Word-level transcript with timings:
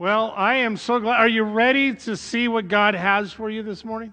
Well, 0.00 0.32
I 0.36 0.58
am 0.58 0.76
so 0.76 1.00
glad. 1.00 1.16
Are 1.16 1.28
you 1.28 1.42
ready 1.42 1.92
to 1.92 2.16
see 2.16 2.46
what 2.46 2.68
God 2.68 2.94
has 2.94 3.32
for 3.32 3.50
you 3.50 3.64
this 3.64 3.84
morning? 3.84 4.12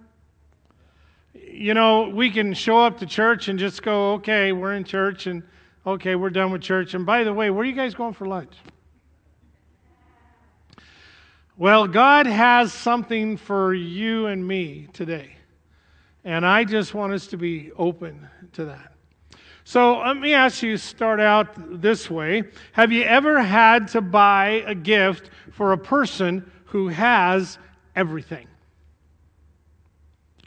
You 1.35 1.75
know, 1.75 2.09
we 2.09 2.31
can 2.31 2.55
show 2.55 2.79
up 2.79 2.97
to 3.01 3.05
church 3.05 3.49
and 3.49 3.59
just 3.59 3.83
go, 3.83 4.13
okay, 4.13 4.51
we're 4.51 4.73
in 4.73 4.83
church, 4.83 5.27
and 5.27 5.43
okay, 5.85 6.15
we're 6.15 6.31
done 6.31 6.51
with 6.51 6.63
church. 6.63 6.95
And 6.95 7.05
by 7.05 7.23
the 7.23 7.31
way, 7.31 7.51
where 7.51 7.61
are 7.61 7.65
you 7.65 7.75
guys 7.75 7.93
going 7.93 8.15
for 8.15 8.25
lunch? 8.25 8.53
Well, 11.55 11.87
God 11.87 12.25
has 12.25 12.73
something 12.73 13.37
for 13.37 13.71
you 13.71 14.25
and 14.25 14.45
me 14.45 14.87
today. 14.91 15.35
And 16.23 16.47
I 16.47 16.63
just 16.63 16.95
want 16.95 17.13
us 17.13 17.27
to 17.27 17.37
be 17.37 17.71
open 17.77 18.27
to 18.53 18.65
that. 18.65 18.94
So 19.67 19.97
let 19.97 20.17
me 20.17 20.35
ask 20.35 20.61
you 20.61 20.77
start 20.77 21.19
out 21.19 21.81
this 21.81 22.07
way. 22.07 22.43
Have 22.73 22.91
you 22.91 23.01
ever 23.01 23.41
had 23.41 23.87
to 23.89 24.01
buy 24.01 24.63
a 24.67 24.75
gift 24.75 25.31
for 25.51 25.71
a 25.71 25.77
person 25.77 26.49
who 26.65 26.87
has 26.89 27.57
everything? 27.95 28.47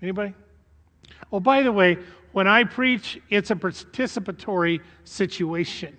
Anybody? 0.00 0.34
Oh, 1.32 1.40
by 1.40 1.64
the 1.64 1.72
way, 1.72 1.98
when 2.30 2.46
I 2.46 2.62
preach, 2.62 3.20
it's 3.28 3.50
a 3.50 3.56
participatory 3.56 4.80
situation. 5.02 5.96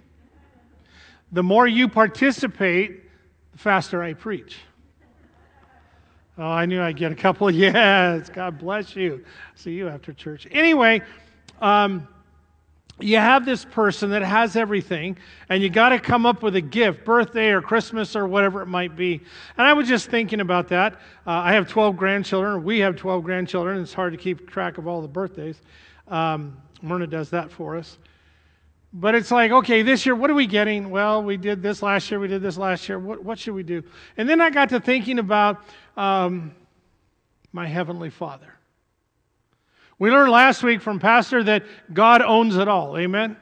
The 1.33 1.43
more 1.43 1.67
you 1.67 1.89
participate, 1.89 3.03
the 3.51 3.57
faster 3.57 4.01
I 4.01 4.13
preach. 4.13 4.59
Oh, 6.37 6.45
I 6.45 6.65
knew 6.65 6.81
I'd 6.81 6.95
get 6.95 7.11
a 7.11 7.15
couple. 7.15 7.51
Yes, 7.53 8.29
God 8.29 8.57
bless 8.57 8.95
you. 8.95 9.25
See 9.55 9.71
you 9.71 9.89
after 9.89 10.13
church. 10.13 10.47
Anyway, 10.51 11.01
um, 11.59 12.07
you 12.99 13.17
have 13.17 13.45
this 13.45 13.65
person 13.65 14.09
that 14.11 14.21
has 14.21 14.55
everything, 14.55 15.17
and 15.47 15.63
you 15.63 15.69
got 15.69 15.89
to 15.89 15.99
come 15.99 16.25
up 16.25 16.43
with 16.43 16.55
a 16.55 16.61
gift, 16.61 17.05
birthday 17.05 17.49
or 17.49 17.61
Christmas 17.61 18.15
or 18.15 18.27
whatever 18.27 18.61
it 18.61 18.67
might 18.67 18.95
be. 18.95 19.21
And 19.57 19.67
I 19.67 19.73
was 19.73 19.87
just 19.87 20.09
thinking 20.09 20.41
about 20.41 20.67
that. 20.69 20.93
Uh, 21.25 21.31
I 21.31 21.53
have 21.53 21.67
12 21.67 21.95
grandchildren. 21.97 22.63
We 22.63 22.79
have 22.79 22.95
12 22.95 23.23
grandchildren. 23.23 23.81
It's 23.81 23.93
hard 23.93 24.13
to 24.13 24.17
keep 24.17 24.49
track 24.49 24.77
of 24.77 24.87
all 24.87 25.01
the 25.01 25.07
birthdays. 25.07 25.61
Um, 26.07 26.57
Myrna 26.81 27.07
does 27.07 27.29
that 27.31 27.51
for 27.51 27.77
us. 27.77 27.97
But 28.91 29.13
it's 29.13 29.29
like, 29.29 29.51
okay, 29.51 29.83
this 29.83 30.05
year, 30.05 30.15
what 30.15 30.29
are 30.29 30.35
we 30.35 30.47
getting? 30.47 30.89
Well, 30.89 31.21
we 31.21 31.37
did 31.37 31.61
this 31.61 31.83
last 31.83 32.09
year, 32.09 32.19
we 32.19 32.27
did 32.27 32.41
this 32.41 32.57
last 32.57 32.89
year. 32.89 32.97
What, 32.97 33.23
what 33.23 33.37
should 33.37 33.53
we 33.53 33.63
do? 33.63 33.83
And 34.17 34.27
then 34.27 34.41
I 34.41 34.49
got 34.49 34.69
to 34.69 34.79
thinking 34.79 35.19
about 35.19 35.63
um, 35.95 36.55
my 37.53 37.67
Heavenly 37.67 38.09
Father. 38.09 38.58
We 39.99 40.09
learned 40.09 40.31
last 40.31 40.63
week 40.63 40.81
from 40.81 40.97
Pastor 40.97 41.43
that 41.43 41.65
God 41.93 42.21
owns 42.21 42.55
it 42.55 42.69
all. 42.69 42.97
Amen? 42.97 43.35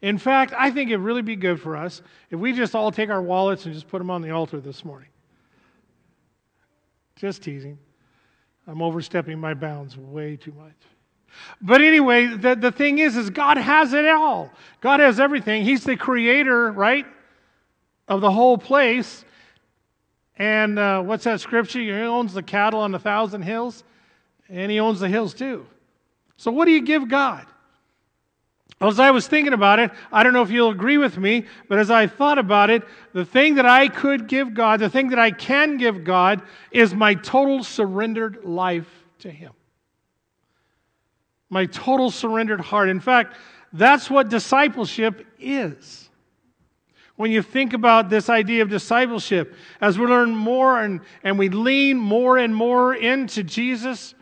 In 0.00 0.18
fact, 0.18 0.54
I 0.56 0.70
think 0.70 0.90
it'd 0.90 1.00
really 1.00 1.22
be 1.22 1.36
good 1.36 1.60
for 1.60 1.76
us 1.76 2.00
if 2.30 2.38
we 2.38 2.52
just 2.52 2.74
all 2.74 2.92
take 2.92 3.10
our 3.10 3.20
wallets 3.20 3.66
and 3.66 3.74
just 3.74 3.88
put 3.88 3.98
them 3.98 4.10
on 4.10 4.22
the 4.22 4.30
altar 4.30 4.60
this 4.60 4.84
morning. 4.84 5.08
Just 7.16 7.42
teasing. 7.42 7.78
I'm 8.66 8.82
overstepping 8.82 9.38
my 9.38 9.54
bounds 9.54 9.96
way 9.96 10.36
too 10.36 10.52
much. 10.52 10.74
But 11.60 11.82
anyway, 11.82 12.26
the, 12.26 12.54
the 12.54 12.70
thing 12.70 12.98
is, 12.98 13.16
is 13.16 13.30
God 13.30 13.56
has 13.56 13.92
it 13.92 14.06
all. 14.06 14.50
God 14.80 15.00
has 15.00 15.18
everything. 15.18 15.64
He's 15.64 15.82
the 15.82 15.96
creator, 15.96 16.70
right? 16.70 17.06
Of 18.06 18.20
the 18.20 18.30
whole 18.30 18.58
place. 18.58 19.24
And 20.36 20.78
uh, 20.78 21.02
what's 21.02 21.24
that 21.24 21.40
scripture? 21.40 21.80
He 21.80 21.90
owns 21.90 22.34
the 22.34 22.42
cattle 22.42 22.80
on 22.80 22.94
a 22.94 22.98
thousand 22.98 23.42
hills 23.42 23.82
and 24.52 24.70
he 24.70 24.78
owns 24.78 25.00
the 25.00 25.08
hills 25.08 25.34
too. 25.34 25.66
So, 26.36 26.52
what 26.52 26.66
do 26.66 26.72
you 26.72 26.82
give 26.82 27.08
God? 27.08 27.46
As 28.80 28.98
I 28.98 29.12
was 29.12 29.28
thinking 29.28 29.52
about 29.52 29.78
it, 29.78 29.92
I 30.10 30.22
don't 30.22 30.32
know 30.32 30.42
if 30.42 30.50
you'll 30.50 30.70
agree 30.70 30.98
with 30.98 31.16
me, 31.16 31.46
but 31.68 31.78
as 31.78 31.90
I 31.90 32.08
thought 32.08 32.38
about 32.38 32.68
it, 32.68 32.82
the 33.12 33.24
thing 33.24 33.54
that 33.54 33.66
I 33.66 33.88
could 33.88 34.26
give 34.26 34.54
God, 34.54 34.80
the 34.80 34.90
thing 34.90 35.10
that 35.10 35.20
I 35.20 35.30
can 35.30 35.76
give 35.76 36.02
God, 36.04 36.42
is 36.72 36.92
my 36.92 37.14
total 37.14 37.62
surrendered 37.62 38.44
life 38.44 38.88
to 39.20 39.30
Him. 39.30 39.52
My 41.48 41.66
total 41.66 42.10
surrendered 42.10 42.60
heart. 42.60 42.88
In 42.88 42.98
fact, 42.98 43.36
that's 43.72 44.10
what 44.10 44.28
discipleship 44.28 45.26
is. 45.38 46.10
When 47.14 47.30
you 47.30 47.42
think 47.42 47.74
about 47.74 48.10
this 48.10 48.28
idea 48.28 48.62
of 48.62 48.68
discipleship, 48.68 49.54
as 49.80 49.98
we 49.98 50.06
learn 50.06 50.34
more 50.34 50.82
and, 50.82 51.00
and 51.22 51.38
we 51.38 51.50
lean 51.50 51.98
more 51.98 52.36
and 52.36 52.54
more 52.54 52.94
into 52.94 53.44
Jesus, 53.44 54.14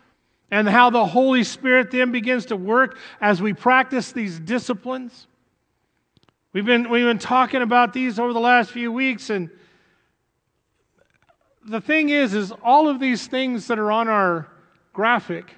and 0.51 0.67
how 0.67 0.89
the 0.89 1.05
Holy 1.05 1.45
Spirit 1.45 1.89
then 1.89 2.11
begins 2.11 2.47
to 2.47 2.57
work 2.57 2.97
as 3.21 3.41
we 3.41 3.53
practice 3.53 4.11
these 4.11 4.37
disciplines. 4.37 5.27
We've 6.53 6.65
been, 6.65 6.89
we've 6.89 7.05
been 7.05 7.17
talking 7.17 7.61
about 7.61 7.93
these 7.93 8.19
over 8.19 8.33
the 8.33 8.41
last 8.41 8.71
few 8.71 8.91
weeks, 8.91 9.29
and 9.29 9.49
the 11.65 11.79
thing 11.79 12.09
is, 12.09 12.33
is 12.33 12.51
all 12.61 12.89
of 12.89 12.99
these 12.99 13.25
things 13.27 13.67
that 13.67 13.79
are 13.79 13.91
on 13.91 14.09
our 14.09 14.49
graphic 14.91 15.55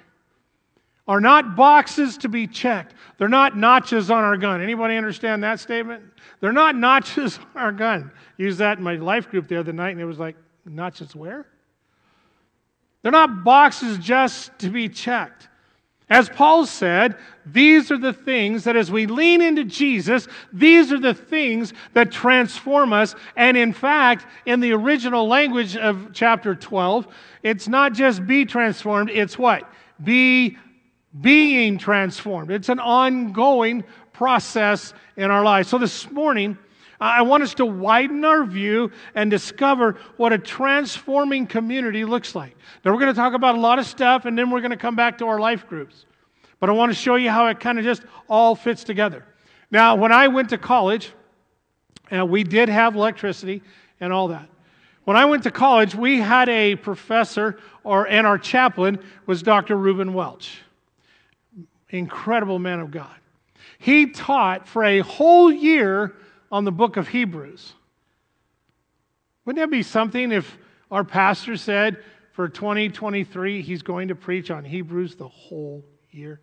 are 1.08 1.20
not 1.20 1.56
boxes 1.56 2.16
to 2.18 2.28
be 2.28 2.46
checked. 2.46 2.94
They're 3.18 3.28
not 3.28 3.56
notches 3.56 4.10
on 4.10 4.22
our 4.22 4.36
gun. 4.36 4.62
Anybody 4.62 4.96
understand 4.96 5.42
that 5.42 5.60
statement? 5.60 6.02
They're 6.40 6.52
not 6.52 6.76
notches 6.76 7.38
on 7.54 7.62
our 7.62 7.72
gun. 7.72 8.12
Used 8.36 8.58
that 8.58 8.78
in 8.78 8.84
my 8.84 8.94
life 8.94 9.28
group 9.28 9.48
the 9.48 9.58
other 9.58 9.72
night, 9.72 9.90
and 9.90 10.00
it 10.00 10.06
was 10.06 10.18
like, 10.18 10.36
notches 10.64 11.14
where? 11.16 11.46
They're 13.04 13.12
not 13.12 13.44
boxes 13.44 13.98
just 13.98 14.58
to 14.60 14.70
be 14.70 14.88
checked. 14.88 15.48
As 16.08 16.30
Paul 16.30 16.64
said, 16.64 17.18
these 17.44 17.90
are 17.90 17.98
the 17.98 18.14
things 18.14 18.64
that 18.64 18.76
as 18.76 18.90
we 18.90 19.04
lean 19.04 19.42
into 19.42 19.62
Jesus, 19.64 20.26
these 20.54 20.90
are 20.90 20.98
the 20.98 21.12
things 21.12 21.74
that 21.92 22.10
transform 22.10 22.94
us. 22.94 23.14
And 23.36 23.58
in 23.58 23.74
fact, 23.74 24.24
in 24.46 24.60
the 24.60 24.72
original 24.72 25.28
language 25.28 25.76
of 25.76 26.14
chapter 26.14 26.54
12, 26.54 27.06
it's 27.42 27.68
not 27.68 27.92
just 27.92 28.26
be 28.26 28.46
transformed, 28.46 29.10
it's 29.10 29.38
what? 29.38 29.70
Be 30.02 30.56
being 31.20 31.76
transformed. 31.76 32.50
It's 32.50 32.70
an 32.70 32.80
ongoing 32.80 33.84
process 34.14 34.94
in 35.18 35.30
our 35.30 35.44
lives. 35.44 35.68
So 35.68 35.76
this 35.76 36.10
morning, 36.10 36.56
I 37.00 37.22
want 37.22 37.42
us 37.42 37.54
to 37.54 37.66
widen 37.66 38.24
our 38.24 38.44
view 38.44 38.92
and 39.14 39.30
discover 39.30 39.96
what 40.16 40.32
a 40.32 40.38
transforming 40.38 41.46
community 41.46 42.04
looks 42.04 42.34
like. 42.34 42.56
Now, 42.84 42.92
we're 42.92 43.00
going 43.00 43.12
to 43.12 43.18
talk 43.18 43.34
about 43.34 43.56
a 43.56 43.60
lot 43.60 43.78
of 43.78 43.86
stuff, 43.86 44.24
and 44.24 44.38
then 44.38 44.50
we're 44.50 44.60
going 44.60 44.70
to 44.70 44.76
come 44.76 44.96
back 44.96 45.18
to 45.18 45.26
our 45.26 45.40
life 45.40 45.66
groups. 45.66 46.06
But 46.60 46.70
I 46.70 46.72
want 46.72 46.92
to 46.92 46.96
show 46.96 47.16
you 47.16 47.30
how 47.30 47.46
it 47.48 47.60
kind 47.60 47.78
of 47.78 47.84
just 47.84 48.02
all 48.28 48.54
fits 48.54 48.84
together. 48.84 49.24
Now, 49.70 49.96
when 49.96 50.12
I 50.12 50.28
went 50.28 50.50
to 50.50 50.58
college, 50.58 51.12
and 52.10 52.30
we 52.30 52.44
did 52.44 52.68
have 52.68 52.94
electricity 52.94 53.62
and 54.00 54.12
all 54.12 54.28
that. 54.28 54.48
When 55.04 55.16
I 55.16 55.26
went 55.26 55.42
to 55.42 55.50
college, 55.50 55.94
we 55.94 56.18
had 56.20 56.48
a 56.48 56.76
professor, 56.76 57.58
or 57.82 58.06
and 58.06 58.26
our 58.26 58.38
chaplain 58.38 58.98
was 59.26 59.42
Dr. 59.42 59.76
Reuben 59.76 60.14
Welch. 60.14 60.62
Incredible 61.90 62.58
man 62.58 62.80
of 62.80 62.90
God. 62.90 63.14
He 63.78 64.06
taught 64.06 64.66
for 64.66 64.82
a 64.82 65.00
whole 65.00 65.52
year 65.52 66.14
on 66.54 66.62
the 66.62 66.70
book 66.70 66.96
of 66.96 67.08
Hebrews. 67.08 67.72
Wouldn't 69.44 69.60
that 69.60 69.74
be 69.74 69.82
something 69.82 70.30
if 70.30 70.56
our 70.88 71.02
pastor 71.02 71.56
said 71.56 71.98
for 72.30 72.48
2023 72.48 73.60
he's 73.60 73.82
going 73.82 74.06
to 74.06 74.14
preach 74.14 74.52
on 74.52 74.64
Hebrews 74.64 75.16
the 75.16 75.26
whole 75.26 75.84
year? 76.12 76.40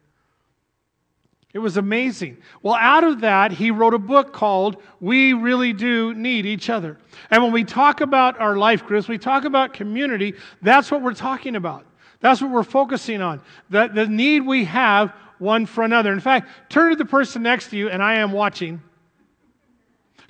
It 1.53 1.59
was 1.59 1.77
amazing. 1.77 2.39
Well, 2.61 2.73
out 2.73 3.05
of 3.05 3.21
that, 3.21 3.53
he 3.53 3.71
wrote 3.71 3.93
a 3.93 3.99
book 3.99 4.33
called 4.33 4.83
We 4.99 5.31
Really 5.31 5.71
Do 5.71 6.13
Need 6.13 6.45
Each 6.45 6.69
Other. 6.69 6.97
And 7.29 7.41
when 7.41 7.53
we 7.53 7.63
talk 7.63 8.01
about 8.01 8.37
our 8.37 8.57
life 8.57 8.85
groups, 8.85 9.07
we 9.07 9.17
talk 9.17 9.45
about 9.45 9.71
community, 9.71 10.33
that's 10.61 10.91
what 10.91 11.01
we're 11.01 11.13
talking 11.13 11.55
about. 11.55 11.85
That's 12.19 12.41
what 12.41 12.51
we're 12.51 12.63
focusing 12.63 13.21
on. 13.21 13.41
The, 13.69 13.87
the 13.87 14.07
need 14.07 14.41
we 14.41 14.65
have 14.65 15.13
one 15.39 15.65
for 15.65 15.85
another. 15.85 16.11
In 16.11 16.19
fact, 16.19 16.49
turn 16.69 16.89
to 16.89 16.97
the 16.97 17.05
person 17.05 17.43
next 17.43 17.69
to 17.69 17.77
you, 17.77 17.89
and 17.89 18.03
I 18.03 18.15
am 18.15 18.33
watching. 18.33 18.81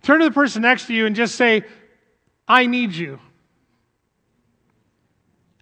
Turn 0.02 0.20
to 0.20 0.26
the 0.26 0.32
person 0.32 0.64
next 0.64 0.88
to 0.88 0.94
you 0.94 1.06
and 1.06 1.16
just 1.16 1.36
say, 1.36 1.64
I 2.48 2.66
need 2.66 2.94
you. 2.94 3.20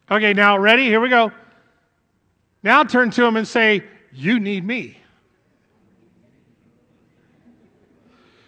Okay, 0.09 0.33
now 0.33 0.57
ready? 0.57 0.85
Here 0.85 0.99
we 0.99 1.09
go. 1.09 1.31
Now 2.63 2.83
turn 2.83 3.11
to 3.11 3.25
him 3.25 3.35
and 3.35 3.47
say, 3.47 3.83
You 4.11 4.39
need 4.39 4.65
me. 4.65 4.97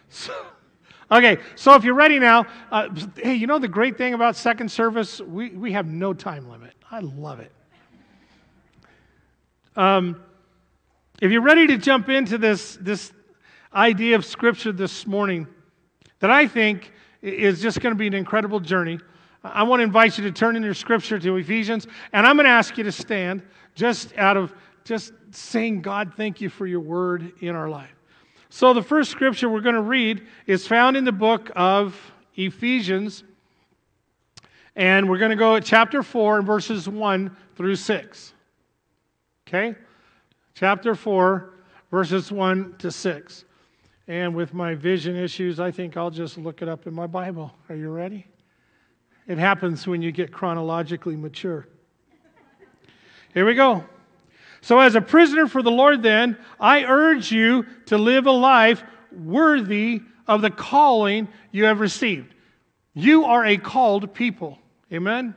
So, 0.09 0.33
okay, 1.09 1.37
so 1.55 1.75
if 1.75 1.83
you're 1.83 1.93
ready 1.93 2.19
now, 2.19 2.45
uh, 2.71 2.89
hey, 3.15 3.35
you 3.35 3.47
know 3.47 3.59
the 3.59 3.67
great 3.67 3.97
thing 3.97 4.13
about 4.13 4.35
second 4.35 4.69
service? 4.69 5.21
We, 5.21 5.49
we 5.51 5.71
have 5.71 5.85
no 5.85 6.13
time 6.13 6.49
limit. 6.49 6.73
I 6.89 6.99
love 6.99 7.39
it. 7.39 7.51
Um, 9.77 10.21
if 11.21 11.31
you're 11.31 11.41
ready 11.41 11.67
to 11.67 11.77
jump 11.77 12.09
into 12.09 12.37
this, 12.37 12.77
this 12.81 13.13
idea 13.73 14.15
of 14.15 14.25
Scripture 14.25 14.73
this 14.73 15.07
morning, 15.07 15.47
that 16.21 16.31
I 16.31 16.47
think 16.47 16.93
is 17.21 17.61
just 17.61 17.81
going 17.81 17.93
to 17.93 17.97
be 17.97 18.07
an 18.07 18.13
incredible 18.13 18.59
journey. 18.59 18.99
I 19.43 19.63
want 19.63 19.79
to 19.79 19.83
invite 19.83 20.17
you 20.17 20.23
to 20.23 20.31
turn 20.31 20.55
in 20.55 20.63
your 20.63 20.73
scripture 20.73 21.19
to 21.19 21.35
Ephesians, 21.35 21.87
and 22.13 22.25
I'm 22.25 22.35
going 22.35 22.45
to 22.45 22.51
ask 22.51 22.77
you 22.77 22.83
to 22.85 22.91
stand 22.91 23.41
just 23.75 24.15
out 24.17 24.37
of 24.37 24.53
just 24.83 25.13
saying, 25.31 25.81
God, 25.81 26.13
thank 26.15 26.41
you 26.41 26.49
for 26.49 26.65
your 26.65 26.79
word 26.79 27.33
in 27.41 27.55
our 27.55 27.69
life. 27.69 27.95
So, 28.49 28.73
the 28.73 28.83
first 28.83 29.11
scripture 29.11 29.49
we're 29.49 29.61
going 29.61 29.75
to 29.75 29.81
read 29.81 30.27
is 30.45 30.67
found 30.67 30.97
in 30.97 31.05
the 31.05 31.11
book 31.11 31.51
of 31.55 31.99
Ephesians, 32.35 33.23
And 34.75 35.09
we're 35.09 35.17
going 35.17 35.31
to 35.31 35.37
go 35.37 35.55
at 35.55 35.65
chapter 35.65 36.03
4 36.03 36.39
and 36.39 36.47
verses 36.47 36.87
1 36.87 37.35
through 37.55 37.75
6. 37.75 38.33
Okay? 39.47 39.75
Chapter 40.53 40.95
4, 40.95 41.53
verses 41.91 42.31
1 42.31 42.75
to 42.79 42.91
6. 42.91 43.45
And 44.11 44.35
with 44.35 44.53
my 44.53 44.75
vision 44.75 45.15
issues, 45.15 45.57
I 45.61 45.71
think 45.71 45.95
I'll 45.95 46.11
just 46.11 46.37
look 46.37 46.61
it 46.61 46.67
up 46.67 46.85
in 46.85 46.93
my 46.93 47.07
Bible. 47.07 47.55
Are 47.69 47.75
you 47.77 47.89
ready? 47.89 48.27
It 49.25 49.37
happens 49.37 49.87
when 49.87 50.01
you 50.01 50.11
get 50.11 50.33
chronologically 50.33 51.15
mature. 51.15 51.65
Here 53.33 53.45
we 53.45 53.55
go. 53.55 53.85
So, 54.59 54.79
as 54.79 54.95
a 54.95 55.01
prisoner 55.01 55.47
for 55.47 55.61
the 55.61 55.71
Lord, 55.71 56.03
then, 56.03 56.37
I 56.59 56.83
urge 56.83 57.31
you 57.31 57.65
to 57.85 57.97
live 57.97 58.27
a 58.27 58.31
life 58.31 58.83
worthy 59.13 60.01
of 60.27 60.41
the 60.41 60.49
calling 60.51 61.29
you 61.53 61.63
have 61.63 61.79
received. 61.79 62.35
You 62.93 63.23
are 63.23 63.45
a 63.45 63.55
called 63.55 64.13
people. 64.13 64.59
Amen? 64.91 65.35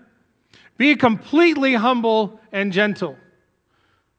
Be 0.79 0.97
completely 0.97 1.75
humble 1.75 2.41
and 2.51 2.73
gentle. 2.73 3.17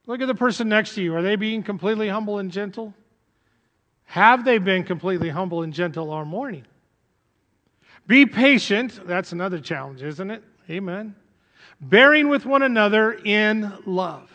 Look 0.06 0.22
at 0.22 0.28
the 0.28 0.34
person 0.34 0.70
next 0.70 0.96
to 0.96 1.04
you. 1.04 1.14
Are 1.14 1.22
they 1.22 1.36
being 1.36 1.62
completely 1.62 2.08
humble 2.08 2.40
and 2.40 2.50
gentle? 2.50 2.94
Have 4.06 4.46
they 4.46 4.58
been 4.58 4.84
completely 4.84 5.30
humble 5.30 5.64
and 5.64 5.74
gentle 5.74 6.12
all 6.12 6.26
morning? 6.26 6.66
Be 8.08 8.26
patient. 8.26 9.00
That's 9.06 9.32
another 9.32 9.60
challenge, 9.60 10.02
isn't 10.02 10.32
it? 10.32 10.44
Amen. 10.70 11.16
Bearing 11.82 12.30
with 12.30 12.46
one 12.46 12.62
another 12.62 13.14
in 13.14 13.74
love. 13.86 14.32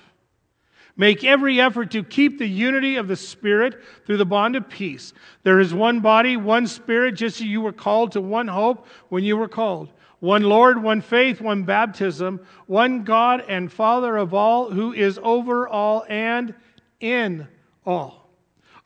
Make 0.96 1.24
every 1.24 1.60
effort 1.60 1.92
to 1.92 2.02
keep 2.02 2.38
the 2.38 2.48
unity 2.48 2.96
of 2.96 3.08
the 3.08 3.16
Spirit 3.16 3.80
through 4.04 4.18
the 4.18 4.26
bond 4.26 4.54
of 4.56 4.68
peace. 4.68 5.14
There 5.44 5.60
is 5.60 5.72
one 5.72 6.00
body, 6.00 6.36
one 6.36 6.66
Spirit, 6.66 7.14
just 7.14 7.40
as 7.40 7.46
you 7.46 7.62
were 7.62 7.72
called 7.72 8.12
to 8.12 8.20
one 8.20 8.48
hope 8.48 8.86
when 9.08 9.24
you 9.24 9.36
were 9.36 9.48
called. 9.48 9.88
One 10.18 10.42
Lord, 10.42 10.82
one 10.82 11.00
faith, 11.00 11.40
one 11.40 11.62
baptism, 11.62 12.44
one 12.66 13.04
God 13.04 13.42
and 13.48 13.72
Father 13.72 14.18
of 14.18 14.34
all, 14.34 14.70
who 14.70 14.92
is 14.92 15.18
over 15.22 15.66
all 15.66 16.04
and 16.08 16.54
in 17.00 17.48
all. 17.86 18.19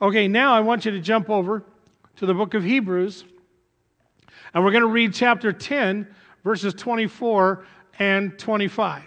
Okay, 0.01 0.27
now 0.27 0.53
I 0.53 0.59
want 0.59 0.85
you 0.85 0.91
to 0.91 0.99
jump 0.99 1.29
over 1.29 1.63
to 2.17 2.25
the 2.25 2.33
book 2.33 2.53
of 2.53 2.63
Hebrews, 2.63 3.23
and 4.53 4.63
we're 4.63 4.71
going 4.71 4.81
to 4.81 4.87
read 4.87 5.13
chapter 5.13 5.53
10, 5.53 6.07
verses 6.43 6.73
24 6.73 7.65
and 7.99 8.37
25 8.37 9.03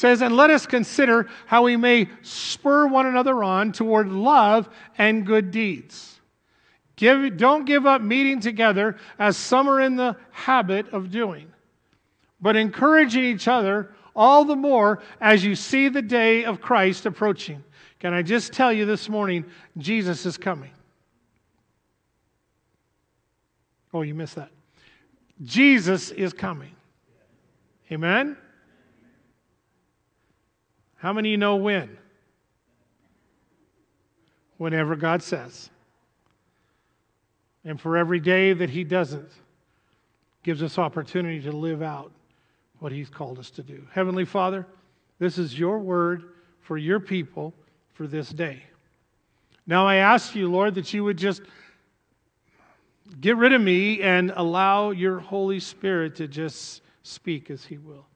says, 0.00 0.22
And 0.22 0.34
let 0.36 0.50
us 0.50 0.66
consider 0.66 1.28
how 1.46 1.64
we 1.64 1.76
may 1.76 2.08
spur 2.22 2.86
one 2.86 3.06
another 3.06 3.44
on 3.44 3.72
toward 3.72 4.08
love 4.08 4.68
and 4.96 5.26
good 5.26 5.50
deeds. 5.50 6.20
Give, 6.96 7.36
don't 7.36 7.64
give 7.64 7.86
up 7.86 8.00
meeting 8.00 8.40
together 8.40 8.96
as 9.18 9.36
some 9.36 9.68
are 9.68 9.80
in 9.80 9.96
the 9.96 10.16
habit 10.30 10.88
of 10.90 11.10
doing, 11.10 11.52
but 12.40 12.56
encouraging 12.56 13.24
each 13.24 13.46
other 13.46 13.94
all 14.16 14.44
the 14.44 14.56
more 14.56 15.02
as 15.20 15.44
you 15.44 15.54
see 15.54 15.88
the 15.88 16.02
day 16.02 16.44
of 16.44 16.60
Christ 16.60 17.06
approaching. 17.06 17.62
Can 18.00 18.14
I 18.14 18.22
just 18.22 18.52
tell 18.54 18.72
you 18.72 18.86
this 18.86 19.08
morning, 19.08 19.44
Jesus 19.76 20.24
is 20.24 20.38
coming? 20.38 20.70
Oh, 23.92 24.02
you 24.02 24.14
missed 24.14 24.36
that. 24.36 24.50
Jesus 25.42 26.10
is 26.10 26.32
coming. 26.32 26.74
Amen? 27.92 28.36
How 30.96 31.12
many 31.12 31.30
you 31.30 31.36
know 31.36 31.56
when? 31.56 31.96
Whenever 34.56 34.96
God 34.96 35.22
says. 35.22 35.70
And 37.64 37.78
for 37.78 37.96
every 37.96 38.20
day 38.20 38.54
that 38.54 38.70
He 38.70 38.84
doesn't, 38.84 39.30
gives 40.42 40.62
us 40.62 40.78
opportunity 40.78 41.42
to 41.42 41.52
live 41.52 41.82
out 41.82 42.12
what 42.78 42.92
He's 42.92 43.10
called 43.10 43.38
us 43.38 43.50
to 43.50 43.62
do. 43.62 43.86
Heavenly 43.92 44.24
Father, 44.24 44.66
this 45.18 45.36
is 45.36 45.58
your 45.58 45.78
word 45.78 46.30
for 46.62 46.78
your 46.78 47.00
people 47.00 47.52
for 48.00 48.06
this 48.06 48.30
day. 48.30 48.62
Now 49.66 49.86
I 49.86 49.96
ask 49.96 50.34
you, 50.34 50.50
Lord, 50.50 50.76
that 50.76 50.94
you 50.94 51.04
would 51.04 51.18
just 51.18 51.42
get 53.20 53.36
rid 53.36 53.52
of 53.52 53.60
me 53.60 54.00
and 54.00 54.32
allow 54.34 54.88
your 54.88 55.18
Holy 55.18 55.60
Spirit 55.60 56.16
to 56.16 56.26
just 56.26 56.80
speak 57.02 57.50
as 57.50 57.62
He 57.62 57.76
will. 57.76 58.06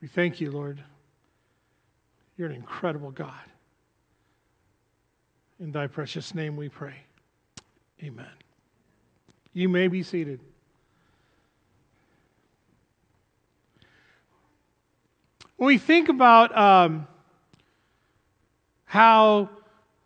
We 0.00 0.06
thank 0.06 0.40
you, 0.40 0.52
Lord. 0.52 0.80
You're 2.36 2.50
an 2.50 2.54
incredible 2.54 3.10
God. 3.10 3.34
In 5.58 5.72
thy 5.72 5.88
precious 5.88 6.36
name 6.36 6.54
we 6.54 6.68
pray. 6.68 6.94
Amen. 8.00 8.30
You 9.54 9.68
may 9.68 9.88
be 9.88 10.04
seated. 10.04 10.38
When 15.56 15.66
we 15.66 15.78
think 15.78 16.08
about 16.08 16.56
um, 16.56 17.08
how 18.92 19.48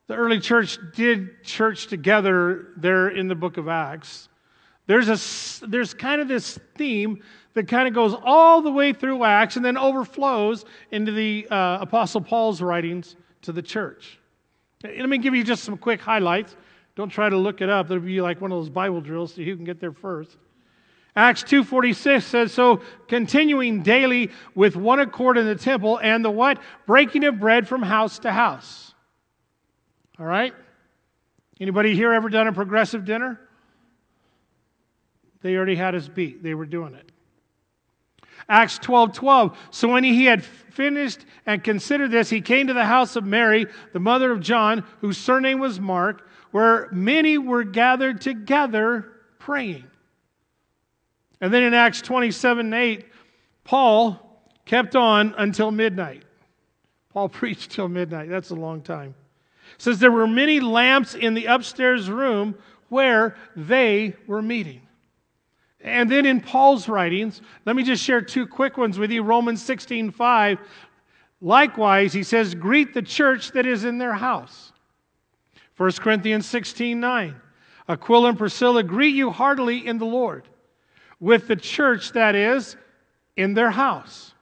the 0.06 0.15
early 0.15 0.38
church 0.38 0.79
did 0.94 1.43
church 1.43 1.88
together 1.88 2.69
there 2.77 3.09
in 3.09 3.27
the 3.27 3.35
book 3.35 3.56
of 3.56 3.67
Acts, 3.67 4.29
there's, 4.87 5.09
a, 5.09 5.67
there's 5.67 5.93
kind 5.93 6.21
of 6.21 6.29
this 6.29 6.56
theme 6.77 7.21
that 7.55 7.67
kind 7.67 7.88
of 7.88 7.94
goes 7.94 8.15
all 8.23 8.62
the 8.62 8.71
way 8.71 8.93
through 8.93 9.25
Acts 9.25 9.56
and 9.56 9.65
then 9.65 9.77
overflows 9.77 10.65
into 10.93 11.11
the 11.11 11.49
uh, 11.50 11.79
Apostle 11.81 12.21
Paul's 12.21 12.62
writings 12.62 13.17
to 13.43 13.50
the 13.50 13.61
church. 13.61 14.21
Let 14.85 15.09
me 15.09 15.19
give 15.19 15.35
you 15.35 15.43
just 15.43 15.65
some 15.65 15.77
quick 15.77 16.00
highlights. 16.00 16.55
Don't 16.94 17.11
try 17.11 17.29
to 17.29 17.37
look 17.37 17.62
it 17.62 17.69
up. 17.69 17.87
It'll 17.87 17.99
be 17.99 18.21
like 18.21 18.41
one 18.41 18.53
of 18.53 18.59
those 18.59 18.71
Bible 18.71 19.00
drills 19.00 19.35
so 19.35 19.41
you 19.41 19.56
can 19.56 19.65
get 19.65 19.81
there 19.81 19.91
first. 19.91 20.37
Acts 21.17 21.43
2:46 21.45 22.25
says 22.25 22.53
so 22.53 22.83
continuing 23.09 23.83
daily 23.83 24.31
with 24.55 24.77
one 24.77 25.01
accord 25.01 25.39
in 25.39 25.47
the 25.47 25.55
temple 25.55 25.99
and 26.03 26.23
the 26.23 26.31
what 26.31 26.59
breaking 26.87 27.25
of 27.25 27.41
bread 27.41 27.67
from 27.67 27.83
house 27.83 28.19
to 28.21 28.31
house. 28.31 28.95
All 30.19 30.27
right? 30.27 30.55
Anybody 31.59 31.95
here 31.95 32.13
ever 32.13 32.29
done 32.29 32.49
a 32.49 32.53
progressive 32.53 33.07
dinner? 33.07 33.41
They 35.41 35.57
already 35.57 35.77
had 35.77 35.95
us 35.95 36.07
beat. 36.07 36.43
They 36.43 36.55
were 36.55 36.67
doing 36.67 36.95
it. 36.95 37.11
Acts 38.47 38.79
12 38.79 39.15
12. 39.15 39.59
So 39.71 39.89
when 39.89 40.05
he 40.05 40.27
had 40.27 40.45
finished 40.45 41.25
and 41.47 41.65
considered 41.65 42.11
this, 42.11 42.29
he 42.29 42.43
came 42.43 42.67
to 42.67 42.75
the 42.75 42.85
house 42.85 43.17
of 43.17 43.25
Mary, 43.25 43.67
the 43.95 44.01
mother 44.01 44.31
of 44.33 44.41
John, 44.41 44.85
whose 45.01 45.17
surname 45.17 45.61
was 45.61 45.81
Mark, 45.81 46.29
where 46.51 46.89
many 46.93 47.39
were 47.39 47.65
gathered 47.65 48.21
together 48.21 49.13
praying. 49.39 49.85
And 51.41 51.53
then 51.53 51.63
in 51.63 51.75
Acts 51.75 52.01
27 52.03 52.72
8, 52.72 53.05
Paul 53.65 54.20
kept 54.65 54.96
on 54.96 55.34
until 55.39 55.70
midnight. 55.70 56.25
Paul 57.13 57.29
preached 57.31 57.70
till 57.70 57.89
midnight. 57.89 58.29
That's 58.29 58.51
a 58.51 58.55
long 58.55 58.82
time. 58.82 59.15
It 59.75 59.82
says 59.82 59.99
there 59.99 60.13
were 60.13 60.27
many 60.27 60.60
lamps 60.60 61.15
in 61.15 61.34
the 61.34 61.46
upstairs 61.46 62.08
room 62.08 62.56
where 62.89 63.37
they 63.56 64.15
were 64.27 64.43
meeting. 64.43 64.82
And 65.81 66.10
then 66.10 66.27
in 66.27 66.41
Paul's 66.41 66.89
writings, 66.89 67.43
let 67.65 67.77
me 67.77 67.82
just 67.82 68.03
share 68.03 68.20
two 68.20 68.46
quick 68.46 68.77
ones 68.77 68.99
with 68.99 69.10
you. 69.10 69.22
Romans 69.22 69.63
16 69.63 70.10
5. 70.10 70.58
Likewise, 71.41 72.13
he 72.13 72.22
says, 72.22 72.55
Greet 72.55 72.94
the 72.94 73.03
church 73.03 73.53
that 73.53 73.67
is 73.67 73.84
in 73.84 73.99
their 73.99 74.15
house. 74.15 74.72
1 75.77 75.93
Corinthians 75.93 76.46
16 76.46 76.99
9. 76.99 77.41
Aquila 77.89 78.31
and 78.31 78.39
Priscilla 78.39 78.82
greet 78.82 79.15
you 79.15 79.31
heartily 79.31 79.87
in 79.87 79.99
the 79.99 80.06
Lord, 80.06 80.49
with 81.20 81.46
the 81.49 81.56
church 81.56 82.13
that 82.13 82.35
is 82.35 82.77
in 83.37 83.55
their 83.55 83.70
house. 83.70 84.35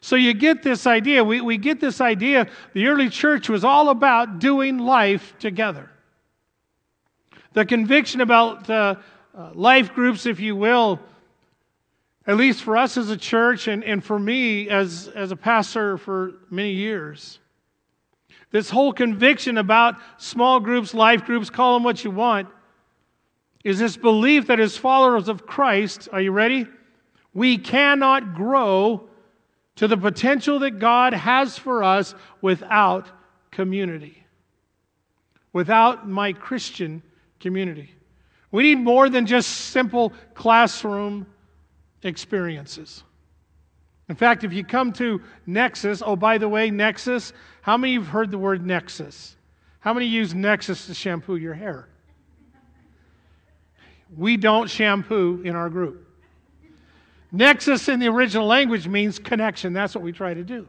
So 0.00 0.16
you 0.16 0.32
get 0.32 0.62
this 0.62 0.86
idea. 0.86 1.22
We, 1.22 1.40
we 1.40 1.58
get 1.58 1.80
this 1.80 2.00
idea. 2.00 2.48
The 2.72 2.86
early 2.86 3.10
church 3.10 3.48
was 3.48 3.64
all 3.64 3.90
about 3.90 4.38
doing 4.38 4.78
life 4.78 5.34
together. 5.38 5.90
The 7.52 7.66
conviction 7.66 8.20
about 8.20 8.70
uh, 8.70 8.94
uh, 9.36 9.50
life 9.54 9.92
groups, 9.92 10.24
if 10.24 10.40
you 10.40 10.56
will, 10.56 11.00
at 12.26 12.36
least 12.36 12.62
for 12.62 12.76
us 12.76 12.96
as 12.96 13.10
a 13.10 13.16
church 13.16 13.68
and, 13.68 13.82
and 13.84 14.02
for 14.02 14.18
me 14.18 14.68
as, 14.68 15.08
as 15.14 15.32
a 15.32 15.36
pastor 15.36 15.98
for 15.98 16.34
many 16.50 16.72
years. 16.72 17.38
This 18.52 18.70
whole 18.70 18.92
conviction 18.92 19.58
about 19.58 19.96
small 20.16 20.60
groups, 20.60 20.94
life 20.94 21.24
groups, 21.24 21.50
call 21.50 21.74
them 21.74 21.84
what 21.84 22.04
you 22.04 22.10
want, 22.10 22.48
is 23.64 23.78
this 23.78 23.96
belief 23.96 24.46
that 24.46 24.60
as 24.60 24.76
followers 24.76 25.28
of 25.28 25.46
Christ, 25.46 26.08
are 26.12 26.20
you 26.20 26.32
ready? 26.32 26.66
We 27.34 27.58
cannot 27.58 28.34
grow 28.34 29.08
to 29.76 29.86
the 29.86 29.96
potential 29.96 30.58
that 30.60 30.78
God 30.78 31.12
has 31.12 31.58
for 31.58 31.84
us 31.84 32.14
without 32.40 33.06
community, 33.50 34.24
without 35.52 36.08
my 36.08 36.32
Christian 36.32 37.02
community. 37.38 37.94
We 38.50 38.62
need 38.62 38.78
more 38.78 39.08
than 39.08 39.26
just 39.26 39.48
simple 39.48 40.12
classroom 40.34 41.26
experiences. 42.02 43.04
In 44.08 44.16
fact, 44.16 44.42
if 44.42 44.52
you 44.52 44.64
come 44.64 44.92
to 44.94 45.22
Nexus, 45.46 46.02
oh, 46.04 46.16
by 46.16 46.38
the 46.38 46.48
way, 46.48 46.70
Nexus, 46.70 47.32
how 47.62 47.76
many 47.76 47.94
of 47.94 47.94
you 47.94 48.00
have 48.00 48.12
heard 48.12 48.30
the 48.30 48.38
word 48.38 48.66
Nexus? 48.66 49.36
How 49.78 49.94
many 49.94 50.06
use 50.06 50.34
Nexus 50.34 50.86
to 50.86 50.94
shampoo 50.94 51.36
your 51.36 51.54
hair? 51.54 51.89
We 54.16 54.36
don't 54.36 54.68
shampoo 54.68 55.42
in 55.44 55.54
our 55.54 55.68
group. 55.68 56.06
Nexus 57.32 57.88
in 57.88 58.00
the 58.00 58.08
original 58.08 58.46
language 58.46 58.88
means 58.88 59.18
connection. 59.18 59.72
That's 59.72 59.94
what 59.94 60.02
we 60.02 60.12
try 60.12 60.34
to 60.34 60.42
do. 60.42 60.66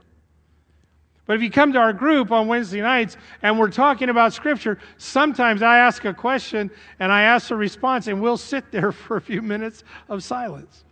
But 1.26 1.38
if 1.38 1.44
you 1.44 1.50
come 1.50 1.74
to 1.74 1.80
our 1.80 1.94
group 1.94 2.32
on 2.32 2.48
Wednesday 2.48 2.82
nights 2.82 3.16
and 3.42 3.58
we're 3.58 3.70
talking 3.70 4.10
about 4.10 4.34
Scripture, 4.34 4.78
sometimes 4.98 5.62
I 5.62 5.78
ask 5.78 6.04
a 6.06 6.14
question 6.14 6.70
and 7.00 7.12
I 7.12 7.22
ask 7.24 7.52
a 7.52 7.56
response, 7.56 8.08
and 8.08 8.22
we'll 8.22 8.38
sit 8.38 8.72
there 8.72 8.92
for 8.92 9.18
a 9.18 9.22
few 9.22 9.42
minutes 9.42 9.84
of 10.10 10.24
silence. 10.24 10.84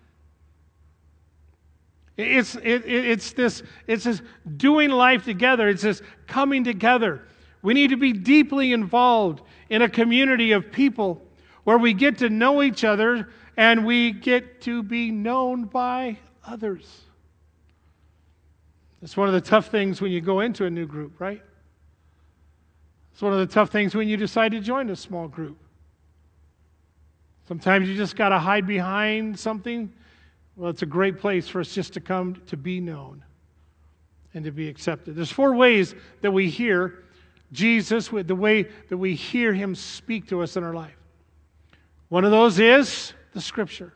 It's, 2.18 2.56
it, 2.56 2.86
it's, 2.86 3.32
this, 3.32 3.64
it's 3.88 4.04
this 4.04 4.22
doing 4.58 4.90
life 4.90 5.24
together, 5.24 5.70
it's 5.70 5.84
this 5.84 6.02
coming 6.28 6.64
together. 6.64 7.28
We 7.62 7.74
need 7.74 7.92
to 7.92 7.98
be 7.98 8.14
deeply 8.14 8.74
involved 8.74 9.42
in 9.70 9.82
a 9.82 9.90
community 9.90 10.52
of 10.52 10.72
people 10.72 11.22
where 11.70 11.78
we 11.78 11.94
get 11.94 12.18
to 12.18 12.32
know 12.32 12.64
each 12.64 12.84
other 12.84 13.30
and 13.56 13.86
we 13.86 14.12
get 14.12 14.60
to 14.60 14.82
be 14.82 15.12
known 15.12 15.66
by 15.66 16.18
others. 16.44 17.02
It's 19.04 19.16
one 19.16 19.28
of 19.28 19.36
the 19.36 19.42
tough 19.42 19.68
things 19.68 20.02
when 20.02 20.12
you 20.12 20.20
go 20.20 20.40
into 20.40 20.66
a 20.66 20.70
new 20.72 20.88
group, 20.88 21.20
right? 21.20 21.44
It's 23.12 23.22
one 23.22 23.34
of 23.34 23.38
the 23.38 23.46
tough 23.46 23.70
things 23.70 23.94
when 23.94 24.08
you 24.08 24.18
decide 24.18 24.54
to 24.54 24.60
join 24.60 24.90
a 24.90 24.96
small 24.96 25.28
group. 25.28 25.60
Sometimes 27.48 27.88
you 27.88 27.96
just 27.96 28.16
got 28.16 28.30
to 28.30 28.40
hide 28.40 28.66
behind 28.66 29.38
something. 29.38 29.94
Well, 30.56 30.72
it's 30.72 30.82
a 30.82 30.88
great 30.88 31.20
place 31.20 31.48
for 31.48 31.62
us 31.62 31.72
just 31.72 31.94
to 31.94 32.00
come 32.00 32.42
to 32.48 32.58
be 32.58 32.80
known 32.80 33.24
and 34.34 34.44
to 34.44 34.52
be 34.52 34.68
accepted. 34.70 35.16
There's 35.16 35.32
four 35.32 35.54
ways 35.54 35.94
that 36.22 36.32
we 36.32 36.50
hear 36.50 37.04
Jesus, 37.52 38.08
the 38.08 38.34
way 38.34 38.64
that 38.90 38.98
we 38.98 39.14
hear 39.14 39.54
him 39.54 39.76
speak 39.76 40.30
to 40.30 40.42
us 40.42 40.58
in 40.58 40.64
our 40.64 40.74
life. 40.74 40.99
One 42.10 42.26
of 42.26 42.32
those 42.32 42.60
is 42.60 43.14
the 43.34 43.42
scripture. 43.42 43.94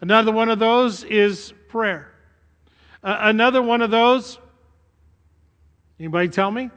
Another 0.00 0.32
one 0.32 0.48
of 0.48 0.58
those 0.58 1.04
is 1.04 1.52
prayer. 1.68 2.12
Uh, 3.02 3.16
another 3.20 3.62
one 3.62 3.80
of 3.80 3.90
those, 3.90 4.38
anybody 5.98 6.28
tell 6.28 6.50
me? 6.50 6.70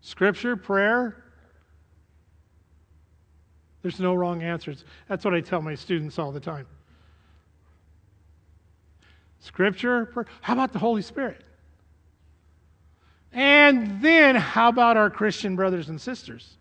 Scripture, 0.00 0.56
prayer. 0.56 1.22
There's 3.82 4.00
no 4.00 4.14
wrong 4.14 4.42
answers. 4.42 4.84
That's 5.08 5.24
what 5.24 5.34
I 5.34 5.40
tell 5.40 5.60
my 5.60 5.74
students 5.74 6.18
all 6.18 6.32
the 6.32 6.40
time. 6.40 6.66
Scripture, 9.40 10.06
prayer. 10.06 10.26
How 10.40 10.54
about 10.54 10.72
the 10.72 10.78
Holy 10.78 11.02
Spirit? 11.02 11.42
And 13.32 14.00
then, 14.02 14.36
how 14.36 14.68
about 14.68 14.96
our 14.96 15.10
Christian 15.10 15.56
brothers 15.56 15.88
and 15.88 16.00
sisters? 16.00 16.56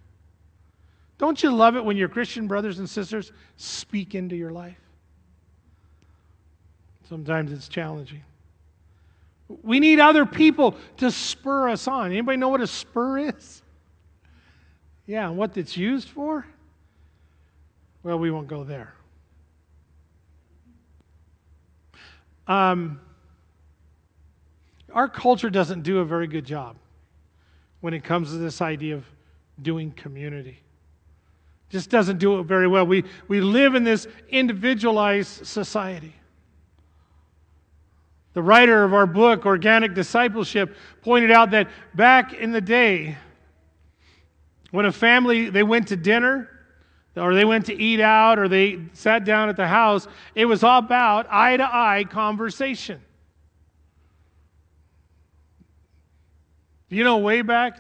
Don't 1.22 1.44
you 1.44 1.54
love 1.54 1.76
it 1.76 1.86
when 1.86 1.98
your 1.98 2.10
Christian 2.10 2.48
brothers 2.48 2.80
and 2.80 2.90
sisters 2.90 3.32
speak 3.56 4.16
into 4.16 4.36
your 4.36 4.50
life? 4.50 4.80
Sometimes 7.08 7.52
it's 7.52 7.68
challenging. 7.68 8.24
We 9.62 9.80
need 9.80 10.00
other 10.00 10.26
people 10.26 10.76
to 10.98 11.12
spur 11.12 11.70
us 11.70 11.88
on. 11.88 12.08
Anybody 12.08 12.40
know 12.40 12.50
what 12.50 12.60
a 12.60 12.66
spur 12.66 13.20
is? 13.20 13.62
Yeah, 15.06 15.28
and 15.28 15.38
what 15.38 15.56
it's 15.58 15.78
used 15.78 16.10
for? 16.10 16.44
Well, 18.02 18.18
we 18.18 18.32
won't 18.32 18.48
go 18.48 18.64
there. 18.64 18.96
Um, 22.48 23.00
our 24.92 25.08
culture 25.08 25.52
doesn't 25.52 25.84
do 25.84 26.00
a 26.00 26.06
very 26.06 26.26
good 26.26 26.46
job 26.46 26.78
when 27.82 27.94
it 27.94 28.04
comes 28.04 28.32
to 28.32 28.40
this 28.40 28.60
idea 28.60 28.96
of 28.96 29.06
doing 29.62 29.92
community. 29.92 30.62
Just 31.72 31.90
doesn't 31.90 32.18
do 32.18 32.38
it 32.40 32.44
very 32.44 32.68
well. 32.68 32.86
We, 32.86 33.06
we 33.30 33.40
live 33.40 33.76
in 33.76 33.86
this 33.86 34.06
individualized 34.30 35.48
society. 35.48 36.14
The 38.34 38.44
writer 38.44 38.84
of 38.84 38.94
our 38.94 39.08
book, 39.08 39.46
Organic 39.46 39.94
Discipleship, 39.94 40.76
pointed 41.02 41.32
out 41.32 41.52
that 41.52 41.70
back 41.96 42.34
in 42.34 42.52
the 42.52 42.60
day, 42.60 43.18
when 44.72 44.86
a 44.86 44.92
family 44.92 45.50
they 45.50 45.64
went 45.64 45.88
to 45.90 45.96
dinner, 45.96 46.50
or 47.16 47.34
they 47.34 47.46
went 47.46 47.66
to 47.68 47.74
eat 47.74 48.02
out, 48.02 48.38
or 48.38 48.50
they 48.50 48.82
sat 48.92 49.24
down 49.24 49.48
at 49.48 49.56
the 49.56 49.68
house, 49.68 50.10
it 50.36 50.46
was 50.46 50.64
all 50.64 50.80
about 50.80 51.26
eye 51.30 51.56
to 51.56 51.64
eye 51.64 52.06
conversation. 52.10 53.02
You 56.90 57.06
know, 57.06 57.20
way 57.20 57.42
back 57.42 57.80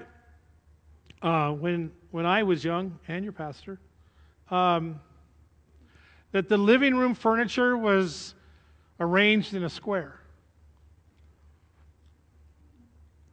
uh, 1.21 1.51
when 1.51 1.91
when 2.11 2.25
I 2.25 2.43
was 2.43 2.63
young, 2.63 2.99
and 3.07 3.23
your 3.23 3.33
pastor, 3.33 3.79
um, 4.49 4.99
that 6.31 6.49
the 6.49 6.57
living 6.57 6.95
room 6.95 7.15
furniture 7.15 7.77
was 7.77 8.35
arranged 8.99 9.53
in 9.53 9.63
a 9.63 9.69
square. 9.69 10.21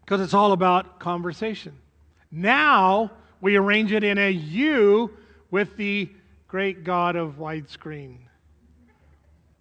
because 0.09 0.23
it's 0.23 0.33
all 0.33 0.53
about 0.53 0.99
conversation. 0.99 1.77
Now 2.31 3.11
we 3.43 3.57
arrange 3.57 3.93
it 3.93 4.03
in 4.03 4.17
a 4.17 4.31
U 4.31 5.15
with 5.51 5.77
the 5.77 6.09
great 6.47 6.83
God 6.83 7.15
of 7.15 7.35
widescreen 7.35 8.17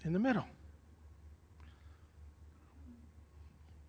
in 0.05 0.13
the 0.13 0.19
middle. 0.19 0.45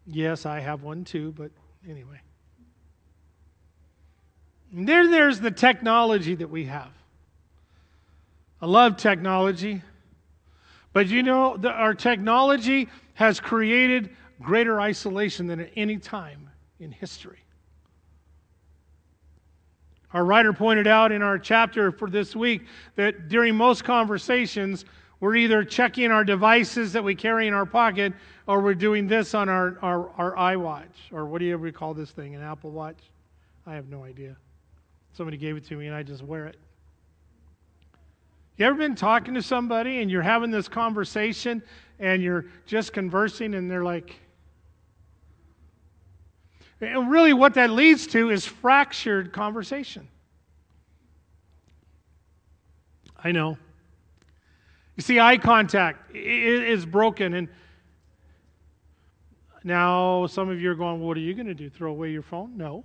Yes, 0.04 0.46
I 0.46 0.58
have 0.58 0.82
one 0.82 1.04
too, 1.04 1.32
but 1.36 1.52
anyway. 1.88 2.18
There, 4.72 5.08
there's 5.08 5.40
the 5.40 5.50
technology 5.50 6.34
that 6.34 6.48
we 6.48 6.64
have. 6.64 6.90
I 8.60 8.66
love 8.66 8.96
technology. 8.96 9.82
But 10.92 11.08
you 11.08 11.22
know, 11.22 11.56
the, 11.56 11.70
our 11.70 11.94
technology 11.94 12.88
has 13.14 13.40
created 13.40 14.10
greater 14.42 14.80
isolation 14.80 15.46
than 15.46 15.60
at 15.60 15.70
any 15.76 15.96
time 15.96 16.50
in 16.80 16.90
history. 16.90 17.38
Our 20.12 20.24
writer 20.24 20.52
pointed 20.52 20.86
out 20.86 21.12
in 21.12 21.22
our 21.22 21.38
chapter 21.38 21.92
for 21.92 22.08
this 22.08 22.34
week 22.34 22.62
that 22.96 23.28
during 23.28 23.54
most 23.54 23.84
conversations, 23.84 24.86
we're 25.20 25.36
either 25.36 25.64
checking 25.64 26.10
our 26.10 26.24
devices 26.24 26.92
that 26.94 27.04
we 27.04 27.14
carry 27.14 27.46
in 27.46 27.52
our 27.52 27.66
pocket 27.66 28.14
or 28.46 28.60
we're 28.60 28.74
doing 28.74 29.06
this 29.06 29.34
on 29.34 29.48
our, 29.48 29.76
our, 29.82 30.10
our 30.16 30.34
iWatch, 30.54 31.12
or 31.12 31.26
what 31.26 31.40
do 31.40 31.44
you 31.44 31.52
ever 31.52 31.70
call 31.72 31.92
this 31.92 32.10
thing, 32.10 32.34
an 32.34 32.42
Apple 32.42 32.70
Watch? 32.70 32.98
I 33.66 33.74
have 33.74 33.88
no 33.88 34.04
idea. 34.04 34.36
Somebody 35.18 35.36
gave 35.36 35.56
it 35.56 35.64
to 35.66 35.76
me 35.76 35.88
and 35.88 35.96
I 35.96 36.04
just 36.04 36.22
wear 36.22 36.46
it. 36.46 36.56
You 38.56 38.66
ever 38.66 38.76
been 38.76 38.94
talking 38.94 39.34
to 39.34 39.42
somebody 39.42 40.00
and 40.00 40.08
you're 40.08 40.22
having 40.22 40.52
this 40.52 40.68
conversation 40.68 41.60
and 41.98 42.22
you're 42.22 42.44
just 42.66 42.92
conversing 42.92 43.56
and 43.56 43.68
they're 43.68 43.82
like, 43.82 44.14
and 46.80 47.10
really, 47.10 47.32
what 47.32 47.54
that 47.54 47.70
leads 47.70 48.06
to 48.06 48.30
is 48.30 48.46
fractured 48.46 49.32
conversation. 49.32 50.06
I 53.16 53.32
know. 53.32 53.58
You 54.94 55.02
see, 55.02 55.18
eye 55.18 55.38
contact 55.38 56.14
is 56.14 56.86
broken. 56.86 57.34
And 57.34 57.48
now 59.64 60.28
some 60.28 60.48
of 60.48 60.60
you 60.60 60.70
are 60.70 60.76
going, 60.76 61.00
What 61.00 61.16
are 61.16 61.20
you 61.20 61.34
going 61.34 61.48
to 61.48 61.54
do? 61.54 61.68
Throw 61.68 61.90
away 61.90 62.12
your 62.12 62.22
phone? 62.22 62.56
No. 62.56 62.84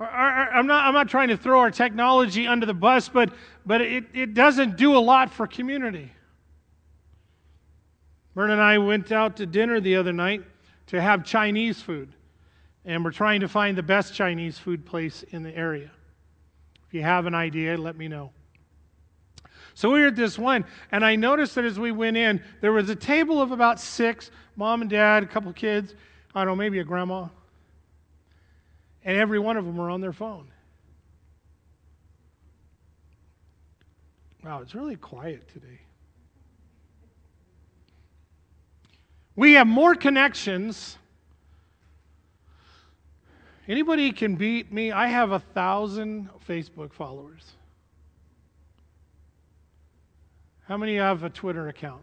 I'm 0.00 0.66
not, 0.66 0.84
I'm 0.84 0.94
not 0.94 1.08
trying 1.08 1.28
to 1.28 1.36
throw 1.36 1.58
our 1.60 1.70
technology 1.70 2.46
under 2.46 2.66
the 2.66 2.74
bus, 2.74 3.08
but, 3.08 3.32
but 3.66 3.80
it, 3.80 4.04
it 4.14 4.34
doesn't 4.34 4.76
do 4.76 4.96
a 4.96 4.98
lot 4.98 5.32
for 5.32 5.46
community. 5.46 6.12
Myrna 8.34 8.52
and 8.52 8.62
I 8.62 8.78
went 8.78 9.10
out 9.10 9.36
to 9.38 9.46
dinner 9.46 9.80
the 9.80 9.96
other 9.96 10.12
night 10.12 10.44
to 10.86 11.00
have 11.00 11.24
Chinese 11.24 11.82
food. 11.82 12.12
And 12.84 13.04
we're 13.04 13.10
trying 13.10 13.40
to 13.40 13.48
find 13.48 13.76
the 13.76 13.82
best 13.82 14.14
Chinese 14.14 14.56
food 14.56 14.86
place 14.86 15.24
in 15.30 15.42
the 15.42 15.54
area. 15.56 15.90
If 16.86 16.94
you 16.94 17.02
have 17.02 17.26
an 17.26 17.34
idea, 17.34 17.76
let 17.76 17.96
me 17.96 18.06
know. 18.06 18.30
So 19.74 19.90
we 19.90 20.00
were 20.00 20.06
at 20.06 20.16
this 20.16 20.38
one, 20.38 20.64
and 20.90 21.04
I 21.04 21.16
noticed 21.16 21.54
that 21.56 21.64
as 21.64 21.78
we 21.78 21.92
went 21.92 22.16
in, 22.16 22.42
there 22.60 22.72
was 22.72 22.88
a 22.88 22.96
table 22.96 23.42
of 23.42 23.50
about 23.50 23.78
six 23.78 24.30
mom 24.56 24.80
and 24.82 24.90
dad, 24.90 25.22
a 25.22 25.26
couple 25.26 25.52
kids, 25.52 25.94
I 26.34 26.40
don't 26.40 26.48
know, 26.48 26.56
maybe 26.56 26.78
a 26.78 26.84
grandma. 26.84 27.28
And 29.08 29.16
every 29.16 29.38
one 29.38 29.56
of 29.56 29.64
them 29.64 29.80
are 29.80 29.88
on 29.88 30.02
their 30.02 30.12
phone. 30.12 30.48
Wow, 34.44 34.60
it's 34.60 34.74
really 34.74 34.96
quiet 34.96 35.48
today. 35.48 35.80
We 39.34 39.54
have 39.54 39.66
more 39.66 39.94
connections. 39.94 40.98
Anybody 43.66 44.12
can 44.12 44.34
beat 44.34 44.70
me? 44.70 44.92
I 44.92 45.06
have 45.06 45.32
a 45.32 45.38
thousand 45.38 46.28
Facebook 46.46 46.92
followers. 46.92 47.52
How 50.66 50.76
many 50.76 50.96
have 50.96 51.22
a 51.22 51.30
Twitter 51.30 51.68
account? 51.68 52.02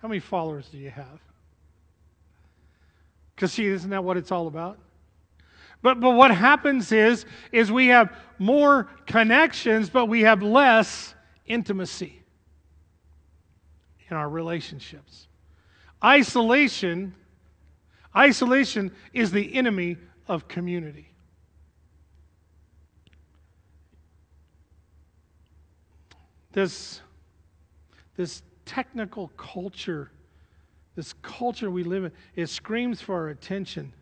How 0.00 0.08
many 0.08 0.20
followers 0.20 0.66
do 0.70 0.78
you 0.78 0.88
have? 0.88 1.20
Because 3.34 3.52
see, 3.52 3.66
isn't 3.66 3.90
that 3.90 4.02
what 4.02 4.16
it's 4.16 4.32
all 4.32 4.46
about? 4.46 4.78
But 5.82 6.00
but 6.00 6.10
what 6.10 6.30
happens 6.30 6.92
is 6.92 7.24
is 7.52 7.72
we 7.72 7.88
have 7.88 8.14
more 8.38 8.84
connections, 9.06 9.90
but 9.90 10.06
we 10.06 10.22
have 10.22 10.42
less 10.42 11.14
intimacy. 11.46 12.16
in 14.10 14.16
our 14.16 14.28
relationships. 14.28 15.28
Isolation, 16.02 17.14
isolation 18.16 18.90
is 19.12 19.30
the 19.30 19.54
enemy 19.54 19.96
of 20.26 20.48
community. 20.48 21.12
This, 26.52 27.00
this 28.16 28.42
technical 28.64 29.28
culture, 29.36 30.10
this 30.96 31.12
culture 31.22 31.70
we 31.70 31.84
live 31.84 32.04
in, 32.04 32.12
it 32.34 32.48
screams 32.48 33.00
for 33.00 33.14
our 33.14 33.28
attention. 33.28 33.92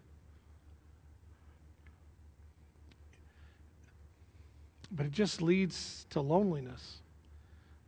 But 4.90 5.06
it 5.06 5.12
just 5.12 5.42
leads 5.42 6.06
to 6.10 6.20
loneliness. 6.20 6.98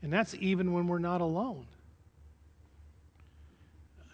And 0.02 0.12
that's 0.12 0.35
even 0.35 0.73
when 0.73 0.87
we're 0.87 0.99
not 0.99 1.21
alone. 1.21 1.66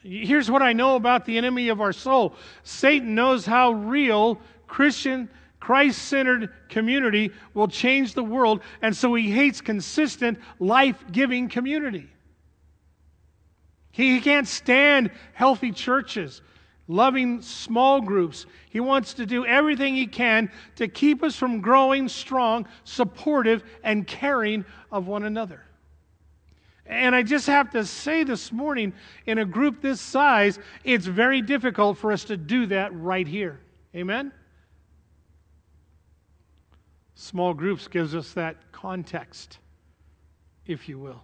Here's 0.02 0.50
what 0.50 0.62
I 0.62 0.72
know 0.72 0.94
about 0.94 1.24
the 1.24 1.36
enemy 1.36 1.68
of 1.68 1.80
our 1.80 1.92
soul 1.92 2.36
Satan 2.62 3.14
knows 3.14 3.44
how 3.44 3.72
real 3.72 4.40
Christian, 4.68 5.28
Christ 5.58 6.00
centered 6.00 6.50
community 6.68 7.32
will 7.54 7.66
change 7.66 8.14
the 8.14 8.22
world, 8.22 8.62
and 8.82 8.96
so 8.96 9.14
he 9.14 9.30
hates 9.30 9.60
consistent, 9.60 10.38
life 10.60 11.02
giving 11.10 11.48
community. 11.48 12.08
He 13.90 14.20
can't 14.20 14.46
stand 14.46 15.10
healthy 15.32 15.72
churches, 15.72 16.42
loving 16.88 17.42
small 17.42 18.00
groups. 18.00 18.46
He 18.70 18.80
wants 18.80 19.14
to 19.14 19.26
do 19.26 19.44
everything 19.44 19.94
he 19.94 20.06
can 20.06 20.50
to 20.76 20.88
keep 20.88 21.22
us 21.22 21.36
from 21.36 21.60
growing 21.60 22.08
strong, 22.08 22.66
supportive, 22.84 23.64
and 23.82 24.06
caring 24.06 24.64
of 24.92 25.06
one 25.06 25.24
another. 25.24 25.62
And 26.88 27.16
I 27.16 27.24
just 27.24 27.48
have 27.48 27.70
to 27.70 27.84
say 27.84 28.22
this 28.22 28.52
morning, 28.52 28.92
in 29.26 29.38
a 29.38 29.44
group 29.44 29.82
this 29.82 30.00
size, 30.00 30.58
it's 30.84 31.06
very 31.06 31.42
difficult 31.42 31.98
for 31.98 32.12
us 32.12 32.24
to 32.24 32.36
do 32.36 32.66
that 32.66 32.94
right 32.94 33.26
here. 33.26 33.60
Amen? 33.94 34.30
Small 37.16 37.54
groups 37.54 37.88
gives 37.88 38.14
us 38.14 38.32
that 38.34 38.56
context, 38.70 39.58
if 40.66 40.88
you 40.88 40.98
will. 40.98 41.22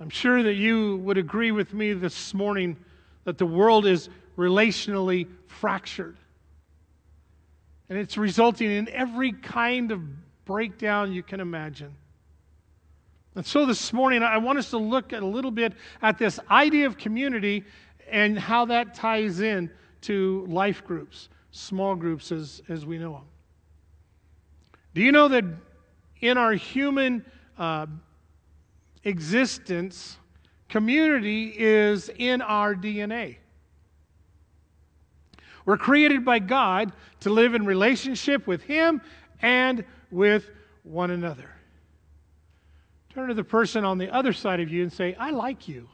I'm 0.00 0.10
sure 0.10 0.42
that 0.42 0.54
you 0.54 0.96
would 0.98 1.18
agree 1.18 1.50
with 1.52 1.74
me 1.74 1.92
this 1.92 2.32
morning 2.32 2.76
that 3.28 3.36
the 3.36 3.44
world 3.44 3.84
is 3.84 4.08
relationally 4.38 5.28
fractured. 5.48 6.16
And 7.90 7.98
it's 7.98 8.16
resulting 8.16 8.70
in 8.70 8.88
every 8.88 9.32
kind 9.32 9.92
of 9.92 10.00
breakdown 10.46 11.12
you 11.12 11.22
can 11.22 11.38
imagine. 11.38 11.94
And 13.34 13.44
so 13.44 13.66
this 13.66 13.92
morning, 13.92 14.22
I 14.22 14.38
want 14.38 14.58
us 14.58 14.70
to 14.70 14.78
look 14.78 15.12
a 15.12 15.18
little 15.18 15.50
bit 15.50 15.74
at 16.00 16.16
this 16.16 16.40
idea 16.50 16.86
of 16.86 16.96
community 16.96 17.64
and 18.10 18.38
how 18.38 18.64
that 18.64 18.94
ties 18.94 19.40
in 19.40 19.70
to 20.00 20.46
life 20.48 20.82
groups, 20.86 21.28
small 21.50 21.96
groups 21.96 22.32
as, 22.32 22.62
as 22.70 22.86
we 22.86 22.96
know 22.96 23.12
them. 23.12 23.26
Do 24.94 25.02
you 25.02 25.12
know 25.12 25.28
that 25.28 25.44
in 26.22 26.38
our 26.38 26.54
human 26.54 27.26
uh, 27.58 27.88
existence, 29.04 30.16
community 30.68 31.54
is 31.56 32.10
in 32.16 32.42
our 32.42 32.74
DNA? 32.74 33.36
We're 35.64 35.76
created 35.76 36.24
by 36.24 36.38
God 36.38 36.92
to 37.20 37.30
live 37.30 37.54
in 37.54 37.66
relationship 37.66 38.46
with 38.46 38.62
Him 38.62 39.02
and 39.42 39.84
with 40.10 40.48
one 40.82 41.10
another. 41.10 41.50
Turn 43.12 43.28
to 43.28 43.34
the 43.34 43.44
person 43.44 43.84
on 43.84 43.98
the 43.98 44.10
other 44.14 44.32
side 44.32 44.60
of 44.60 44.70
you 44.70 44.82
and 44.82 44.92
say, 44.92 45.14
I 45.18 45.30
like 45.30 45.68
you. 45.68 45.88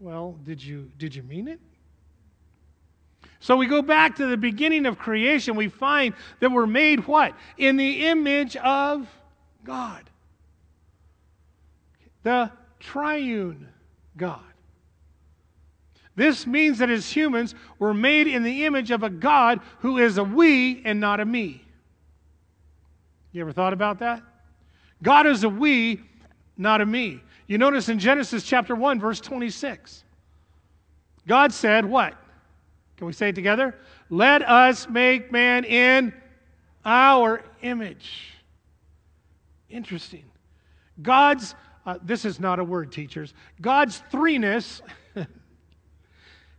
Well, 0.00 0.36
did 0.42 0.62
you, 0.62 0.90
did 0.98 1.14
you 1.14 1.22
mean 1.22 1.46
it? 1.46 1.60
So 3.38 3.56
we 3.56 3.66
go 3.66 3.82
back 3.82 4.16
to 4.16 4.26
the 4.26 4.36
beginning 4.36 4.86
of 4.86 4.98
creation. 4.98 5.54
We 5.54 5.68
find 5.68 6.14
that 6.40 6.50
we're 6.50 6.66
made 6.66 7.06
what? 7.06 7.34
In 7.58 7.76
the 7.76 8.06
image 8.06 8.56
of 8.56 9.08
God. 9.64 10.08
The 12.22 12.50
triune 12.80 13.68
God. 14.16 14.40
This 16.14 16.46
means 16.46 16.78
that 16.78 16.90
as 16.90 17.10
humans, 17.10 17.54
we're 17.78 17.94
made 17.94 18.26
in 18.26 18.42
the 18.42 18.64
image 18.64 18.90
of 18.90 19.02
a 19.02 19.10
God 19.10 19.60
who 19.78 19.98
is 19.98 20.18
a 20.18 20.24
we 20.24 20.82
and 20.84 21.00
not 21.00 21.20
a 21.20 21.24
me. 21.24 21.64
You 23.32 23.40
ever 23.40 23.52
thought 23.52 23.72
about 23.72 24.00
that? 24.00 24.22
God 25.02 25.26
is 25.26 25.42
a 25.42 25.48
we, 25.48 26.00
not 26.56 26.80
a 26.80 26.86
me. 26.86 27.22
You 27.46 27.58
notice 27.58 27.88
in 27.88 27.98
Genesis 27.98 28.44
chapter 28.44 28.74
1, 28.74 29.00
verse 29.00 29.20
26. 29.20 30.04
God 31.26 31.52
said, 31.52 31.84
What? 31.84 32.14
Can 32.96 33.06
we 33.06 33.12
say 33.12 33.30
it 33.30 33.34
together? 33.34 33.74
Let 34.10 34.42
us 34.42 34.88
make 34.88 35.32
man 35.32 35.64
in 35.64 36.12
our 36.84 37.42
image. 37.62 38.32
Interesting. 39.70 40.24
God's, 41.00 41.54
uh, 41.84 41.98
this 42.02 42.24
is 42.24 42.38
not 42.38 42.58
a 42.58 42.64
word, 42.64 42.92
teachers. 42.92 43.34
God's 43.60 44.02
threeness 44.12 44.80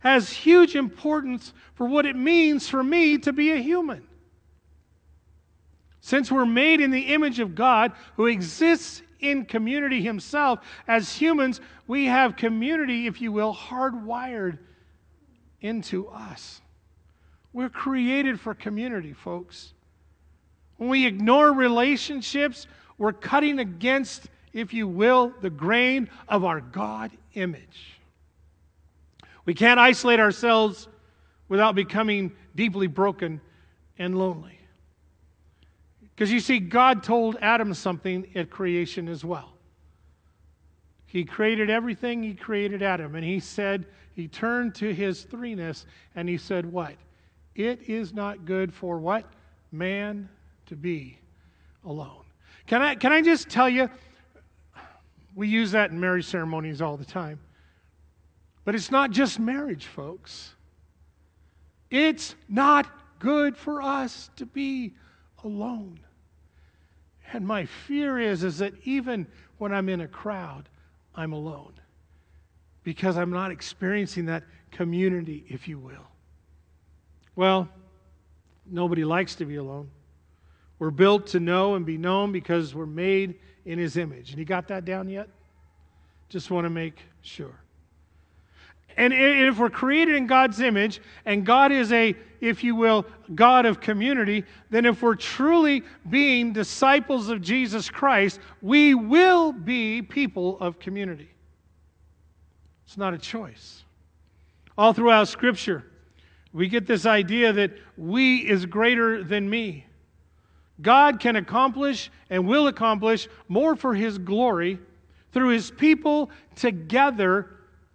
has 0.00 0.30
huge 0.30 0.76
importance 0.76 1.52
for 1.74 1.86
what 1.86 2.06
it 2.06 2.16
means 2.16 2.68
for 2.68 2.82
me 2.82 3.18
to 3.18 3.32
be 3.32 3.52
a 3.52 3.56
human. 3.56 4.06
Since 6.00 6.30
we're 6.30 6.44
made 6.44 6.82
in 6.82 6.90
the 6.90 7.14
image 7.14 7.40
of 7.40 7.54
God 7.54 7.92
who 8.16 8.26
exists 8.26 9.00
in 9.20 9.46
community 9.46 10.02
himself, 10.02 10.60
as 10.86 11.10
humans, 11.10 11.62
we 11.86 12.04
have 12.06 12.36
community, 12.36 13.06
if 13.06 13.22
you 13.22 13.32
will, 13.32 13.54
hardwired 13.54 14.58
into 15.62 16.08
us. 16.08 16.60
We're 17.54 17.70
created 17.70 18.38
for 18.38 18.52
community, 18.52 19.14
folks. 19.14 19.72
When 20.76 20.90
we 20.90 21.06
ignore 21.06 21.52
relationships, 21.52 22.66
we're 22.98 23.12
cutting 23.12 23.58
against, 23.58 24.26
if 24.54 24.72
you 24.72 24.88
will, 24.88 25.34
the 25.42 25.50
grain 25.50 26.08
of 26.28 26.44
our 26.44 26.60
God 26.62 27.10
image. 27.34 27.98
We 29.44 29.52
can't 29.52 29.78
isolate 29.78 30.20
ourselves 30.20 30.88
without 31.48 31.74
becoming 31.74 32.32
deeply 32.54 32.86
broken 32.86 33.40
and 33.98 34.16
lonely. 34.16 34.58
Because 36.00 36.32
you 36.32 36.40
see, 36.40 36.60
God 36.60 37.02
told 37.02 37.36
Adam 37.40 37.74
something 37.74 38.26
at 38.34 38.48
creation 38.48 39.08
as 39.08 39.24
well. 39.24 39.50
He 41.06 41.24
created 41.24 41.68
everything, 41.68 42.22
He 42.22 42.34
created 42.34 42.82
Adam. 42.82 43.16
And 43.16 43.24
He 43.24 43.40
said, 43.40 43.86
He 44.14 44.28
turned 44.28 44.74
to 44.76 44.94
His 44.94 45.26
threeness 45.26 45.84
and 46.14 46.28
He 46.28 46.38
said, 46.38 46.64
What? 46.64 46.94
It 47.54 47.88
is 47.88 48.12
not 48.12 48.44
good 48.44 48.72
for 48.72 48.98
what? 48.98 49.24
Man 49.70 50.28
to 50.66 50.76
be 50.76 51.18
alone. 51.84 52.22
Can 52.66 52.80
I, 52.80 52.94
can 52.94 53.12
I 53.12 53.20
just 53.20 53.48
tell 53.48 53.68
you, 53.68 53.90
we 55.34 55.48
use 55.48 55.72
that 55.72 55.90
in 55.90 55.98
marriage 55.98 56.26
ceremonies 56.26 56.80
all 56.80 56.96
the 56.96 57.04
time. 57.04 57.40
But 58.64 58.74
it's 58.74 58.90
not 58.90 59.10
just 59.10 59.38
marriage, 59.38 59.86
folks. 59.86 60.54
It's 61.90 62.34
not 62.48 62.86
good 63.18 63.56
for 63.56 63.82
us 63.82 64.30
to 64.36 64.46
be 64.46 64.94
alone. 65.42 66.00
And 67.32 67.46
my 67.46 67.66
fear 67.66 68.18
is, 68.18 68.44
is 68.44 68.58
that 68.58 68.74
even 68.84 69.26
when 69.58 69.72
I'm 69.72 69.88
in 69.88 70.00
a 70.00 70.08
crowd, 70.08 70.68
I'm 71.14 71.32
alone 71.32 71.72
because 72.82 73.16
I'm 73.16 73.30
not 73.30 73.50
experiencing 73.50 74.26
that 74.26 74.44
community, 74.70 75.44
if 75.48 75.68
you 75.68 75.78
will. 75.78 76.06
Well, 77.36 77.68
nobody 78.70 79.04
likes 79.04 79.34
to 79.36 79.44
be 79.44 79.56
alone. 79.56 79.90
We're 80.78 80.90
built 80.90 81.28
to 81.28 81.40
know 81.40 81.74
and 81.74 81.86
be 81.86 81.96
known 81.96 82.32
because 82.32 82.74
we're 82.74 82.86
made 82.86 83.36
in 83.64 83.78
His 83.78 83.96
image. 83.96 84.30
And 84.30 84.38
you 84.38 84.44
got 84.44 84.68
that 84.68 84.84
down 84.84 85.08
yet? 85.08 85.28
Just 86.28 86.50
want 86.50 86.64
to 86.64 86.70
make 86.70 86.98
sure. 87.22 87.60
And 88.96 89.12
if 89.12 89.58
we're 89.58 89.70
created 89.70 90.14
in 90.14 90.26
God's 90.26 90.60
image, 90.60 91.00
and 91.24 91.44
God 91.44 91.72
is 91.72 91.92
a, 91.92 92.14
if 92.40 92.62
you 92.62 92.76
will, 92.76 93.04
God 93.34 93.66
of 93.66 93.80
community, 93.80 94.44
then 94.70 94.86
if 94.86 95.02
we're 95.02 95.16
truly 95.16 95.82
being 96.08 96.52
disciples 96.52 97.28
of 97.28 97.42
Jesus 97.42 97.90
Christ, 97.90 98.38
we 98.62 98.94
will 98.94 99.52
be 99.52 100.00
people 100.00 100.58
of 100.60 100.78
community. 100.78 101.28
It's 102.86 102.96
not 102.96 103.14
a 103.14 103.18
choice. 103.18 103.82
All 104.78 104.92
throughout 104.92 105.26
Scripture, 105.26 105.84
we 106.52 106.68
get 106.68 106.86
this 106.86 107.04
idea 107.04 107.52
that 107.52 107.72
we 107.96 108.38
is 108.48 108.64
greater 108.64 109.24
than 109.24 109.50
me. 109.50 109.86
God 110.80 111.20
can 111.20 111.36
accomplish 111.36 112.10
and 112.30 112.46
will 112.46 112.66
accomplish 112.66 113.28
more 113.48 113.76
for 113.76 113.94
His 113.94 114.18
glory 114.18 114.78
through 115.32 115.50
His 115.50 115.70
people 115.70 116.30
together 116.56 117.50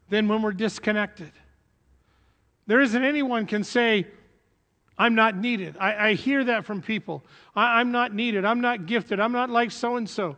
than 0.09 0.27
when 0.27 0.41
we're 0.41 0.53
disconnected. 0.53 1.31
There 2.67 2.81
isn't 2.81 3.03
anyone 3.03 3.45
can 3.45 3.63
say, 3.63 4.07
I'm 4.97 5.15
not 5.15 5.37
needed. 5.37 5.77
I, 5.79 6.09
I 6.09 6.13
hear 6.13 6.43
that 6.43 6.65
from 6.65 6.81
people. 6.81 7.23
I, 7.55 7.79
I'm 7.79 7.91
not 7.91 8.13
needed. 8.13 8.43
I'm 8.45 8.61
not 8.61 8.85
gifted. 8.85 9.19
I'm 9.19 9.31
not 9.31 9.49
like 9.49 9.71
so 9.71 9.95
and 9.95 10.09
so. 10.09 10.37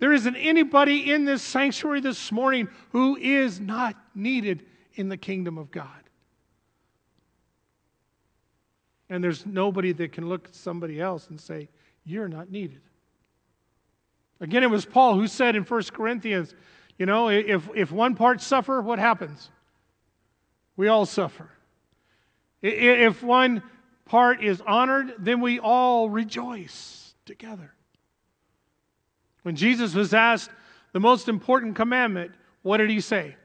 There 0.00 0.12
isn't 0.12 0.36
anybody 0.36 1.12
in 1.12 1.24
this 1.24 1.42
sanctuary 1.42 2.00
this 2.00 2.30
morning 2.30 2.68
who 2.90 3.16
is 3.16 3.60
not 3.60 3.96
needed 4.14 4.64
in 4.94 5.08
the 5.08 5.16
kingdom 5.16 5.58
of 5.58 5.70
God. 5.70 5.86
And 9.10 9.22
there's 9.24 9.46
nobody 9.46 9.92
that 9.92 10.12
can 10.12 10.28
look 10.28 10.48
at 10.48 10.54
somebody 10.54 11.00
else 11.00 11.28
and 11.28 11.40
say, 11.40 11.68
You're 12.04 12.28
not 12.28 12.50
needed. 12.50 12.80
Again, 14.40 14.62
it 14.62 14.70
was 14.70 14.84
Paul 14.84 15.14
who 15.14 15.26
said 15.26 15.56
in 15.56 15.64
1 15.64 15.82
Corinthians, 15.92 16.54
you 16.98 17.06
know, 17.06 17.28
if, 17.28 17.68
if 17.74 17.90
one 17.90 18.14
part 18.14 18.40
suffer, 18.40 18.80
what 18.80 18.98
happens? 18.98 19.50
We 20.76 20.88
all 20.88 21.06
suffer. 21.06 21.50
If 22.60 23.22
one 23.22 23.62
part 24.04 24.42
is 24.42 24.60
honored, 24.66 25.14
then 25.18 25.40
we 25.40 25.58
all 25.58 26.10
rejoice 26.10 27.14
together. 27.24 27.72
When 29.42 29.56
Jesus 29.56 29.94
was 29.94 30.12
asked 30.12 30.50
the 30.92 31.00
most 31.00 31.28
important 31.28 31.76
commandment, 31.76 32.32
what 32.62 32.78
did 32.78 32.90
he 32.90 33.00
say? 33.00 33.36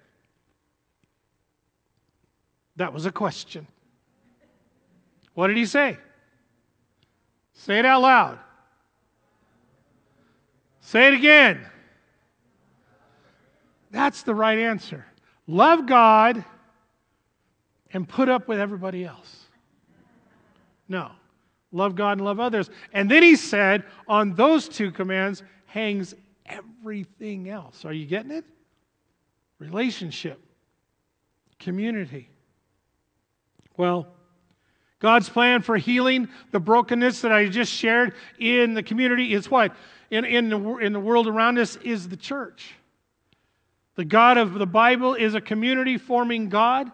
That 2.75 2.93
was 2.93 3.05
a 3.05 3.11
question. 3.11 3.67
What 5.33 5.47
did 5.47 5.57
he 5.57 5.65
say? 5.65 5.97
Say 7.53 7.79
it 7.79 7.85
out 7.85 8.01
loud. 8.01 8.39
Say 10.81 11.07
it 11.07 11.13
again. 11.13 11.65
That's 13.91 14.23
the 14.23 14.35
right 14.35 14.57
answer. 14.57 15.05
Love 15.47 15.85
God 15.85 16.43
and 17.91 18.07
put 18.07 18.29
up 18.29 18.47
with 18.47 18.59
everybody 18.59 19.05
else. 19.05 19.45
No. 20.87 21.11
Love 21.71 21.95
God 21.95 22.13
and 22.13 22.21
love 22.21 22.39
others. 22.39 22.69
And 22.91 23.09
then 23.09 23.23
he 23.23 23.35
said, 23.35 23.83
on 24.07 24.35
those 24.35 24.67
two 24.67 24.91
commands 24.91 25.41
hangs 25.65 26.13
everything 26.45 27.49
else. 27.49 27.85
Are 27.85 27.93
you 27.93 28.05
getting 28.05 28.31
it? 28.31 28.45
Relationship, 29.59 30.39
community. 31.59 32.29
Well, 33.77 34.07
God's 35.03 35.27
plan 35.27 35.61
for 35.61 35.75
healing 35.75 36.29
the 36.51 36.61
brokenness 36.61 37.21
that 37.21 37.31
I 37.33 37.47
just 37.49 37.73
shared 37.73 38.13
in 38.39 38.73
the 38.73 38.81
community 38.81 39.33
is 39.33 39.51
what? 39.51 39.75
In, 40.09 40.23
in, 40.23 40.47
the, 40.47 40.77
in 40.77 40.93
the 40.93 40.99
world 40.99 41.27
around 41.27 41.59
us 41.59 41.75
is 41.83 42.07
the 42.07 42.15
church. 42.15 42.73
The 43.95 44.05
God 44.05 44.37
of 44.37 44.53
the 44.53 44.65
Bible 44.65 45.13
is 45.15 45.35
a 45.35 45.41
community 45.41 45.97
forming 45.97 46.47
God. 46.47 46.89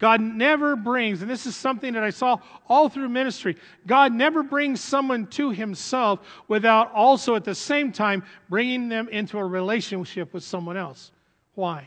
God 0.00 0.20
never 0.20 0.74
brings, 0.74 1.22
and 1.22 1.30
this 1.30 1.46
is 1.46 1.54
something 1.54 1.92
that 1.92 2.02
I 2.02 2.10
saw 2.10 2.38
all 2.68 2.88
through 2.88 3.08
ministry, 3.08 3.56
God 3.86 4.12
never 4.12 4.42
brings 4.42 4.80
someone 4.80 5.28
to 5.28 5.50
himself 5.50 6.18
without 6.48 6.90
also 6.92 7.36
at 7.36 7.44
the 7.44 7.54
same 7.54 7.92
time 7.92 8.24
bringing 8.50 8.88
them 8.88 9.08
into 9.08 9.38
a 9.38 9.44
relationship 9.44 10.34
with 10.34 10.42
someone 10.42 10.76
else. 10.76 11.12
Why? 11.54 11.86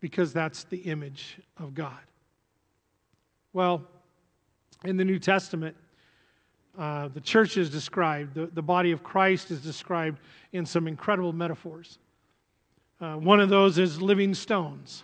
Because 0.00 0.32
that's 0.32 0.64
the 0.64 0.78
image 0.78 1.36
of 1.58 1.74
God. 1.74 2.00
Well, 3.52 3.86
in 4.84 4.96
the 4.96 5.04
New 5.04 5.18
Testament, 5.18 5.76
uh, 6.78 7.08
the 7.08 7.20
church 7.20 7.56
is 7.56 7.68
described, 7.70 8.34
the, 8.34 8.46
the 8.46 8.62
body 8.62 8.92
of 8.92 9.02
Christ 9.02 9.50
is 9.50 9.60
described 9.60 10.20
in 10.52 10.64
some 10.64 10.86
incredible 10.86 11.32
metaphors. 11.32 11.98
Uh, 13.00 13.16
one 13.16 13.40
of 13.40 13.48
those 13.48 13.78
is 13.78 14.00
living 14.00 14.34
stones. 14.34 15.02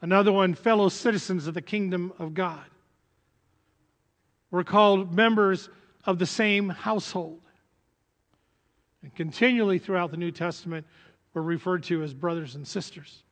Another 0.00 0.32
one, 0.32 0.54
fellow 0.54 0.88
citizens 0.88 1.46
of 1.46 1.54
the 1.54 1.62
kingdom 1.62 2.12
of 2.18 2.34
God. 2.34 2.64
We're 4.50 4.64
called 4.64 5.14
members 5.14 5.68
of 6.04 6.18
the 6.18 6.26
same 6.26 6.68
household. 6.68 7.40
And 9.02 9.14
continually 9.14 9.78
throughout 9.78 10.10
the 10.10 10.16
New 10.16 10.30
Testament, 10.30 10.86
we're 11.34 11.42
referred 11.42 11.82
to 11.84 12.02
as 12.02 12.14
brothers 12.14 12.54
and 12.54 12.66
sisters. 12.66 13.22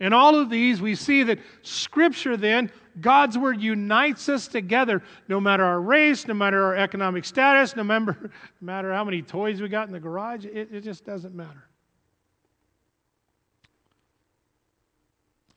In 0.00 0.12
all 0.12 0.36
of 0.36 0.48
these, 0.48 0.80
we 0.80 0.94
see 0.94 1.24
that 1.24 1.40
Scripture, 1.62 2.36
then, 2.36 2.70
God's 3.00 3.36
Word 3.36 3.60
unites 3.60 4.28
us 4.28 4.46
together, 4.46 5.02
no 5.26 5.40
matter 5.40 5.64
our 5.64 5.80
race, 5.80 6.26
no 6.28 6.34
matter 6.34 6.62
our 6.62 6.76
economic 6.76 7.24
status, 7.24 7.74
no 7.74 7.82
matter, 7.82 8.16
no 8.22 8.30
matter 8.60 8.92
how 8.92 9.04
many 9.04 9.22
toys 9.22 9.60
we 9.60 9.68
got 9.68 9.88
in 9.88 9.92
the 9.92 10.00
garage, 10.00 10.44
it, 10.44 10.68
it 10.72 10.80
just 10.82 11.04
doesn't 11.04 11.34
matter. 11.34 11.64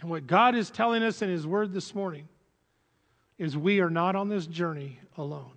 And 0.02 0.10
what 0.10 0.26
God 0.26 0.56
is 0.56 0.72
telling 0.72 1.04
us 1.04 1.22
in 1.22 1.30
His 1.30 1.46
Word 1.46 1.72
this 1.72 1.94
morning 1.94 2.28
is 3.38 3.56
we 3.56 3.80
are 3.80 3.90
not 3.92 4.16
on 4.16 4.28
this 4.28 4.48
journey 4.48 5.00
alone. 5.18 5.54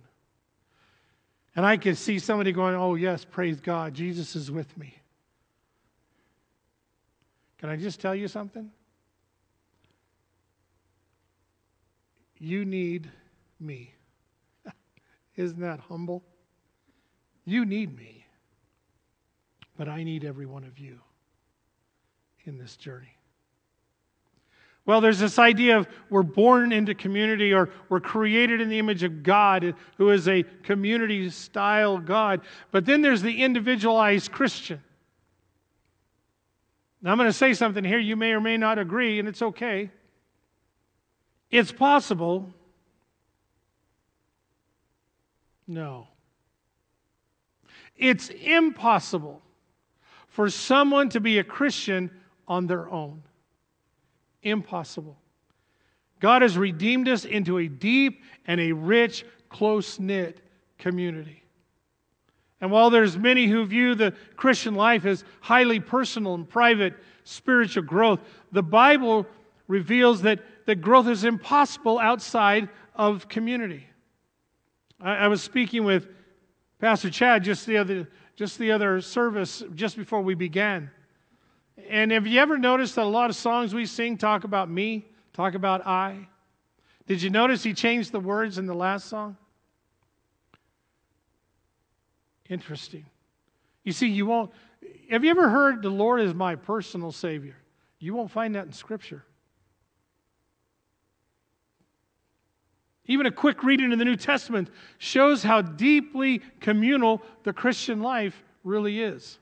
And 1.55 1.65
I 1.65 1.77
can 1.77 1.95
see 1.95 2.19
somebody 2.19 2.51
going, 2.51 2.75
Oh, 2.75 2.93
yes, 2.93 3.25
praise 3.25 3.59
God, 3.59 3.95
Jesus 3.95 4.35
is 4.35 4.51
with 4.51 4.77
me. 4.77 4.95
Can 7.57 7.69
I 7.69 7.75
just 7.75 7.99
tell 7.99 8.13
you 8.15 8.27
something? 8.27 8.69
You 12.37 12.65
need 12.65 13.09
me. 13.59 13.93
Isn't 15.35 15.61
that 15.61 15.79
humble? 15.79 16.23
You 17.45 17.65
need 17.65 17.95
me. 17.95 18.25
But 19.77 19.89
I 19.89 20.03
need 20.03 20.23
every 20.23 20.45
one 20.45 20.63
of 20.63 20.79
you 20.79 20.99
in 22.45 22.57
this 22.57 22.75
journey. 22.75 23.15
Well, 24.85 25.01
there's 25.01 25.19
this 25.19 25.39
idea 25.39 25.79
of 25.79 25.87
we're 26.09 26.21
born 26.21 26.71
into 26.71 26.93
community 26.93 27.53
or 27.53 27.69
we're 27.89 27.99
created 27.99 28.61
in 28.61 28.69
the 28.69 28.77
image 28.77 29.01
of 29.01 29.23
God, 29.23 29.73
who 29.97 30.11
is 30.11 30.27
a 30.27 30.43
community 30.63 31.29
style 31.31 31.97
God. 31.97 32.41
But 32.71 32.85
then 32.85 33.01
there's 33.01 33.23
the 33.23 33.43
individualized 33.43 34.31
Christian. 34.31 34.81
Now, 37.01 37.11
I'm 37.11 37.17
going 37.17 37.29
to 37.29 37.33
say 37.33 37.53
something 37.53 37.83
here 37.83 37.99
you 37.99 38.15
may 38.15 38.31
or 38.31 38.41
may 38.41 38.57
not 38.57 38.79
agree, 38.79 39.19
and 39.19 39.27
it's 39.27 39.41
okay. 39.41 39.91
It's 41.51 41.71
possible. 41.71 42.51
No. 45.67 46.07
It's 47.95 48.29
impossible 48.29 49.41
for 50.27 50.49
someone 50.49 51.09
to 51.09 51.19
be 51.19 51.39
a 51.39 51.43
Christian 51.43 52.11
on 52.47 52.67
their 52.67 52.89
own. 52.89 53.23
Impossible. 54.43 55.17
God 56.19 56.41
has 56.41 56.57
redeemed 56.57 57.07
us 57.07 57.25
into 57.25 57.57
a 57.57 57.67
deep 57.67 58.23
and 58.47 58.59
a 58.59 58.71
rich, 58.73 59.25
close 59.49 59.99
knit 59.99 60.41
community. 60.77 61.44
And 62.61 62.71
while 62.71 62.89
there's 62.89 63.17
many 63.17 63.47
who 63.47 63.65
view 63.65 63.95
the 63.95 64.13
Christian 64.35 64.75
life 64.75 65.05
as 65.05 65.23
highly 65.41 65.79
personal 65.79 66.35
and 66.35 66.47
private 66.47 66.93
spiritual 67.23 67.83
growth, 67.83 68.19
the 68.51 68.63
Bible 68.63 69.25
reveals 69.67 70.21
that, 70.21 70.39
that 70.65 70.75
growth 70.81 71.07
is 71.07 71.23
impossible 71.23 71.99
outside 71.99 72.69
of 72.95 73.27
community. 73.27 73.85
I, 75.01 75.15
I 75.15 75.27
was 75.27 75.41
speaking 75.41 75.83
with 75.83 76.07
Pastor 76.79 77.09
Chad 77.09 77.43
just 77.43 77.65
the 77.65 77.77
other 77.77 78.07
just 78.35 78.59
the 78.59 78.71
other 78.71 79.01
service 79.01 79.63
just 79.75 79.95
before 79.95 80.21
we 80.21 80.35
began. 80.35 80.91
And 81.89 82.11
have 82.11 82.27
you 82.27 82.39
ever 82.39 82.57
noticed 82.57 82.95
that 82.95 83.03
a 83.03 83.07
lot 83.07 83.29
of 83.29 83.35
songs 83.35 83.73
we 83.73 83.85
sing 83.85 84.17
talk 84.17 84.43
about 84.43 84.69
me, 84.69 85.05
talk 85.33 85.55
about 85.55 85.85
I? 85.87 86.27
Did 87.07 87.21
you 87.21 87.29
notice 87.29 87.63
he 87.63 87.73
changed 87.73 88.11
the 88.11 88.19
words 88.19 88.57
in 88.57 88.65
the 88.65 88.73
last 88.73 89.07
song? 89.07 89.37
Interesting. 92.49 93.05
You 93.83 93.91
see, 93.91 94.07
you 94.07 94.25
won't. 94.25 94.51
Have 95.09 95.23
you 95.23 95.29
ever 95.29 95.49
heard 95.49 95.81
the 95.81 95.89
Lord 95.89 96.21
is 96.21 96.33
my 96.33 96.55
personal 96.55 97.11
Savior? 97.11 97.55
You 97.99 98.13
won't 98.13 98.31
find 98.31 98.55
that 98.55 98.65
in 98.65 98.71
Scripture. 98.71 99.23
Even 103.07 103.27
a 103.27 103.31
quick 103.31 103.63
reading 103.63 103.91
in 103.91 103.99
the 103.99 104.05
New 104.05 104.15
Testament 104.15 104.69
shows 104.97 105.43
how 105.43 105.61
deeply 105.61 106.41
communal 106.59 107.21
the 107.43 107.53
Christian 107.53 108.01
life 108.01 108.43
really 108.63 109.01
is. 109.01 109.37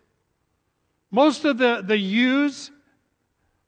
Most 1.11 1.45
of 1.45 1.57
the, 1.57 1.81
the 1.85 1.97
yous, 1.97 2.71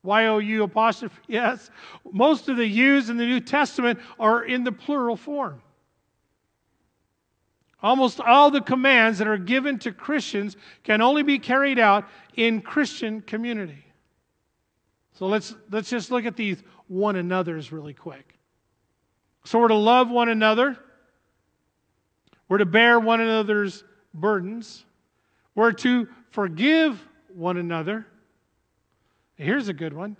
Y 0.04 0.28
O 0.28 0.40
U 0.40 0.64
apostrophe, 0.64 1.16
yes, 1.28 1.70
most 2.12 2.50
of 2.50 2.58
the 2.58 2.68
yous 2.68 3.08
in 3.10 3.18
the 3.18 3.26
New 3.26 3.40
Testament 3.40 4.00
are 4.20 4.44
in 4.44 4.64
the 4.64 4.72
plural 4.72 5.16
form. 5.16 5.62
Almost 7.82 8.20
all 8.20 8.50
the 8.52 8.62
commands 8.62 9.20
that 9.20 9.28
are 9.28 9.38
given 9.38 9.78
to 9.80 9.92
Christians 9.92 10.58
can 10.84 11.02
only 11.02 11.24
be 11.24 11.40
carried 11.40 11.78
out 11.78 12.08
in 12.36 12.62
Christian 12.62 13.22
community. 13.22 13.86
So 15.14 15.28
let's, 15.28 15.56
let's 15.72 15.90
just 15.90 16.12
look 16.12 16.26
at 16.26 16.36
these 16.36 16.64
one 16.88 17.16
another's 17.16 17.72
really 17.72 17.94
quick. 17.94 18.38
So 19.44 19.60
we're 19.60 19.68
to 19.68 19.76
love 19.76 20.10
one 20.10 20.30
another, 20.30 20.78
we're 22.50 22.58
to 22.58 22.66
bear 22.66 23.00
one 23.00 23.22
another's 23.22 23.84
burdens, 24.14 24.86
we're 25.54 25.72
to 25.74 26.08
forgive 26.32 27.02
one 27.34 27.58
another. 27.58 28.08
Here's 29.36 29.68
a 29.68 29.74
good 29.74 29.94
one. 29.94 30.18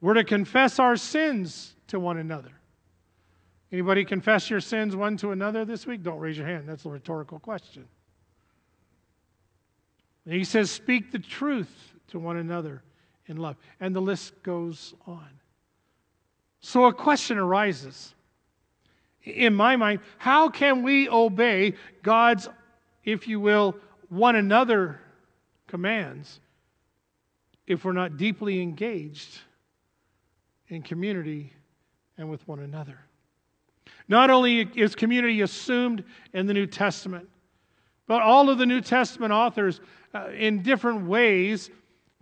We're 0.00 0.14
to 0.14 0.24
confess 0.24 0.78
our 0.78 0.96
sins 0.96 1.74
to 1.88 1.98
one 1.98 2.18
another. 2.18 2.52
Anybody 3.74 4.04
confess 4.04 4.50
your 4.50 4.60
sins 4.60 4.94
one 4.94 5.16
to 5.16 5.32
another 5.32 5.64
this 5.64 5.84
week? 5.84 6.04
Don't 6.04 6.20
raise 6.20 6.38
your 6.38 6.46
hand. 6.46 6.68
That's 6.68 6.84
a 6.84 6.88
rhetorical 6.88 7.40
question. 7.40 7.84
And 10.24 10.32
he 10.32 10.44
says, 10.44 10.70
Speak 10.70 11.10
the 11.10 11.18
truth 11.18 11.92
to 12.10 12.20
one 12.20 12.36
another 12.36 12.84
in 13.26 13.36
love. 13.36 13.56
And 13.80 13.92
the 13.92 14.00
list 14.00 14.40
goes 14.44 14.94
on. 15.08 15.28
So 16.60 16.84
a 16.84 16.92
question 16.92 17.36
arises 17.36 18.14
in 19.24 19.52
my 19.52 19.74
mind 19.74 19.98
how 20.18 20.50
can 20.50 20.84
we 20.84 21.08
obey 21.08 21.74
God's, 22.04 22.48
if 23.02 23.26
you 23.26 23.40
will, 23.40 23.74
one 24.08 24.36
another 24.36 25.00
commands 25.66 26.38
if 27.66 27.84
we're 27.84 27.90
not 27.90 28.18
deeply 28.18 28.62
engaged 28.62 29.40
in 30.68 30.80
community 30.80 31.52
and 32.16 32.30
with 32.30 32.46
one 32.46 32.60
another? 32.60 33.00
Not 34.08 34.30
only 34.30 34.68
is 34.74 34.94
community 34.94 35.40
assumed 35.40 36.04
in 36.32 36.46
the 36.46 36.54
New 36.54 36.66
Testament, 36.66 37.28
but 38.06 38.20
all 38.20 38.50
of 38.50 38.58
the 38.58 38.66
New 38.66 38.80
Testament 38.80 39.32
authors, 39.32 39.80
uh, 40.14 40.28
in 40.28 40.62
different 40.62 41.06
ways, 41.06 41.70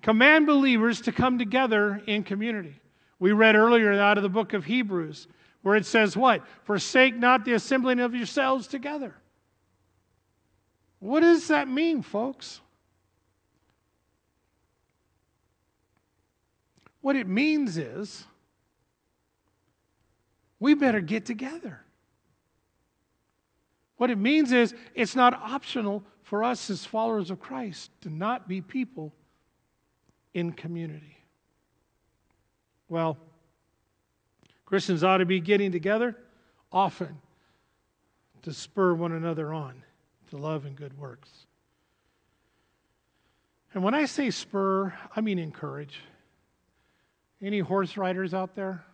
command 0.01 0.47
believers 0.47 1.01
to 1.03 1.13
come 1.13 1.39
together 1.39 2.01
in 2.07 2.23
community. 2.23 2.81
We 3.19 3.33
read 3.33 3.57
earlier 3.57 3.93
out 3.93 4.17
of 4.17 4.23
the 4.23 4.29
book 4.29 4.53
of 4.53 4.65
Hebrews 4.65 5.27
where 5.63 5.77
it 5.77 5.87
says, 5.87 6.17
What? 6.17 6.43
Forsake 6.65 7.17
not 7.17 7.45
the 7.45 7.55
assembling 7.55 8.01
of 8.01 8.15
yourselves 8.15 8.67
together. 8.67 9.15
What 10.99 11.21
does 11.21 11.49
that 11.49 11.69
mean, 11.69 12.03
folks? 12.03 12.61
What 17.01 17.17
it 17.17 17.27
means 17.27 17.77
is 17.77 18.25
we 20.63 20.75
better 20.75 21.01
get 21.01 21.27
together. 21.27 21.81
What 23.97 24.11
it 24.11 24.19
means 24.19 24.53
is 24.53 24.75
it's 24.95 25.17
not 25.17 25.35
optional 25.35 26.05
for 26.23 26.45
us 26.45 26.71
as 26.71 26.85
followers 26.85 27.33
of 27.33 27.41
Christ 27.41 27.91
to 28.03 28.11
not 28.11 28.47
be 28.47 28.61
people 28.61 29.13
in 30.35 30.53
community. 30.53 31.19
Well, 32.89 33.19
Christians 34.65 35.03
ought 35.03 35.19
to 35.19 35.27
be 35.27 35.41
getting 35.41 35.73
together 35.73 36.17
often 36.71 37.19
to 38.43 38.53
spur 38.53 38.95
one 38.95 39.11
another 39.11 39.53
on 39.53 39.83
to 40.31 40.37
love 40.37 40.65
and 40.65 40.77
good 40.77 40.97
works. 40.97 41.29
And 43.75 43.83
when 43.83 43.95
I 43.95 44.05
say 44.05 44.31
spur, 44.31 44.95
I 45.17 45.21
mean 45.23 45.41
encourage. 45.41 45.99
Any 47.43 47.59
horse 47.59 47.97
riders 47.97 48.33
out 48.33 48.55
there? 48.55 48.85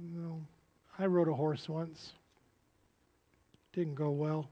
No. 0.00 0.40
I 0.98 1.06
rode 1.06 1.28
a 1.28 1.34
horse 1.34 1.68
once. 1.68 2.12
Didn't 3.72 3.94
go 3.94 4.10
well. 4.10 4.48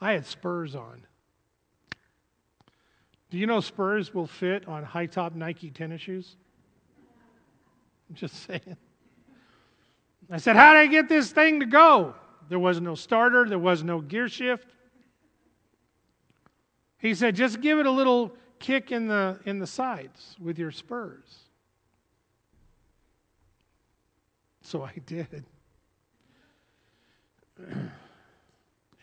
I 0.00 0.12
had 0.12 0.26
spurs 0.26 0.74
on. 0.74 1.02
Do 3.30 3.38
you 3.38 3.46
know 3.46 3.60
spurs 3.60 4.14
will 4.14 4.26
fit 4.26 4.66
on 4.66 4.82
high 4.82 5.06
top 5.06 5.34
Nike 5.34 5.70
tennis 5.70 6.00
shoes? 6.00 6.36
I'm 8.08 8.16
just 8.16 8.34
saying. 8.46 8.76
I 10.30 10.38
said, 10.38 10.56
How 10.56 10.72
did 10.72 10.80
I 10.80 10.86
get 10.86 11.08
this 11.08 11.30
thing 11.30 11.60
to 11.60 11.66
go? 11.66 12.14
There 12.48 12.58
was 12.58 12.80
no 12.80 12.94
starter, 12.94 13.48
there 13.48 13.58
was 13.58 13.84
no 13.84 14.00
gear 14.00 14.28
shift. 14.28 14.68
He 16.98 17.14
said, 17.14 17.36
Just 17.36 17.60
give 17.60 17.78
it 17.78 17.86
a 17.86 17.90
little 17.90 18.32
kick 18.58 18.90
in 18.90 19.06
the, 19.06 19.38
in 19.44 19.58
the 19.58 19.66
sides 19.66 20.36
with 20.40 20.58
your 20.58 20.70
spurs. 20.70 21.49
So 24.62 24.82
I 24.82 24.94
did. 25.06 25.44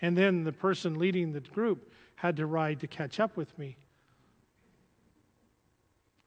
And 0.01 0.15
then 0.17 0.43
the 0.43 0.51
person 0.51 0.99
leading 0.99 1.31
the 1.31 1.41
group 1.41 1.91
had 2.15 2.37
to 2.37 2.45
ride 2.45 2.79
to 2.81 2.87
catch 2.87 3.19
up 3.19 3.35
with 3.37 3.57
me. 3.57 3.77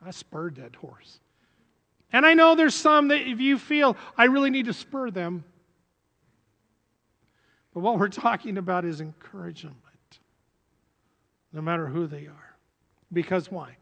I 0.04 0.10
spurred 0.10 0.56
that 0.56 0.74
horse. 0.76 1.20
And 2.12 2.26
I 2.26 2.34
know 2.34 2.54
there's 2.54 2.74
some 2.74 3.08
that 3.08 3.20
if 3.20 3.40
you 3.40 3.58
feel 3.58 3.96
I 4.16 4.24
really 4.24 4.50
need 4.50 4.66
to 4.66 4.72
spur 4.72 5.10
them, 5.10 5.44
but 7.72 7.80
what 7.80 7.98
we're 7.98 8.08
talking 8.08 8.58
about 8.58 8.84
is 8.84 9.00
encouragement, 9.00 9.76
no 11.52 11.60
matter 11.60 11.86
who 11.86 12.06
they 12.06 12.26
are. 12.26 12.56
Because 13.12 13.50
why? 13.50 13.76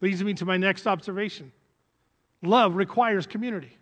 Leads 0.00 0.22
me 0.22 0.34
to 0.34 0.44
my 0.44 0.56
next 0.56 0.86
observation 0.86 1.52
love 2.42 2.76
requires 2.76 3.26
community. 3.26 3.76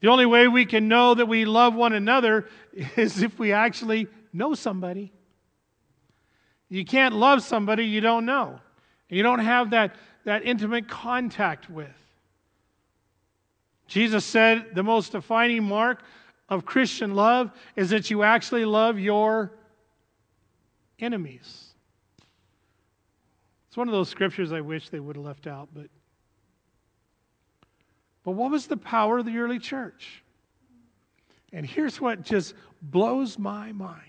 The 0.00 0.08
only 0.08 0.26
way 0.26 0.46
we 0.48 0.66
can 0.66 0.88
know 0.88 1.14
that 1.14 1.26
we 1.26 1.44
love 1.44 1.74
one 1.74 1.92
another 1.92 2.46
is 2.96 3.22
if 3.22 3.38
we 3.38 3.52
actually 3.52 4.08
know 4.32 4.54
somebody. 4.54 5.12
You 6.68 6.84
can't 6.84 7.14
love 7.14 7.42
somebody 7.42 7.84
you 7.84 8.00
don't 8.00 8.26
know. 8.26 8.60
You 9.08 9.22
don't 9.22 9.38
have 9.38 9.70
that, 9.70 9.94
that 10.24 10.44
intimate 10.44 10.88
contact 10.88 11.70
with. 11.70 11.88
Jesus 13.86 14.24
said 14.24 14.74
the 14.74 14.82
most 14.82 15.12
defining 15.12 15.62
mark 15.62 16.02
of 16.48 16.64
Christian 16.64 17.14
love 17.14 17.52
is 17.76 17.90
that 17.90 18.10
you 18.10 18.22
actually 18.24 18.64
love 18.64 18.98
your 18.98 19.52
enemies. 20.98 21.66
It's 23.68 23.76
one 23.76 23.88
of 23.88 23.92
those 23.92 24.08
scriptures 24.08 24.52
I 24.52 24.60
wish 24.60 24.88
they 24.88 25.00
would 25.00 25.16
have 25.16 25.24
left 25.24 25.46
out, 25.46 25.68
but 25.72 25.86
but 28.26 28.32
what 28.32 28.50
was 28.50 28.66
the 28.66 28.76
power 28.76 29.18
of 29.18 29.24
the 29.24 29.38
early 29.38 29.60
church? 29.60 30.24
And 31.52 31.64
here's 31.64 32.00
what 32.00 32.22
just 32.22 32.54
blows 32.82 33.38
my 33.38 33.70
mind. 33.70 34.02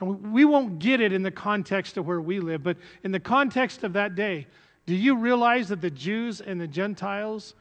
And 0.00 0.32
we 0.32 0.44
won't 0.44 0.80
get 0.80 1.00
it 1.00 1.12
in 1.12 1.22
the 1.22 1.30
context 1.30 1.96
of 1.96 2.08
where 2.08 2.20
we 2.20 2.40
live, 2.40 2.64
but 2.64 2.76
in 3.04 3.12
the 3.12 3.20
context 3.20 3.84
of 3.84 3.92
that 3.92 4.16
day, 4.16 4.48
do 4.84 4.96
you 4.96 5.14
realize 5.16 5.68
that 5.68 5.80
the 5.80 5.92
Jews 5.92 6.40
and 6.40 6.60
the 6.60 6.66
Gentiles, 6.66 7.54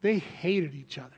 they 0.00 0.18
hated 0.18 0.74
each 0.74 0.98
other? 0.98 1.10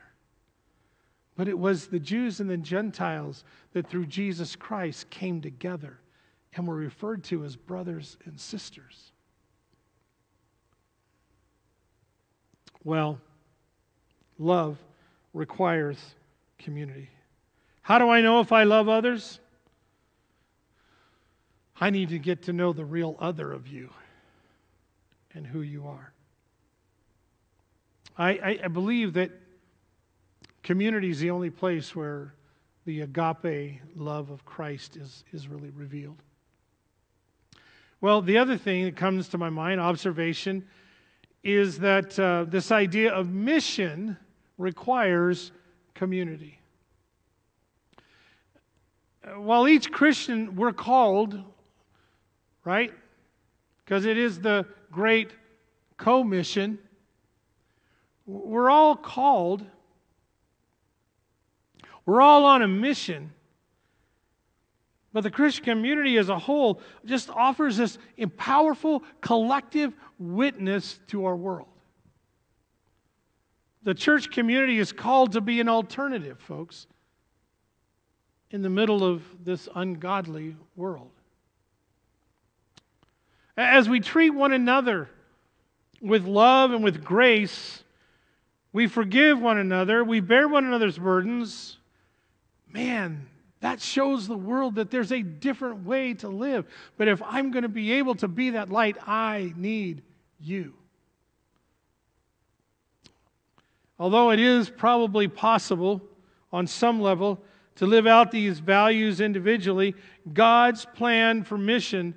But 1.36 1.48
it 1.48 1.58
was 1.58 1.86
the 1.86 1.98
Jews 1.98 2.40
and 2.40 2.50
the 2.50 2.58
Gentiles 2.58 3.44
that 3.72 3.88
through 3.88 4.06
Jesus 4.06 4.54
Christ 4.54 5.08
came 5.08 5.40
together 5.40 6.00
and 6.52 6.68
were 6.68 6.74
referred 6.74 7.24
to 7.24 7.44
as 7.44 7.56
brothers 7.56 8.18
and 8.26 8.38
sisters. 8.38 9.12
Well, 12.86 13.18
love 14.38 14.78
requires 15.34 15.98
community. 16.56 17.10
How 17.82 17.98
do 17.98 18.08
I 18.10 18.20
know 18.20 18.38
if 18.38 18.52
I 18.52 18.62
love 18.62 18.88
others? 18.88 19.40
I 21.80 21.90
need 21.90 22.10
to 22.10 22.20
get 22.20 22.42
to 22.44 22.52
know 22.52 22.72
the 22.72 22.84
real 22.84 23.16
other 23.18 23.52
of 23.52 23.66
you 23.66 23.90
and 25.34 25.44
who 25.44 25.62
you 25.62 25.88
are. 25.88 26.12
I, 28.16 28.30
I, 28.30 28.60
I 28.62 28.68
believe 28.68 29.14
that 29.14 29.32
community 30.62 31.10
is 31.10 31.18
the 31.18 31.30
only 31.30 31.50
place 31.50 31.96
where 31.96 32.34
the 32.84 33.00
agape 33.00 33.80
love 33.96 34.30
of 34.30 34.44
Christ 34.44 34.96
is, 34.96 35.24
is 35.32 35.48
really 35.48 35.70
revealed. 35.70 36.22
Well, 38.00 38.22
the 38.22 38.38
other 38.38 38.56
thing 38.56 38.84
that 38.84 38.94
comes 38.94 39.28
to 39.30 39.38
my 39.38 39.50
mind, 39.50 39.80
observation, 39.80 40.64
is 41.46 41.78
that 41.78 42.18
uh, 42.18 42.44
this 42.48 42.72
idea 42.72 43.12
of 43.14 43.30
mission 43.30 44.16
requires 44.58 45.52
community. 45.94 46.58
While 49.36 49.68
each 49.68 49.92
Christian, 49.92 50.56
we're 50.56 50.72
called, 50.72 51.40
right? 52.64 52.92
Because 53.84 54.06
it 54.06 54.18
is 54.18 54.40
the 54.40 54.66
great 54.90 55.30
co-mission. 55.96 56.80
We're 58.26 58.70
all 58.70 58.96
called. 58.96 59.64
We're 62.06 62.22
all 62.22 62.44
on 62.44 62.62
a 62.62 62.68
mission. 62.68 63.32
But 65.16 65.22
the 65.22 65.30
Christian 65.30 65.64
community 65.64 66.18
as 66.18 66.28
a 66.28 66.38
whole 66.38 66.78
just 67.06 67.30
offers 67.30 67.78
this 67.78 67.96
powerful 68.36 69.02
collective 69.22 69.94
witness 70.18 71.00
to 71.06 71.24
our 71.24 71.34
world. 71.34 71.68
The 73.82 73.94
church 73.94 74.30
community 74.30 74.78
is 74.78 74.92
called 74.92 75.32
to 75.32 75.40
be 75.40 75.58
an 75.58 75.70
alternative, 75.70 76.38
folks, 76.38 76.86
in 78.50 78.60
the 78.60 78.68
middle 78.68 79.02
of 79.02 79.22
this 79.42 79.70
ungodly 79.74 80.54
world. 80.76 81.12
As 83.56 83.88
we 83.88 84.00
treat 84.00 84.34
one 84.34 84.52
another 84.52 85.08
with 86.02 86.26
love 86.26 86.72
and 86.72 86.84
with 86.84 87.02
grace, 87.02 87.82
we 88.70 88.86
forgive 88.86 89.40
one 89.40 89.56
another, 89.56 90.04
we 90.04 90.20
bear 90.20 90.46
one 90.46 90.66
another's 90.66 90.98
burdens. 90.98 91.78
Man, 92.70 93.26
that 93.60 93.80
shows 93.80 94.28
the 94.28 94.36
world 94.36 94.74
that 94.74 94.90
there's 94.90 95.12
a 95.12 95.22
different 95.22 95.84
way 95.84 96.14
to 96.14 96.28
live. 96.28 96.66
But 96.96 97.08
if 97.08 97.22
I'm 97.22 97.50
going 97.50 97.62
to 97.62 97.68
be 97.68 97.92
able 97.92 98.14
to 98.16 98.28
be 98.28 98.50
that 98.50 98.70
light, 98.70 98.96
I 99.06 99.52
need 99.56 100.02
you. 100.40 100.74
Although 103.98 104.30
it 104.30 104.40
is 104.40 104.68
probably 104.68 105.26
possible 105.26 106.02
on 106.52 106.66
some 106.66 107.00
level 107.00 107.40
to 107.76 107.86
live 107.86 108.06
out 108.06 108.30
these 108.30 108.58
values 108.58 109.20
individually, 109.20 109.94
God's 110.32 110.84
plan 110.84 111.44
for 111.44 111.56
mission 111.56 112.14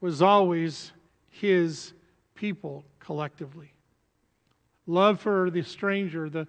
was 0.00 0.22
always 0.22 0.92
his 1.30 1.92
people 2.34 2.84
collectively. 3.00 3.72
Love 4.86 5.20
for 5.20 5.50
the 5.50 5.62
stranger, 5.62 6.30
the, 6.30 6.46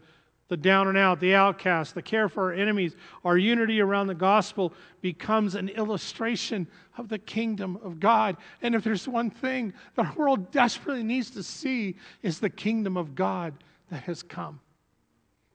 the 0.50 0.58
down 0.58 0.88
and 0.88 0.98
out, 0.98 1.20
the 1.20 1.36
outcast, 1.36 1.94
the 1.94 2.02
care 2.02 2.30
for 2.30 2.46
our 2.46 2.54
enemies, 2.54 2.96
our 3.26 3.38
unity 3.38 3.82
around 3.82 4.08
the 4.08 4.16
gospel 4.16 4.74
becomes 5.02 5.56
an 5.56 5.70
illustration 5.70 6.68
of 6.98 7.10
the 7.10 7.20
kingdom 7.20 7.78
of 7.84 8.00
God. 8.00 8.38
And 8.62 8.74
if 8.74 8.84
there's 8.84 9.08
one 9.08 9.30
thing 9.30 9.74
the 9.96 10.10
world 10.16 10.52
desperately 10.52 11.04
needs 11.04 11.30
to 11.32 11.44
see, 11.44 11.96
is 12.22 12.40
the 12.40 12.50
kingdom 12.50 12.96
of 12.96 13.14
God 13.16 13.54
that 13.90 14.04
has 14.04 14.24
come. 14.24 14.60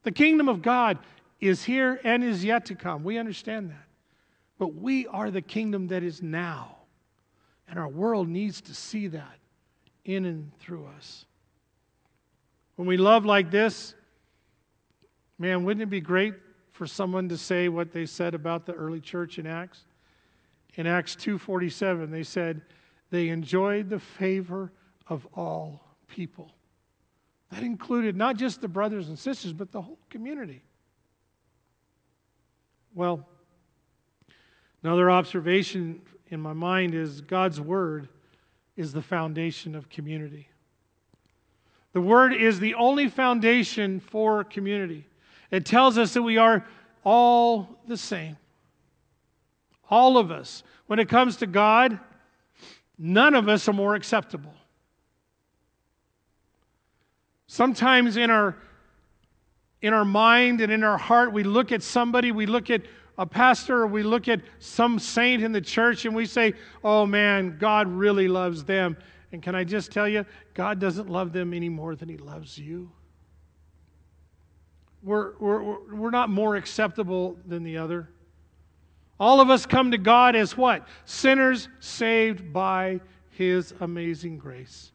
The 0.02 0.12
kingdom 0.12 0.48
of 0.48 0.62
God 0.62 0.98
is 1.40 1.64
here 1.64 2.00
and 2.04 2.22
is 2.22 2.44
yet 2.44 2.66
to 2.66 2.74
come. 2.74 3.02
We 3.02 3.18
understand 3.18 3.70
that. 3.70 3.86
But 4.58 4.74
we 4.74 5.06
are 5.06 5.30
the 5.30 5.42
kingdom 5.42 5.88
that 5.88 6.02
is 6.02 6.22
now. 6.22 6.76
And 7.68 7.78
our 7.78 7.88
world 7.88 8.28
needs 8.28 8.60
to 8.62 8.74
see 8.74 9.08
that 9.08 9.38
in 10.04 10.24
and 10.26 10.56
through 10.58 10.86
us. 10.96 11.24
When 12.76 12.86
we 12.86 12.96
love 12.96 13.24
like 13.24 13.50
this, 13.50 13.94
man, 15.42 15.64
wouldn't 15.64 15.82
it 15.82 15.90
be 15.90 16.00
great 16.00 16.34
for 16.70 16.86
someone 16.86 17.28
to 17.28 17.36
say 17.36 17.68
what 17.68 17.90
they 17.92 18.06
said 18.06 18.32
about 18.32 18.64
the 18.64 18.72
early 18.74 19.00
church 19.00 19.40
in 19.40 19.46
Acts? 19.46 19.80
In 20.76 20.86
Acts 20.86 21.16
2:47, 21.16 22.12
they 22.12 22.22
said 22.22 22.62
they 23.10 23.28
enjoyed 23.28 23.90
the 23.90 23.98
favor 23.98 24.72
of 25.08 25.26
all 25.34 25.96
people. 26.06 26.54
That 27.50 27.64
included 27.64 28.16
not 28.16 28.36
just 28.36 28.60
the 28.60 28.68
brothers 28.68 29.08
and 29.08 29.18
sisters, 29.18 29.52
but 29.52 29.72
the 29.72 29.82
whole 29.82 29.98
community. 30.10 30.62
Well, 32.94 33.28
another 34.84 35.10
observation 35.10 36.02
in 36.28 36.40
my 36.40 36.52
mind 36.52 36.94
is 36.94 37.20
God's 37.20 37.60
Word 37.60 38.08
is 38.76 38.92
the 38.92 39.02
foundation 39.02 39.74
of 39.74 39.88
community. 39.90 40.48
The 41.94 42.00
Word 42.00 42.32
is 42.32 42.60
the 42.60 42.74
only 42.74 43.08
foundation 43.08 43.98
for 43.98 44.44
community. 44.44 45.08
It 45.52 45.66
tells 45.66 45.98
us 45.98 46.14
that 46.14 46.22
we 46.22 46.38
are 46.38 46.66
all 47.04 47.68
the 47.86 47.96
same. 47.96 48.36
All 49.88 50.16
of 50.16 50.30
us. 50.30 50.64
When 50.86 50.98
it 50.98 51.08
comes 51.08 51.36
to 51.36 51.46
God, 51.46 52.00
none 52.98 53.34
of 53.34 53.48
us 53.48 53.68
are 53.68 53.72
more 53.74 53.94
acceptable. 53.94 54.54
Sometimes 57.46 58.16
in 58.16 58.30
our 58.30 58.56
in 59.82 59.92
our 59.92 60.04
mind 60.04 60.60
and 60.60 60.72
in 60.72 60.84
our 60.84 60.96
heart, 60.96 61.32
we 61.32 61.42
look 61.42 61.72
at 61.72 61.82
somebody, 61.82 62.30
we 62.30 62.46
look 62.46 62.70
at 62.70 62.82
a 63.18 63.26
pastor, 63.26 63.82
or 63.82 63.86
we 63.88 64.04
look 64.04 64.28
at 64.28 64.40
some 64.60 64.98
saint 65.00 65.42
in 65.42 65.50
the 65.50 65.60
church, 65.60 66.04
and 66.06 66.14
we 66.14 66.24
say, 66.24 66.54
Oh 66.84 67.04
man, 67.04 67.58
God 67.58 67.88
really 67.88 68.28
loves 68.28 68.64
them. 68.64 68.96
And 69.32 69.42
can 69.42 69.54
I 69.56 69.64
just 69.64 69.90
tell 69.90 70.08
you, 70.08 70.24
God 70.54 70.78
doesn't 70.78 71.10
love 71.10 71.32
them 71.32 71.52
any 71.52 71.68
more 71.68 71.96
than 71.96 72.08
He 72.08 72.16
loves 72.16 72.56
you. 72.56 72.90
We're, 75.02 75.32
we're, 75.38 75.94
we're 75.94 76.10
not 76.10 76.30
more 76.30 76.56
acceptable 76.56 77.36
than 77.46 77.64
the 77.64 77.78
other. 77.78 78.08
All 79.18 79.40
of 79.40 79.50
us 79.50 79.66
come 79.66 79.90
to 79.92 79.98
God 79.98 80.34
as 80.34 80.56
what? 80.56 80.86
Sinners 81.04 81.68
saved 81.80 82.52
by 82.52 83.00
His 83.30 83.72
amazing 83.80 84.38
grace. 84.38 84.90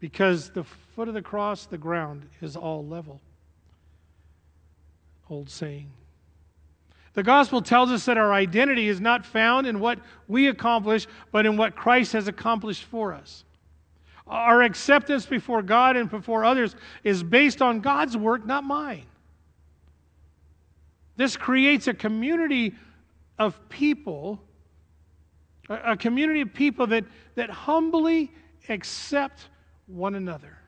Because 0.00 0.50
the 0.50 0.64
foot 0.64 1.08
of 1.08 1.14
the 1.14 1.22
cross, 1.22 1.66
the 1.66 1.78
ground 1.78 2.28
is 2.42 2.56
all 2.56 2.86
level. 2.86 3.20
Old 5.30 5.48
saying. 5.48 5.90
The 7.14 7.22
gospel 7.22 7.62
tells 7.62 7.90
us 7.90 8.04
that 8.04 8.18
our 8.18 8.34
identity 8.34 8.88
is 8.88 9.00
not 9.00 9.24
found 9.24 9.66
in 9.66 9.80
what 9.80 9.98
we 10.28 10.48
accomplish, 10.48 11.06
but 11.32 11.46
in 11.46 11.56
what 11.56 11.74
Christ 11.74 12.12
has 12.12 12.28
accomplished 12.28 12.84
for 12.84 13.14
us. 13.14 13.45
Our 14.26 14.62
acceptance 14.62 15.24
before 15.26 15.62
God 15.62 15.96
and 15.96 16.10
before 16.10 16.44
others 16.44 16.74
is 17.04 17.22
based 17.22 17.62
on 17.62 17.80
God's 17.80 18.16
work, 18.16 18.44
not 18.44 18.64
mine. 18.64 19.06
This 21.16 21.36
creates 21.36 21.86
a 21.86 21.94
community 21.94 22.74
of 23.38 23.68
people, 23.68 24.40
a 25.68 25.96
community 25.96 26.40
of 26.40 26.52
people 26.52 26.88
that, 26.88 27.04
that 27.36 27.50
humbly 27.50 28.32
accept 28.68 29.48
one 29.86 30.14
another. 30.14 30.58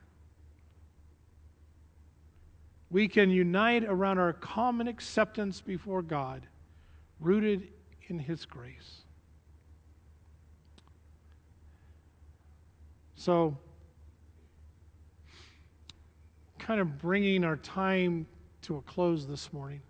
We 2.89 3.07
can 3.07 3.29
unite 3.29 3.83
around 3.83 4.17
our 4.17 4.33
common 4.33 4.87
acceptance 4.87 5.61
before 5.61 6.01
God, 6.01 6.47
rooted 7.19 7.67
in 8.07 8.17
His 8.17 8.45
grace. 8.45 8.98
So, 13.19 13.57
kind 16.57 16.79
of 16.79 16.97
bringing 16.99 17.43
our 17.43 17.57
time 17.57 18.25
to 18.61 18.77
a 18.77 18.81
close 18.83 19.27
this 19.27 19.51
morning. 19.51 19.81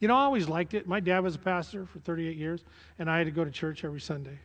You 0.00 0.08
know, 0.08 0.16
I 0.16 0.22
always 0.22 0.48
liked 0.48 0.74
it. 0.74 0.88
My 0.88 0.98
dad 0.98 1.20
was 1.20 1.36
a 1.36 1.38
pastor 1.38 1.86
for 1.86 2.00
38 2.00 2.36
years, 2.36 2.64
and 2.98 3.08
I 3.08 3.18
had 3.18 3.28
to 3.28 3.30
go 3.30 3.44
to 3.44 3.50
church 3.52 3.84
every 3.84 4.00
Sunday 4.00 4.40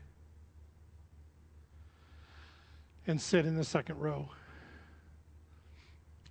and 3.07 3.19
sit 3.19 3.47
in 3.47 3.55
the 3.55 3.63
second 3.63 3.97
row. 3.97 4.29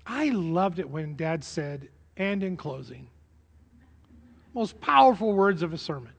I 0.07 0.29
loved 0.29 0.79
it 0.79 0.89
when 0.89 1.17
dad 1.17 1.43
said, 1.43 1.89
and 2.17 2.45
in 2.45 2.57
closing. 2.57 3.09
Most 4.55 4.81
powerful 4.81 5.33
words 5.33 5.63
of 5.63 5.73
a 5.73 5.79
sermon. 5.79 6.13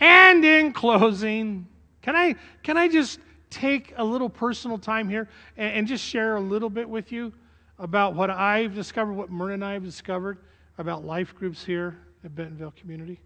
And 0.00 0.44
in 0.44 0.72
closing, 0.72 1.68
can 2.04 2.14
I, 2.14 2.34
can 2.62 2.76
I 2.76 2.86
just 2.86 3.18
take 3.48 3.94
a 3.96 4.04
little 4.04 4.28
personal 4.28 4.76
time 4.76 5.08
here 5.08 5.26
and, 5.56 5.78
and 5.78 5.88
just 5.88 6.04
share 6.04 6.36
a 6.36 6.40
little 6.40 6.68
bit 6.68 6.86
with 6.86 7.10
you 7.10 7.32
about 7.78 8.14
what 8.14 8.28
I've 8.28 8.74
discovered, 8.74 9.14
what 9.14 9.30
Myrna 9.30 9.54
and 9.54 9.64
I 9.64 9.72
have 9.72 9.84
discovered 9.84 10.36
about 10.76 11.02
life 11.02 11.34
groups 11.34 11.64
here 11.64 11.96
at 12.22 12.34
Bentonville 12.34 12.74
Community? 12.78 13.20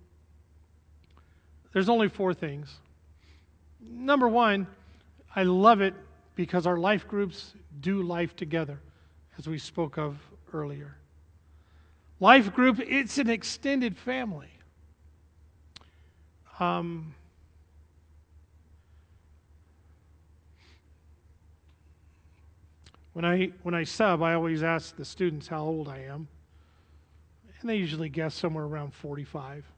There's 1.73 1.88
only 1.88 2.09
four 2.09 2.33
things. 2.33 2.73
Number 3.81 4.29
one, 4.29 4.69
I 5.35 5.43
love 5.43 5.81
it 5.81 5.95
because 6.37 6.64
our 6.64 6.77
life 6.77 7.09
groups 7.09 7.55
do 7.81 8.05
life 8.05 8.37
together, 8.37 8.79
as 9.38 9.49
we 9.49 9.59
spoke 9.59 9.99
of 9.99 10.17
earlier. 10.53 10.95
Life 12.21 12.55
group, 12.55 12.79
it's 12.79 13.19
an 13.19 13.29
extended 13.29 13.99
family. 13.99 14.51
Um, 16.61 17.14
When 23.18 23.24
I, 23.24 23.50
when 23.64 23.74
I 23.74 23.83
sub, 23.83 24.22
I 24.22 24.35
always 24.35 24.62
ask 24.62 24.94
the 24.94 25.04
students 25.04 25.48
how 25.48 25.64
old 25.64 25.88
I 25.88 26.02
am, 26.02 26.28
and 27.59 27.68
they 27.68 27.74
usually 27.74 28.09
guess 28.09 28.33
somewhere 28.33 28.62
around 28.62 28.94
45. 28.94 29.64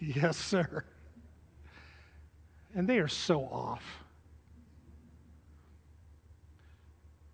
Yes, 0.00 0.36
sir. 0.36 0.84
And 2.74 2.88
they 2.88 2.98
are 2.98 3.06
so 3.06 3.42
off. 3.44 3.84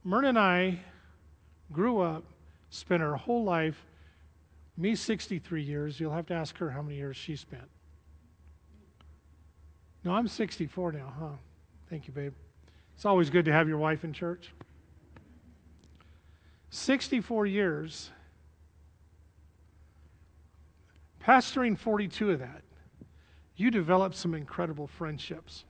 Myrna 0.05 0.29
and 0.29 0.39
I 0.39 0.81
grew 1.73 2.03
up, 2.03 2.25
spent 2.69 3.03
our 3.03 3.17
whole 3.17 3.43
life, 3.43 3.87
me 4.77 4.95
63 4.95 5.63
years. 5.63 5.99
You'll 5.99 6.13
have 6.13 6.27
to 6.27 6.35
ask 6.35 6.59
her 6.59 6.69
how 6.69 6.83
many 6.83 6.97
years 6.97 7.17
she 7.17 7.37
spent. 7.37 7.71
No, 10.05 10.13
I'm 10.13 10.29
64 10.29 10.93
now, 10.93 11.15
huh? 11.19 11.37
Thank 11.93 12.09
you, 12.09 12.15
babe. 12.15 12.33
It's 12.95 13.05
always 13.05 13.29
good 13.29 13.45
to 13.45 13.53
have 13.53 13.69
your 13.69 13.77
wife 13.77 14.03
in 14.03 14.15
church. 14.15 14.51
64 16.71 17.45
years, 17.45 18.11
pastoring 21.23 21.77
42 21.77 22.31
of 22.31 22.39
that, 22.39 22.63
you 23.57 23.71
develop 23.71 24.15
some 24.15 24.33
incredible 24.33 24.87
friendships. 24.87 25.65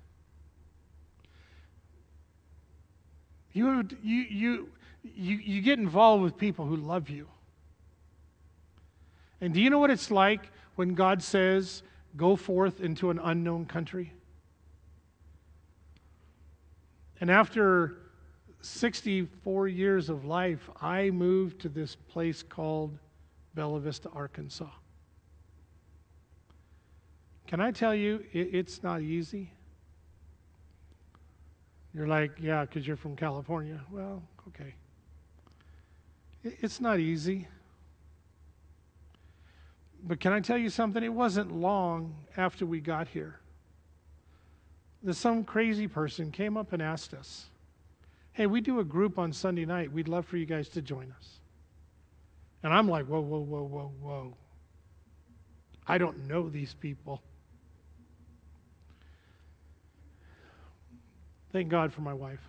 You, 3.53 3.85
you, 4.01 4.23
you, 4.31 4.69
you, 5.03 5.37
you 5.39 5.61
get 5.61 5.81
involved 5.81 6.23
with 6.23 6.39
people 6.39 6.67
who 6.67 6.77
love 6.77 7.11
you. 7.11 7.27
And 9.41 9.53
do 9.53 9.61
you 9.61 9.71
know 9.71 9.81
what 9.81 9.91
it's 9.91 10.13
like 10.13 10.53
when 10.77 10.95
God 10.95 11.21
says, 11.21 11.83
Go 12.17 12.37
forth 12.37 12.81
into 12.81 13.11
an 13.11 13.19
unknown 13.19 13.67
country? 13.67 14.13
And 17.23 17.31
after 17.31 17.99
64 18.63 19.69
years 19.69 20.09
of 20.09 20.25
life, 20.25 20.69
I 20.81 21.11
moved 21.11 21.61
to 21.61 21.69
this 21.69 21.95
place 21.95 22.43
called 22.43 22.99
Bella 23.55 23.79
Vista, 23.79 24.09
Arkansas. 24.13 24.67
Can 27.47 27.61
I 27.61 27.71
tell 27.71 27.95
you, 27.95 28.25
it, 28.33 28.49
it's 28.53 28.83
not 28.83 29.03
easy? 29.03 29.53
You're 31.95 32.09
like, 32.09 32.33
yeah, 32.41 32.65
because 32.65 32.89
you're 32.89 32.97
from 32.97 33.15
California. 33.15 33.81
Well, 33.93 34.21
okay. 34.49 34.75
It's 36.43 36.81
not 36.81 36.99
easy. 36.99 37.47
But 40.03 40.19
can 40.19 40.33
I 40.33 40.41
tell 40.41 40.59
you 40.59 40.71
something? 40.71 41.05
It 41.05 41.15
wasn't 41.15 41.53
long 41.53 42.17
after 42.37 42.67
we 42.67 42.81
got 42.81 43.07
here 43.07 43.42
that 45.03 45.15
some 45.15 45.45
crazy 45.45 45.89
person 45.89 46.31
came 46.31 46.57
up 46.57 46.73
and 46.73 46.83
asked 46.83 47.15
us, 47.15 47.47
Hey, 48.33 48.47
we 48.47 48.61
do 48.61 48.81
a 48.81 48.85
group 48.85 49.19
on 49.19 49.33
Sunday 49.33 49.67
night. 49.67 49.93
We'd 49.93 50.09
love 50.09 50.25
for 50.25 50.39
you 50.39 50.47
guys 50.47 50.69
to 50.71 50.81
join 50.81 51.13
us. 51.19 51.41
And 52.63 52.73
I'm 52.73 52.89
like, 52.89 53.07
Whoa, 53.07 53.21
whoa, 53.21 53.41
whoa, 53.41 53.65
whoa, 53.65 53.93
whoa. 54.01 54.37
I 55.87 55.99
don't 55.99 56.29
know 56.29 56.49
these 56.49 56.75
people. 56.75 57.23
Thank 61.53 61.69
God 61.69 61.93
for 61.93 62.01
my 62.01 62.15
wife. 62.15 62.41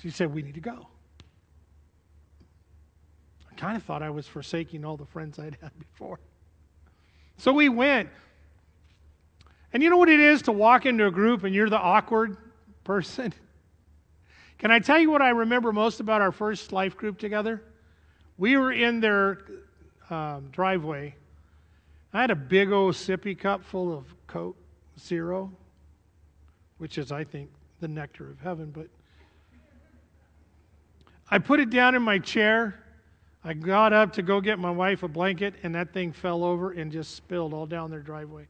She 0.00 0.10
said, 0.10 0.32
We 0.32 0.42
need 0.42 0.54
to 0.54 0.60
go. 0.60 0.86
I 3.50 3.54
kind 3.56 3.76
of 3.76 3.82
thought 3.82 4.02
I 4.02 4.10
was 4.10 4.28
forsaking 4.28 4.84
all 4.84 4.96
the 4.96 5.06
friends 5.06 5.38
I'd 5.38 5.56
had 5.60 5.76
before. 5.78 6.20
So 7.38 7.52
we 7.52 7.68
went. 7.68 8.08
And 9.72 9.82
you 9.82 9.90
know 9.90 9.96
what 9.96 10.08
it 10.08 10.20
is 10.20 10.42
to 10.42 10.52
walk 10.52 10.86
into 10.86 11.06
a 11.06 11.10
group 11.10 11.44
and 11.44 11.54
you're 11.54 11.68
the 11.68 11.78
awkward 11.78 12.36
person? 12.84 13.34
Can 14.58 14.70
I 14.70 14.78
tell 14.78 14.98
you 14.98 15.10
what 15.10 15.22
I 15.22 15.30
remember 15.30 15.72
most 15.72 16.00
about 16.00 16.20
our 16.20 16.32
first 16.32 16.72
life 16.72 16.96
group 16.96 17.18
together? 17.18 17.62
We 18.38 18.56
were 18.56 18.72
in 18.72 19.00
their 19.00 19.44
um, 20.10 20.48
driveway. 20.50 21.14
I 22.12 22.20
had 22.20 22.30
a 22.30 22.36
big 22.36 22.72
old 22.72 22.94
sippy 22.94 23.38
cup 23.38 23.64
full 23.64 23.96
of 23.96 24.06
Coke 24.26 24.56
Zero, 24.98 25.52
which 26.78 26.98
is, 26.98 27.12
I 27.12 27.24
think, 27.24 27.50
the 27.80 27.88
nectar 27.88 28.30
of 28.30 28.40
heaven, 28.40 28.70
but 28.70 28.88
I 31.30 31.38
put 31.38 31.60
it 31.60 31.70
down 31.70 31.94
in 31.94 32.02
my 32.02 32.18
chair. 32.18 32.82
I 33.44 33.52
got 33.52 33.92
up 33.92 34.14
to 34.14 34.22
go 34.22 34.40
get 34.40 34.58
my 34.58 34.70
wife 34.70 35.02
a 35.02 35.08
blanket, 35.08 35.54
and 35.62 35.74
that 35.74 35.92
thing 35.92 36.12
fell 36.12 36.42
over 36.42 36.72
and 36.72 36.90
just 36.90 37.14
spilled 37.14 37.52
all 37.52 37.66
down 37.66 37.90
their 37.90 38.00
driveway. 38.00 38.48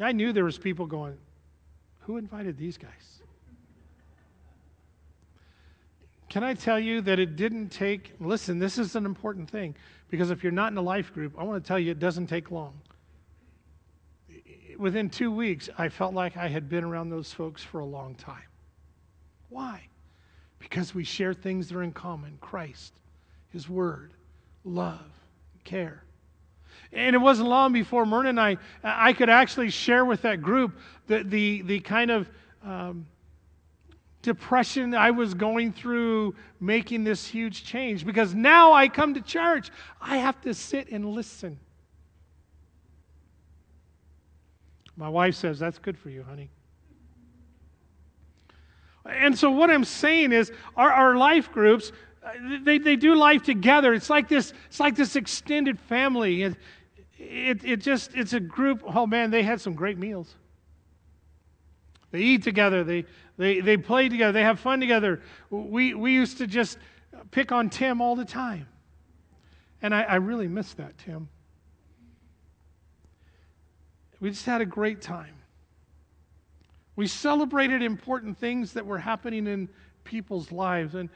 I 0.00 0.12
knew 0.12 0.32
there 0.32 0.44
was 0.44 0.58
people 0.58 0.86
going, 0.86 1.18
"Who 2.00 2.16
invited 2.16 2.56
these 2.56 2.78
guys?" 2.78 3.22
Can 6.28 6.44
I 6.44 6.54
tell 6.54 6.78
you 6.78 7.00
that 7.02 7.18
it 7.18 7.36
didn't 7.36 7.70
take? 7.70 8.12
Listen, 8.20 8.58
this 8.58 8.78
is 8.78 8.94
an 8.96 9.06
important 9.06 9.48
thing 9.48 9.74
because 10.10 10.30
if 10.30 10.42
you're 10.42 10.52
not 10.52 10.72
in 10.72 10.78
a 10.78 10.82
life 10.82 11.12
group, 11.14 11.34
I 11.38 11.42
want 11.42 11.62
to 11.62 11.66
tell 11.66 11.78
you 11.78 11.90
it 11.90 11.98
doesn't 11.98 12.26
take 12.26 12.50
long. 12.50 12.80
Within 14.76 15.08
two 15.08 15.32
weeks, 15.32 15.70
I 15.78 15.88
felt 15.88 16.14
like 16.14 16.36
I 16.36 16.48
had 16.48 16.68
been 16.68 16.84
around 16.84 17.08
those 17.08 17.32
folks 17.32 17.62
for 17.62 17.80
a 17.80 17.86
long 17.86 18.14
time. 18.14 18.46
Why? 19.48 19.88
Because 20.58 20.94
we 20.94 21.02
share 21.02 21.32
things 21.32 21.68
that 21.68 21.76
are 21.76 21.82
in 21.82 21.92
common 21.92 22.36
Christ, 22.40 23.00
His 23.48 23.68
Word, 23.68 24.12
love, 24.64 25.10
care. 25.64 26.04
And 26.92 27.14
it 27.14 27.18
wasn't 27.18 27.48
long 27.48 27.72
before 27.72 28.06
Myrna 28.06 28.30
and 28.30 28.40
I, 28.40 28.56
I 28.82 29.12
could 29.12 29.28
actually 29.28 29.70
share 29.70 30.04
with 30.04 30.22
that 30.22 30.40
group 30.40 30.78
the, 31.06 31.22
the, 31.22 31.62
the 31.62 31.80
kind 31.80 32.10
of 32.10 32.30
um, 32.64 33.06
depression 34.22 34.94
I 34.94 35.10
was 35.10 35.34
going 35.34 35.72
through 35.72 36.34
making 36.60 37.04
this 37.04 37.26
huge 37.26 37.64
change. 37.64 38.06
Because 38.06 38.34
now 38.34 38.72
I 38.72 38.88
come 38.88 39.14
to 39.14 39.20
church, 39.20 39.70
I 40.00 40.16
have 40.18 40.40
to 40.42 40.54
sit 40.54 40.90
and 40.90 41.04
listen. 41.04 41.58
My 44.96 45.08
wife 45.08 45.36
says, 45.36 45.58
That's 45.58 45.78
good 45.78 45.96
for 45.96 46.10
you, 46.10 46.24
honey. 46.24 46.50
And 49.06 49.38
so, 49.38 49.50
what 49.50 49.70
I'm 49.70 49.84
saying 49.84 50.32
is, 50.32 50.52
our, 50.76 50.92
our 50.92 51.16
life 51.16 51.50
groups, 51.52 51.92
uh, 52.22 52.30
they, 52.62 52.78
they 52.78 52.96
do 52.96 53.14
life 53.14 53.42
together. 53.42 53.94
It's 53.94 54.10
like 54.10 54.28
this, 54.28 54.52
it's 54.66 54.80
like 54.80 54.96
this 54.96 55.16
extended 55.16 55.78
family. 55.78 56.42
It, 57.18 57.64
it 57.64 57.76
just, 57.80 58.14
it's 58.14 58.32
a 58.32 58.40
group. 58.40 58.82
Oh 58.86 59.06
man, 59.06 59.30
they 59.30 59.42
had 59.42 59.60
some 59.60 59.74
great 59.74 59.98
meals. 59.98 60.34
They 62.10 62.20
eat 62.20 62.42
together, 62.42 62.84
they, 62.84 63.04
they, 63.36 63.60
they 63.60 63.76
play 63.76 64.08
together, 64.08 64.32
they 64.32 64.42
have 64.42 64.58
fun 64.58 64.80
together. 64.80 65.20
We, 65.50 65.92
we 65.92 66.12
used 66.12 66.38
to 66.38 66.46
just 66.46 66.78
pick 67.30 67.52
on 67.52 67.68
Tim 67.68 68.00
all 68.00 68.16
the 68.16 68.24
time. 68.24 68.66
And 69.82 69.94
I, 69.94 70.02
I 70.02 70.14
really 70.16 70.48
miss 70.48 70.72
that, 70.74 70.96
Tim. 70.98 71.28
We 74.20 74.30
just 74.30 74.46
had 74.46 74.60
a 74.60 74.66
great 74.66 75.02
time. 75.02 75.34
We 76.96 77.06
celebrated 77.06 77.82
important 77.82 78.38
things 78.38 78.72
that 78.72 78.84
were 78.84 78.98
happening 78.98 79.46
in 79.46 79.68
people's 80.02 80.50
lives. 80.50 80.94
And, 80.94 81.10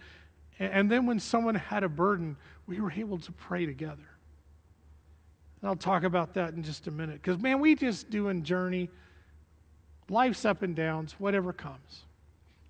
and 0.59 0.91
then 0.91 1.07
when 1.07 1.19
someone 1.19 1.57
had 1.57 1.83
a 1.83 1.89
burden, 1.89 2.37
we 2.67 2.81
were 2.81 2.93
able 2.93 3.19
to 3.19 3.33
pray 3.33 3.67
together. 3.67 4.12
And 5.63 5.69
I'll 5.71 5.77
talk 5.77 6.03
about 6.03 6.35
that 6.35 6.53
in 6.53 6.63
just 6.63 6.89
a 6.89 6.91
minute. 6.91 7.23
Because, 7.23 7.41
man, 7.41 7.61
we 7.61 7.75
just 7.75 8.11
doing 8.11 8.43
journey, 8.43 8.91
life's 10.11 10.45
up 10.45 10.63
and 10.63 10.77
downs, 10.77 11.15
whatever 11.19 11.53
comes. 11.53 12.03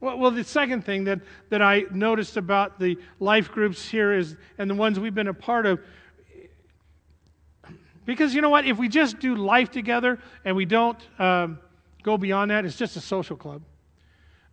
Well, 0.01 0.18
well, 0.18 0.30
the 0.30 0.45
second 0.45 0.84
thing 0.84 1.05
that, 1.05 1.20
that 1.49 1.62
I 1.62 1.86
noticed 1.90 2.36
about 2.36 2.78
the 2.78 2.99
life 3.18 3.51
groups 3.51 3.88
here 3.88 4.12
is, 4.12 4.36
and 4.59 4.68
the 4.68 4.74
ones 4.74 5.01
we've 5.01 5.14
been 5.14 5.28
a 5.28 5.34
part 5.34 5.66
of, 5.66 5.80
because 8.05 8.34
you 8.34 8.43
know 8.43 8.51
what? 8.51 8.66
If 8.66 8.78
we 8.78 8.88
just 8.88 9.20
do 9.20 9.36
life 9.36 9.70
together 9.70 10.18
and 10.45 10.55
we 10.57 10.64
don't 10.64 10.99
um, 11.20 11.59
go 12.03 12.16
beyond 12.18 12.51
that. 12.51 12.64
It's 12.64 12.76
just 12.76 12.97
a 12.97 13.01
social 13.01 13.36
club. 13.36 13.62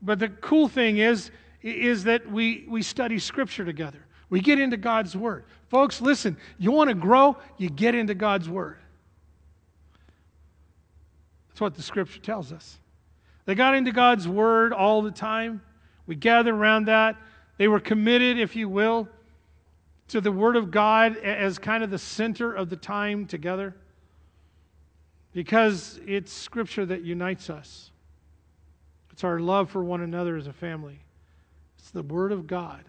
But 0.01 0.19
the 0.19 0.29
cool 0.29 0.67
thing 0.67 0.97
is, 0.97 1.31
is 1.61 2.05
that 2.05 2.29
we, 2.31 2.65
we 2.69 2.81
study 2.81 3.19
Scripture 3.19 3.65
together. 3.65 4.05
We 4.29 4.41
get 4.41 4.59
into 4.59 4.77
God's 4.77 5.15
Word. 5.15 5.43
Folks, 5.69 6.01
listen, 6.01 6.37
you 6.57 6.71
want 6.71 6.89
to 6.89 6.95
grow, 6.95 7.37
you 7.57 7.69
get 7.69 7.95
into 7.95 8.13
God's 8.13 8.47
Word. 8.47 8.77
That's 11.49 11.61
what 11.61 11.75
the 11.75 11.81
Scripture 11.81 12.19
tells 12.19 12.51
us. 12.51 12.77
They 13.45 13.55
got 13.55 13.75
into 13.75 13.91
God's 13.91 14.27
Word 14.27 14.71
all 14.71 15.01
the 15.01 15.11
time. 15.11 15.61
We 16.05 16.15
gathered 16.15 16.53
around 16.53 16.85
that. 16.85 17.17
They 17.57 17.67
were 17.67 17.79
committed, 17.79 18.39
if 18.39 18.55
you 18.55 18.69
will, 18.69 19.09
to 20.09 20.21
the 20.21 20.31
Word 20.31 20.55
of 20.55 20.71
God 20.71 21.17
as 21.17 21.57
kind 21.57 21.83
of 21.83 21.89
the 21.89 21.97
center 21.97 22.53
of 22.53 22.69
the 22.69 22.77
time 22.77 23.25
together 23.25 23.75
because 25.33 25.99
it's 26.05 26.31
Scripture 26.31 26.85
that 26.85 27.01
unites 27.03 27.49
us. 27.49 27.91
It's 29.11 29.23
our 29.23 29.39
love 29.39 29.69
for 29.69 29.83
one 29.83 30.01
another 30.01 30.37
as 30.37 30.47
a 30.47 30.53
family. 30.53 30.99
It's 31.77 31.91
the 31.91 32.03
Word 32.03 32.31
of 32.31 32.47
God 32.47 32.83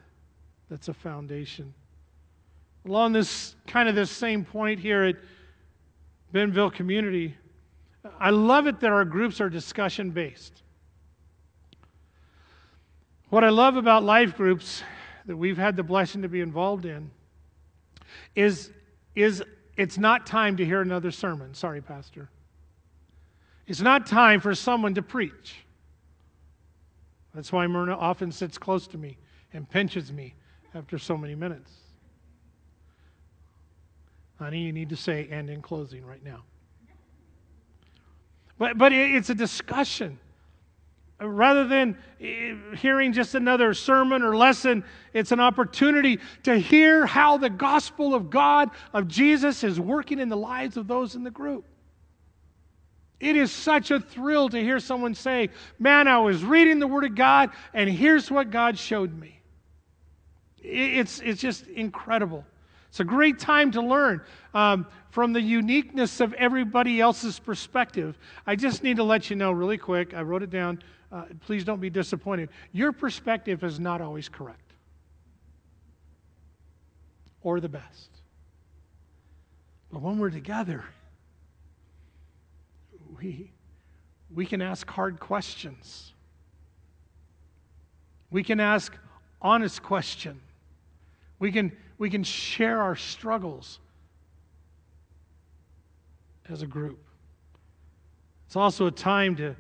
that's 0.71 0.89
a 0.89 0.95
foundation. 0.95 1.75
Along 2.87 3.13
this 3.13 3.57
kind 3.67 3.89
of 3.89 3.95
this 3.95 4.11
same 4.11 4.45
point 4.45 4.79
here 4.79 5.03
at 5.03 5.17
Benville 6.33 6.71
Community, 6.71 7.37
I 8.19 8.31
love 8.31 8.67
it 8.67 8.81
that 8.81 8.91
our 8.91 9.05
groups 9.05 9.41
are 9.41 9.51
discussion 9.51 10.13
based. 10.13 10.63
What 13.29 13.45
I 13.45 13.51
love 13.51 13.77
about 13.77 14.05
life 14.05 14.37
groups 14.37 14.83
that 15.27 15.37
we've 15.37 15.59
had 15.59 15.77
the 15.77 15.83
blessing 15.83 16.23
to 16.23 16.29
be 16.29 16.41
involved 16.41 16.87
in 16.87 17.11
is, 18.35 18.71
is 19.15 19.43
it's 19.77 19.99
not 19.99 20.27
time 20.27 20.57
to 20.57 20.65
hear 20.65 20.81
another 20.81 21.11
sermon. 21.11 21.53
Sorry, 21.53 21.81
Pastor. 21.81 22.31
It's 23.67 23.81
not 23.81 24.07
time 24.07 24.41
for 24.41 24.55
someone 24.55 24.95
to 24.95 25.03
preach. 25.03 25.57
That's 27.35 27.53
why 27.53 27.67
Myrna 27.67 27.97
often 27.97 28.33
sits 28.33 28.57
close 28.57 28.87
to 28.89 28.99
me 28.99 29.19
and 29.53 29.69
pinches 29.69 30.13
me 30.13 30.35
after 30.75 30.99
so 30.99 31.17
many 31.17 31.35
minutes. 31.35 31.73
Honey, 34.39 34.63
you 34.63 34.73
need 34.73 34.89
to 34.89 34.97
say, 34.97 35.29
and 35.31 35.51
in 35.51 35.61
closing 35.61 36.05
right 36.05 36.25
now. 36.25 36.43
But, 38.59 38.79
but 38.79 38.93
it's 38.93 39.31
a 39.31 39.35
discussion. 39.35 40.19
Rather 41.21 41.67
than 41.67 41.99
eh, 42.21 42.55
hearing 42.77 43.13
just 43.13 43.35
another 43.35 43.75
sermon 43.75 44.23
or 44.23 44.37
lesson, 44.37 44.85
it's 45.13 45.33
an 45.33 45.41
opportunity 45.41 46.19
to 46.45 46.59
hear 46.59 47.05
how 47.05 47.37
the 47.37 47.51
gospel 47.51 48.15
of 48.15 48.31
God, 48.31 48.71
of 48.95 49.09
Jesus, 49.09 49.63
is 49.65 49.79
working 49.79 50.19
in 50.19 50.31
the 50.31 50.37
lives 50.37 50.79
of 50.79 50.87
those 50.87 51.15
in 51.15 51.25
the 51.25 51.31
group. 51.31 51.67
It 53.19 53.37
is 53.37 53.53
such 53.53 53.91
a 53.91 54.01
thrill 54.01 54.49
to 54.49 54.59
hear 54.59 54.81
someone 54.81 55.15
say, 55.15 55.51
Man, 55.79 56.09
I 56.09 56.19
was 56.19 56.43
reading 56.43 56.79
the 56.79 56.87
Word 56.87 57.05
of 57.05 57.15
God, 57.15 57.51
and 57.75 57.91
here's 57.91 58.31
what 58.31 58.51
God 58.51 58.79
showed 58.79 59.15
me. 59.19 59.40
It's, 60.63 61.21
it's 61.21 61.41
just 61.41 61.67
incredible. 61.69 62.45
It's 62.89 63.01
a 63.01 63.05
great 63.05 63.39
time 63.39 63.71
to 63.73 63.81
learn 63.81 64.21
um, 64.53 64.87
from 65.11 65.33
the 65.33 65.41
uniqueness 65.41 66.21
of 66.21 66.33
everybody 66.35 67.01
else's 67.01 67.39
perspective. 67.39 68.19
I 68.47 68.57
just 68.57 68.83
need 68.83 68.97
to 68.97 69.05
let 69.05 69.31
you 69.31 69.37
know 69.37 69.53
really 69.53 69.79
quick, 69.79 70.13
I 70.13 70.23
wrote 70.23 70.43
it 70.43 70.51
down 70.51 70.83
uh, 71.13 71.25
please 71.41 71.65
don't 71.65 71.81
be 71.81 71.91
disappointed. 71.91 72.51
Your 72.73 72.93
perspective 72.93 73.65
is 73.65 73.81
not 73.81 74.01
always 74.01 74.29
correct 74.29 74.73
or 77.43 77.59
the 77.61 77.69
best. 77.69 78.11
But 79.93 80.03
when 80.03 80.19
we're 80.19 80.31
together, 80.31 80.85
we, 83.19 83.51
we 84.33 84.47
can 84.47 84.63
ask 84.63 84.89
hard 84.89 85.19
questions. 85.19 86.13
We 88.31 88.45
can 88.45 88.61
ask 88.61 88.97
honest 89.43 89.83
questions. 89.83 90.41
We 91.41 91.51
can, 91.51 91.77
we 91.99 92.11
can 92.11 92.23
share 92.23 92.81
our 92.81 92.95
struggles 92.95 93.81
as 96.49 96.63
a 96.63 96.67
group. 96.67 96.99
It's 98.47 98.57
also 98.57 98.87
a 98.87 98.91
time 98.93 99.37
to 99.37 99.57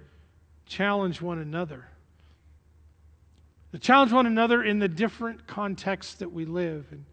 challenge 0.66 1.20
one 1.20 1.38
another. 1.38 1.86
To 3.72 3.78
challenge 3.78 4.12
one 4.12 4.26
another 4.26 4.62
in 4.62 4.78
the 4.78 4.88
different 4.88 5.46
contexts 5.46 6.14
that 6.14 6.30
we 6.30 6.44
live 6.44 6.86
and, 6.90 7.04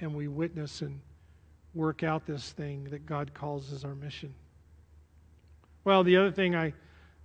and 0.00 0.14
we 0.14 0.26
witness 0.28 0.80
and 0.80 1.00
work 1.74 2.02
out 2.02 2.26
this 2.26 2.50
thing 2.52 2.84
that 2.90 3.04
God 3.04 3.34
calls 3.34 3.72
as 3.72 3.84
our 3.84 3.94
mission. 3.94 4.32
Well, 5.84 6.02
the 6.04 6.16
other 6.16 6.30
thing 6.30 6.54
I, 6.54 6.72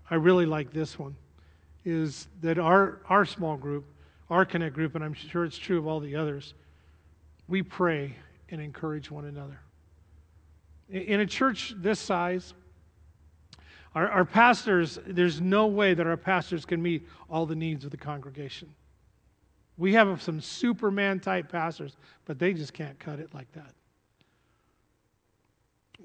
I 0.10 0.16
really 0.16 0.46
like 0.46 0.74
this 0.74 0.98
one 0.98 1.16
is 1.86 2.28
that 2.42 2.58
our, 2.58 3.00
our 3.10 3.26
small 3.26 3.58
group, 3.58 3.86
our 4.30 4.46
Connect 4.46 4.74
group, 4.74 4.96
and 4.96 5.04
I'm 5.04 5.14
sure 5.14 5.46
it's 5.46 5.58
true 5.58 5.78
of 5.78 5.88
all 5.88 6.00
the 6.00 6.16
others, 6.16 6.54
we 7.48 7.62
pray 7.62 8.16
and 8.50 8.62
encourage 8.62 9.12
one 9.12 9.26
another. 9.26 9.60
In 10.90 11.20
a 11.22 11.26
church 11.26 11.74
this 11.78 12.00
size, 12.00 12.54
our, 13.96 14.10
our, 14.10 14.26
pastors, 14.26 15.00
there's 15.06 15.40
no 15.40 15.68
way 15.68 15.94
that 15.94 16.08
our 16.08 16.18
pastors 16.18 16.66
can 16.66 16.82
meet 16.82 17.08
all 17.30 17.46
the 17.46 17.56
needs 17.56 17.86
of 17.86 17.92
the 17.92 17.98
congregation. 17.98 18.74
We 19.78 19.94
have 19.94 20.22
some 20.22 20.42
Superman 20.42 21.20
type 21.20 21.52
pastors, 21.52 21.96
but 22.26 22.40
they 22.40 22.54
just 22.54 22.74
can't 22.74 22.98
cut 23.00 23.20
it 23.20 23.34
like 23.34 23.52
that. 23.54 23.74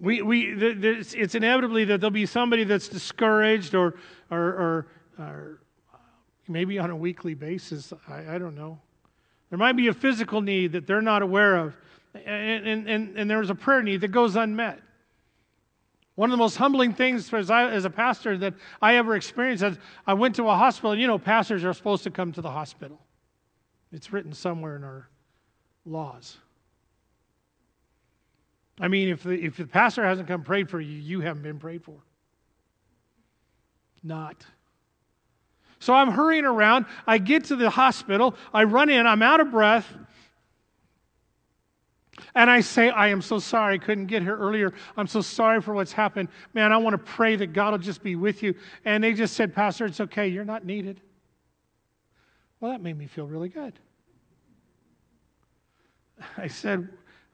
We, 0.00 0.22
we, 0.22 0.52
it's 0.52 1.34
inevitably 1.34 1.84
that 1.86 2.00
there'll 2.00 2.10
be 2.10 2.26
somebody 2.26 2.64
that's 2.64 2.88
discouraged 2.88 3.74
or, 3.74 3.96
or, 4.30 4.38
or, 4.38 4.86
or 5.18 5.60
uh, 5.92 5.98
maybe 6.46 6.78
on 6.78 6.90
a 6.90 6.96
weekly 6.96 7.34
basis. 7.34 7.92
I, 8.06 8.36
I 8.36 8.38
don't 8.38 8.54
know. 8.54 8.78
There 9.50 9.58
might 9.58 9.76
be 9.76 9.88
a 9.88 9.94
physical 9.94 10.40
need 10.40 10.72
that 10.72 10.86
they're 10.86 11.00
not 11.00 11.22
aware 11.22 11.56
of, 11.56 11.76
and, 12.14 12.66
and, 12.66 12.88
and, 12.88 13.16
and 13.16 13.30
there's 13.30 13.50
a 13.50 13.54
prayer 13.54 13.82
need 13.82 14.02
that 14.02 14.08
goes 14.08 14.36
unmet. 14.36 14.80
One 16.16 16.30
of 16.30 16.32
the 16.32 16.42
most 16.42 16.56
humbling 16.56 16.94
things 16.94 17.32
as, 17.32 17.48
I, 17.48 17.70
as 17.70 17.84
a 17.84 17.90
pastor 17.90 18.36
that 18.38 18.54
I 18.82 18.96
ever 18.96 19.14
experienced 19.14 19.62
is 19.62 19.78
I 20.04 20.14
went 20.14 20.34
to 20.36 20.48
a 20.48 20.54
hospital. 20.56 20.96
You 20.96 21.06
know, 21.06 21.16
pastors 21.16 21.64
are 21.64 21.72
supposed 21.72 22.02
to 22.04 22.10
come 22.10 22.32
to 22.32 22.40
the 22.40 22.50
hospital. 22.50 23.00
It's 23.92 24.12
written 24.12 24.32
somewhere 24.32 24.74
in 24.74 24.82
our 24.82 25.08
laws. 25.86 26.36
I 28.80 28.88
mean, 28.88 29.08
if 29.08 29.22
the, 29.22 29.32
if 29.32 29.56
the 29.56 29.66
pastor 29.66 30.04
hasn't 30.04 30.26
come 30.26 30.42
prayed 30.42 30.68
for 30.68 30.80
you, 30.80 30.98
you 30.98 31.20
haven't 31.20 31.42
been 31.42 31.58
prayed 31.58 31.84
for. 31.84 31.98
Not. 34.02 34.44
So 35.80 35.94
I'm 35.94 36.10
hurrying 36.10 36.44
around. 36.44 36.86
I 37.06 37.18
get 37.18 37.44
to 37.44 37.56
the 37.56 37.70
hospital. 37.70 38.34
I 38.52 38.64
run 38.64 38.90
in. 38.90 39.06
I'm 39.06 39.22
out 39.22 39.40
of 39.40 39.50
breath. 39.50 39.86
And 42.34 42.50
I 42.50 42.60
say, 42.60 42.90
I 42.90 43.08
am 43.08 43.22
so 43.22 43.38
sorry 43.38 43.74
I 43.74 43.78
couldn't 43.78 44.06
get 44.06 44.22
here 44.22 44.36
earlier. 44.36 44.74
I'm 44.96 45.06
so 45.06 45.20
sorry 45.20 45.60
for 45.60 45.74
what's 45.74 45.92
happened. 45.92 46.28
Man, 46.54 46.72
I 46.72 46.76
want 46.76 46.94
to 46.94 46.98
pray 46.98 47.36
that 47.36 47.52
God 47.52 47.72
will 47.72 47.78
just 47.78 48.02
be 48.02 48.16
with 48.16 48.42
you. 48.42 48.54
And 48.84 49.02
they 49.02 49.12
just 49.12 49.34
said, 49.34 49.54
Pastor, 49.54 49.86
it's 49.86 50.00
okay. 50.00 50.28
You're 50.28 50.44
not 50.44 50.64
needed. 50.64 51.00
Well, 52.60 52.72
that 52.72 52.80
made 52.80 52.98
me 52.98 53.06
feel 53.06 53.26
really 53.26 53.48
good. 53.48 53.78
I 56.36 56.48
said, 56.48 56.88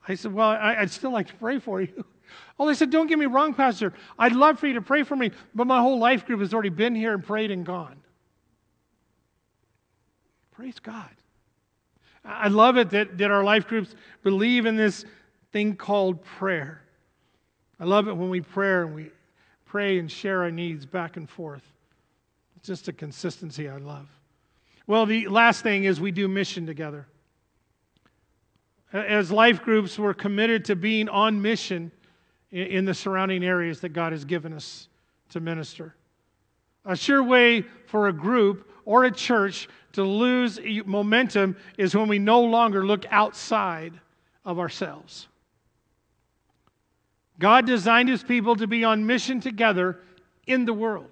I 0.07 0.15
said, 0.15 0.35
Well, 0.35 0.51
I, 0.51 0.81
would 0.81 0.91
still 0.91 1.13
like 1.13 1.29
to 1.29 1.35
pray 1.35 1.59
for 1.59 1.81
you. 1.81 2.05
Oh, 2.59 2.67
they 2.67 2.75
said, 2.75 2.91
Don't 2.91 3.07
get 3.07 3.19
me 3.19 3.27
wrong, 3.27 3.53
Pastor. 3.53 3.93
I'd 4.19 4.33
love 4.33 4.59
for 4.59 4.67
you 4.67 4.75
to 4.75 4.81
pray 4.81 5.03
for 5.03 5.15
me, 5.15 5.31
but 5.55 5.67
my 5.67 5.81
whole 5.81 5.99
life 5.99 6.25
group 6.25 6.41
has 6.41 6.55
already 6.55 6.71
been 6.71 6.95
here 6.95 7.13
and 7.13 7.23
prayed 7.23 7.51
and 7.51 7.67
gone. 7.67 7.97
Praise 10.55 10.79
God. 10.79 11.11
I 12.25 12.49
love 12.49 12.77
it 12.79 12.91
that, 12.91 13.19
that 13.19 13.31
our 13.31 13.45
life 13.45 13.67
groups 13.67 13.95
believe 14.23 14.67
in 14.67 14.77
this 14.77 15.05
thing 15.53 15.77
called 15.77 16.25
prayer. 16.25 16.81
I 17.79 17.85
love 17.85 18.09
it 18.09 18.17
when 18.17 18.31
we 18.31 18.41
pray 18.41 18.83
and 18.83 18.95
we 18.95 19.11
pray 19.67 19.99
and 19.99 20.11
share 20.11 20.43
our 20.43 20.51
needs 20.51 20.87
back 20.87 21.17
and 21.17 21.29
forth. 21.29 21.65
It's 22.57 22.67
just 22.67 22.89
a 22.89 22.93
consistency 22.93 23.69
I 23.69 23.77
love. 23.77 24.09
Well, 24.87 25.07
the 25.07 25.29
last 25.29 25.63
thing 25.63 25.85
is 25.85 26.01
we 26.01 26.13
do 26.13 26.29
mission 26.29 26.67
together. 26.67 27.07
As 28.93 29.33
life 29.33 29.63
groups, 29.63 29.99
we're 29.99 30.15
committed 30.15 30.65
to 30.67 30.77
being 30.77 31.09
on 31.09 31.43
mission 31.43 31.91
in 32.53 32.85
the 32.85 32.95
surrounding 32.95 33.45
areas 33.45 33.81
that 33.81 33.89
God 33.89 34.13
has 34.13 34.25
given 34.25 34.53
us 34.53 34.89
to 35.31 35.41
minister. 35.41 35.97
A 36.85 36.97
sure 36.97 37.23
way 37.23 37.63
for 37.87 38.09
a 38.09 38.13
group 38.13 38.71
or 38.85 39.05
a 39.05 39.11
church 39.11 39.69
to 39.93 40.03
lose 40.03 40.59
momentum 40.85 41.57
is 41.79 41.95
when 41.95 42.09
we 42.09 42.19
no 42.19 42.41
longer 42.43 42.85
look 42.85 43.07
outside 43.11 43.95
of 44.45 44.59
ourselves. 44.59 45.29
God 47.39 47.67
designed 47.67 48.09
his 48.09 48.23
people 48.23 48.57
to 48.57 48.67
be 48.67 48.85
on 48.85 49.07
mission 49.07 49.41
together 49.41 49.99
in 50.47 50.65
the 50.65 50.73
world. 50.73 51.11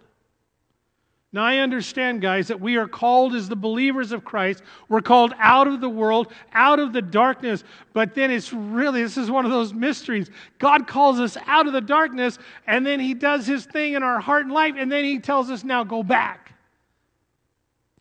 Now, 1.35 1.45
I 1.45 1.59
understand, 1.59 2.21
guys, 2.21 2.49
that 2.49 2.61
we 2.61 2.77
are 2.77 2.87
called 2.87 3.35
as 3.35 3.49
the 3.49 3.57
believers 3.57 4.13
of 4.13 4.23
Christ. 4.23 4.63
We're 4.91 5.01
called 5.01 5.33
out 5.39 5.67
of 5.67 5.81
the 5.81 5.89
world, 5.89 6.31
out 6.53 6.79
of 6.79 6.93
the 6.93 7.01
darkness. 7.01 7.65
But 7.95 8.15
then 8.15 8.31
it's 8.31 8.53
really, 8.53 9.03
this 9.03 9.17
is 9.17 9.31
one 9.31 9.47
of 9.47 9.51
those 9.51 9.73
mysteries. 9.73 10.31
God 10.59 10.87
calls 10.87 11.19
us 11.21 11.39
out 11.47 11.67
of 11.67 11.73
the 11.73 11.81
darkness, 11.81 12.39
and 12.67 12.85
then 12.85 13.01
He 13.01 13.15
does 13.15 13.47
His 13.47 13.65
thing 13.65 13.95
in 13.95 14.03
our 14.03 14.21
heart 14.21 14.45
and 14.45 14.53
life, 14.53 14.75
and 14.77 14.93
then 14.93 15.05
He 15.05 15.19
tells 15.21 15.51
us, 15.51 15.65
now 15.65 15.85
go 15.85 16.03
back 16.03 16.53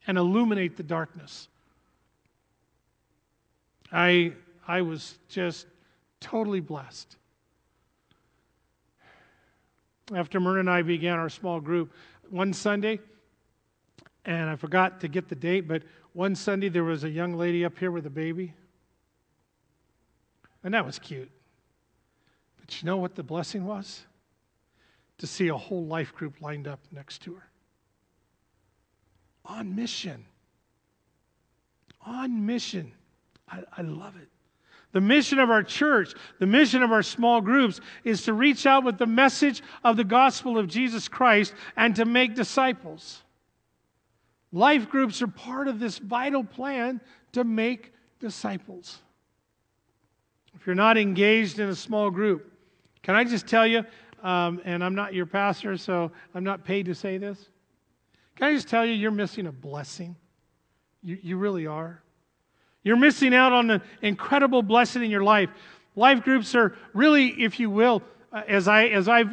and 0.07 0.17
illuminate 0.17 0.75
the 0.75 0.83
darkness. 0.83 1.47
I, 3.93 4.33
I 4.67 4.81
was 4.81 5.17
just 5.29 5.67
totally 6.19 6.59
blessed. 6.59 7.15
After 10.13 10.41
Myrna 10.41 10.59
and 10.59 10.69
I 10.69 10.81
began 10.81 11.17
our 11.17 11.29
small 11.29 11.61
group, 11.61 11.93
one 12.29 12.51
Sunday, 12.51 12.99
and 14.25 14.49
I 14.49 14.55
forgot 14.55 15.01
to 15.01 15.07
get 15.07 15.29
the 15.29 15.35
date, 15.35 15.67
but 15.67 15.83
one 16.13 16.35
Sunday 16.35 16.69
there 16.69 16.83
was 16.83 17.03
a 17.03 17.09
young 17.09 17.33
lady 17.33 17.65
up 17.65 17.77
here 17.77 17.91
with 17.91 18.05
a 18.05 18.11
baby. 18.11 18.53
And 20.63 20.73
that 20.73 20.85
was 20.85 20.99
cute. 20.99 21.31
But 22.59 22.81
you 22.81 22.85
know 22.85 22.97
what 22.97 23.15
the 23.15 23.23
blessing 23.23 23.65
was? 23.65 24.03
To 25.19 25.27
see 25.27 25.47
a 25.47 25.57
whole 25.57 25.85
life 25.85 26.13
group 26.13 26.41
lined 26.41 26.67
up 26.67 26.79
next 26.91 27.23
to 27.23 27.35
her. 27.35 27.47
On 29.45 29.75
mission. 29.75 30.25
On 32.05 32.45
mission. 32.45 32.91
I, 33.49 33.63
I 33.77 33.81
love 33.81 34.15
it. 34.17 34.27
The 34.91 35.01
mission 35.01 35.39
of 35.39 35.49
our 35.49 35.63
church, 35.63 36.13
the 36.39 36.45
mission 36.45 36.83
of 36.83 36.91
our 36.91 37.01
small 37.01 37.39
groups 37.39 37.79
is 38.03 38.23
to 38.23 38.33
reach 38.33 38.65
out 38.65 38.83
with 38.83 38.97
the 38.97 39.05
message 39.05 39.63
of 39.83 39.95
the 39.95 40.03
gospel 40.03 40.57
of 40.57 40.67
Jesus 40.67 41.07
Christ 41.07 41.53
and 41.77 41.95
to 41.95 42.05
make 42.05 42.35
disciples. 42.35 43.23
Life 44.51 44.89
groups 44.89 45.21
are 45.21 45.27
part 45.27 45.67
of 45.67 45.79
this 45.79 45.97
vital 45.97 46.43
plan 46.43 46.99
to 47.31 47.43
make 47.43 47.93
disciples. 48.19 48.99
If 50.55 50.65
you're 50.67 50.75
not 50.75 50.97
engaged 50.97 51.59
in 51.59 51.69
a 51.69 51.75
small 51.75 52.11
group, 52.11 52.51
can 53.01 53.15
I 53.15 53.23
just 53.23 53.47
tell 53.47 53.65
you, 53.65 53.85
um, 54.21 54.61
and 54.65 54.83
I'm 54.83 54.93
not 54.93 55.13
your 55.13 55.25
pastor, 55.25 55.77
so 55.77 56.11
I'm 56.35 56.43
not 56.43 56.65
paid 56.65 56.85
to 56.87 56.95
say 56.95 57.17
this. 57.17 57.47
Can 58.35 58.47
I 58.47 58.53
just 58.53 58.67
tell 58.67 58.85
you, 58.85 58.93
you're 58.93 59.11
missing 59.11 59.47
a 59.47 59.51
blessing? 59.51 60.15
You, 61.01 61.17
you 61.21 61.37
really 61.37 61.65
are. 61.65 62.01
You're 62.83 62.97
missing 62.97 63.33
out 63.33 63.53
on 63.53 63.69
an 63.69 63.81
incredible 64.01 64.61
blessing 64.61 65.03
in 65.03 65.11
your 65.11 65.23
life. 65.23 65.49
Life 65.95 66.23
groups 66.23 66.53
are 66.55 66.75
really, 66.93 67.29
if 67.41 67.59
you 67.59 67.69
will, 67.69 68.01
uh, 68.31 68.41
as, 68.47 68.67
I, 68.67 68.85
as 68.87 69.07
I've 69.07 69.31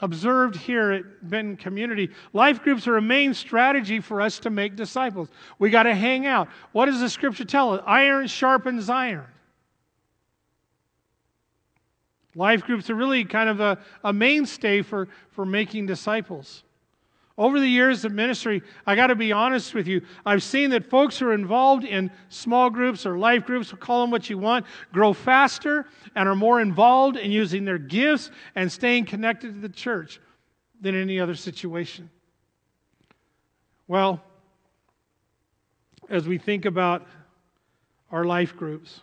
observed 0.00 0.56
here 0.56 0.92
at 0.92 1.28
Benton 1.28 1.56
Community, 1.56 2.10
life 2.32 2.62
groups 2.62 2.86
are 2.86 2.96
a 2.96 3.02
main 3.02 3.32
strategy 3.32 4.00
for 4.00 4.20
us 4.20 4.38
to 4.40 4.50
make 4.50 4.76
disciples. 4.76 5.28
We 5.58 5.70
got 5.70 5.84
to 5.84 5.94
hang 5.94 6.26
out. 6.26 6.48
What 6.72 6.86
does 6.86 7.00
the 7.00 7.08
scripture 7.08 7.44
tell 7.44 7.74
us? 7.74 7.82
Iron 7.86 8.26
sharpens 8.26 8.90
iron. 8.90 9.26
Life 12.34 12.64
groups 12.64 12.90
are 12.90 12.94
really 12.94 13.24
kind 13.24 13.48
of 13.48 13.60
a, 13.60 13.78
a 14.04 14.12
mainstay 14.12 14.82
for, 14.82 15.08
for 15.30 15.46
making 15.46 15.86
disciples. 15.86 16.64
Over 17.38 17.60
the 17.60 17.68
years 17.68 18.06
of 18.06 18.12
ministry, 18.12 18.62
I 18.86 18.96
got 18.96 19.08
to 19.08 19.14
be 19.14 19.30
honest 19.30 19.74
with 19.74 19.86
you. 19.86 20.00
I've 20.24 20.42
seen 20.42 20.70
that 20.70 20.88
folks 20.88 21.18
who 21.18 21.26
are 21.26 21.34
involved 21.34 21.84
in 21.84 22.10
small 22.30 22.70
groups 22.70 23.04
or 23.04 23.18
life 23.18 23.44
groups, 23.44 23.74
call 23.78 24.00
them 24.02 24.10
what 24.10 24.30
you 24.30 24.38
want, 24.38 24.64
grow 24.90 25.12
faster 25.12 25.86
and 26.14 26.28
are 26.28 26.34
more 26.34 26.62
involved 26.62 27.18
in 27.18 27.30
using 27.30 27.66
their 27.66 27.76
gifts 27.76 28.30
and 28.54 28.72
staying 28.72 29.04
connected 29.04 29.52
to 29.52 29.60
the 29.60 29.68
church 29.68 30.18
than 30.80 30.94
any 30.94 31.20
other 31.20 31.34
situation. 31.34 32.08
Well, 33.86 34.22
as 36.08 36.26
we 36.26 36.38
think 36.38 36.64
about 36.64 37.06
our 38.10 38.24
life 38.24 38.56
groups, 38.56 39.00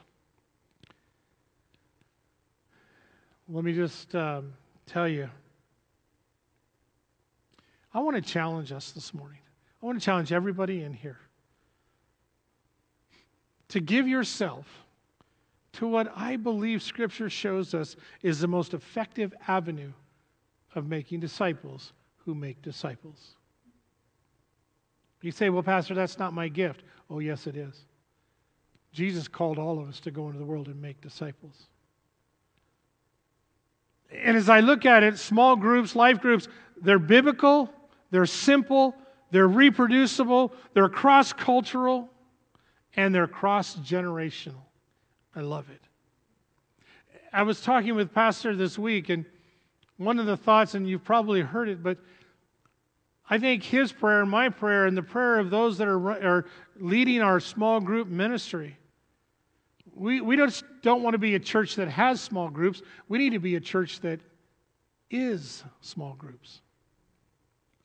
let 3.48 3.64
me 3.64 3.74
just 3.74 4.16
um, 4.16 4.54
tell 4.88 5.08
you 5.08 5.30
I 7.94 8.00
want 8.00 8.16
to 8.16 8.22
challenge 8.22 8.72
us 8.72 8.92
this 8.92 9.14
morning. 9.14 9.40
I 9.82 9.86
want 9.86 10.00
to 10.00 10.06
challenge 10.06 10.32
everybody 10.32 10.84
in 10.84 10.94
here. 10.94 11.20
to 13.70 13.80
give 13.80 14.08
yourself 14.08 14.68
to 15.74 15.88
what 15.88 16.12
I 16.16 16.36
believe 16.36 16.84
Scripture 16.84 17.28
shows 17.28 17.74
us 17.74 17.96
is 18.22 18.40
the 18.40 18.48
most 18.48 18.76
effective 18.76 19.34
avenue 19.48 19.92
of 20.76 20.88
making 20.88 21.20
disciples 21.20 21.94
who 22.18 22.36
make 22.36 22.62
disciples. 22.62 23.36
You 25.22 25.32
say, 25.32 25.50
Well, 25.50 25.64
Pastor, 25.64 25.96
that's 25.96 26.20
not 26.20 26.34
my 26.34 26.50
gift. 26.50 26.84
Oh, 27.10 27.20
yes, 27.20 27.48
it 27.48 27.56
is. 27.56 27.86
Jesus 28.92 29.28
called 29.28 29.58
all 29.58 29.80
of 29.80 29.90
us 29.90 30.00
to 30.02 30.12
go 30.12 30.28
into 30.28 30.38
the 30.38 30.46
world 30.46 30.68
and 30.68 30.80
make 30.80 31.02
disciples. 31.02 31.68
And 34.12 34.38
as 34.38 34.50
I 34.50 34.60
look 34.60 34.86
at 34.86 35.02
it, 35.02 35.18
small 35.18 35.56
groups, 35.56 35.96
life 35.96 36.20
groups, 36.20 36.48
they're 36.80 37.00
biblical, 37.00 37.74
they're 38.14 38.28
simple, 38.28 38.96
they're 39.32 39.48
reproducible, 39.48 40.54
they're 40.76 40.88
cross 40.88 41.34
cultural, 41.34 42.12
and 42.96 43.14
they're 43.14 43.26
cross 43.26 43.76
generational. 43.78 44.62
I 45.36 45.42
love 45.42 45.68
it. 45.72 45.82
I 47.34 47.42
was 47.42 47.60
talking 47.60 47.96
with 47.96 48.14
Pastor 48.14 48.56
this 48.56 48.78
week, 48.78 49.10
and 49.10 49.26
one 49.98 50.20
of 50.20 50.28
the 50.28 50.38
thoughts, 50.38 50.76
and 50.76 50.88
you've 50.88 51.04
probably 51.04 51.42
heard 51.42 51.70
it, 51.70 51.82
but 51.82 51.98
I 53.28 53.40
think 53.40 53.64
his 53.64 53.92
prayer, 53.92 54.24
my 54.28 54.50
prayer, 54.50 54.86
and 54.86 54.96
the 54.96 55.02
prayer 55.02 55.40
of 55.40 55.50
those 55.50 55.80
that 55.80 55.88
are, 55.88 56.12
are 56.12 56.46
leading 56.80 57.22
our 57.22 57.40
small 57.40 57.80
group 57.80 58.08
ministry. 58.08 58.78
We, 59.96 60.22
we 60.22 60.38
just 60.38 60.66
don't 60.84 61.02
want 61.02 61.16
to 61.16 61.18
be 61.18 61.34
a 61.34 61.40
church 61.40 61.78
that 61.78 61.88
has 61.88 62.22
small 62.22 62.52
groups. 62.52 62.84
We 63.10 63.18
need 63.18 63.32
to 63.32 63.40
be 63.40 63.56
a 63.56 63.60
church 63.60 64.02
that 64.02 64.20
is 65.10 65.64
small 65.82 66.14
groups, 66.14 66.62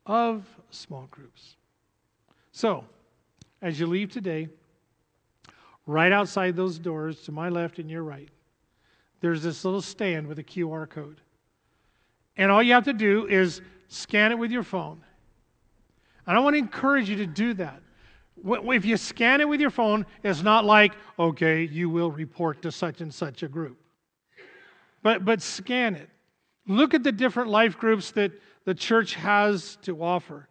of 0.09 0.45
small 0.71 1.07
groups. 1.11 1.57
So, 2.51 2.85
as 3.63 3.79
you 3.79 3.87
leave 3.87 4.11
today, 4.11 4.49
right 5.87 6.11
outside 6.11 6.57
those 6.57 6.79
doors 6.79 7.23
to 7.23 7.33
my 7.33 7.49
left 7.51 7.79
and 7.79 7.91
your 7.91 8.03
right, 8.03 8.29
there's 9.21 9.43
this 9.43 9.65
little 9.65 9.83
stand 9.83 10.27
with 10.27 10.39
a 10.39 10.45
QR 10.45 10.89
code. 10.89 11.21
And 12.37 12.51
all 12.51 12.63
you 12.63 12.73
have 12.73 12.85
to 12.85 12.93
do 12.93 13.27
is 13.27 13.61
scan 13.89 14.33
it 14.33 14.39
with 14.39 14.51
your 14.51 14.63
phone. 14.63 15.03
And 16.27 16.37
I 16.37 16.41
want 16.41 16.55
to 16.55 16.59
encourage 16.59 17.09
you 17.09 17.17
to 17.17 17.27
do 17.27 17.55
that. 17.55 17.81
If 18.45 18.85
you 18.85 18.97
scan 18.97 19.41
it 19.41 19.49
with 19.49 19.61
your 19.61 19.71
phone, 19.71 20.07
it's 20.23 20.43
not 20.43 20.65
like, 20.65 20.93
okay, 21.19 21.65
you 21.65 21.91
will 21.91 22.13
report 22.13 22.63
to 22.63 22.71
such 22.71 23.01
and 23.01 23.13
such 23.13 23.43
a 23.43 23.49
group. 23.49 23.79
But, 25.03 25.25
but 25.25 25.43
scan 25.43 25.97
it. 25.97 26.09
Look 26.67 26.95
at 26.95 27.03
the 27.03 27.13
different 27.13 27.51
life 27.51 27.77
groups 27.77 28.13
that 28.13 28.31
the 28.69 28.75
church 28.75 29.15
has 29.15 29.79
to 29.81 30.05
offer. 30.05 30.47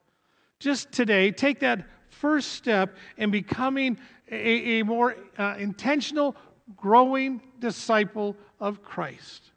Just 0.58 0.92
today, 0.92 1.30
take 1.30 1.60
that 1.60 1.86
first 2.10 2.54
step 2.54 2.98
in 3.16 3.30
becoming 3.30 3.96
a, 4.32 4.80
a 4.80 4.84
more 4.84 5.16
uh, 5.38 5.56
intentional, 5.60 6.36
growing 6.76 7.40
disciple 7.60 8.36
of 8.60 8.82
Christ. 8.82 9.52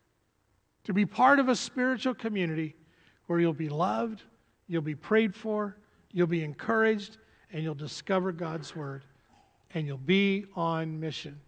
To 0.85 0.93
be 0.93 1.07
part 1.07 1.39
of 1.39 1.49
a 1.49 1.57
spiritual 1.57 2.13
community 2.13 2.77
where 3.29 3.41
you'll 3.41 3.55
be 3.55 3.71
loved, 3.71 4.25
you'll 4.67 4.83
be 4.83 4.95
prayed 4.95 5.35
for, 5.35 5.79
you'll 6.13 6.27
be 6.27 6.45
encouraged, 6.45 7.17
and 7.55 7.63
you'll 7.63 7.75
discover 7.75 8.31
God's 8.31 8.77
Word, 8.77 9.05
and 9.73 9.87
you'll 9.87 9.97
be 9.97 10.45
on 10.55 11.01
mission 11.01 11.41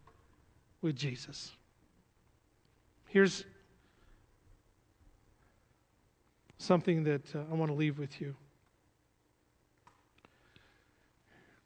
with 0.80 0.96
Jesus. 0.96 1.52
Here's 3.10 3.44
something 6.62 7.04
that 7.04 7.34
uh, 7.34 7.40
I 7.50 7.54
want 7.54 7.70
to 7.70 7.74
leave 7.74 7.98
with 7.98 8.20
you. 8.20 8.34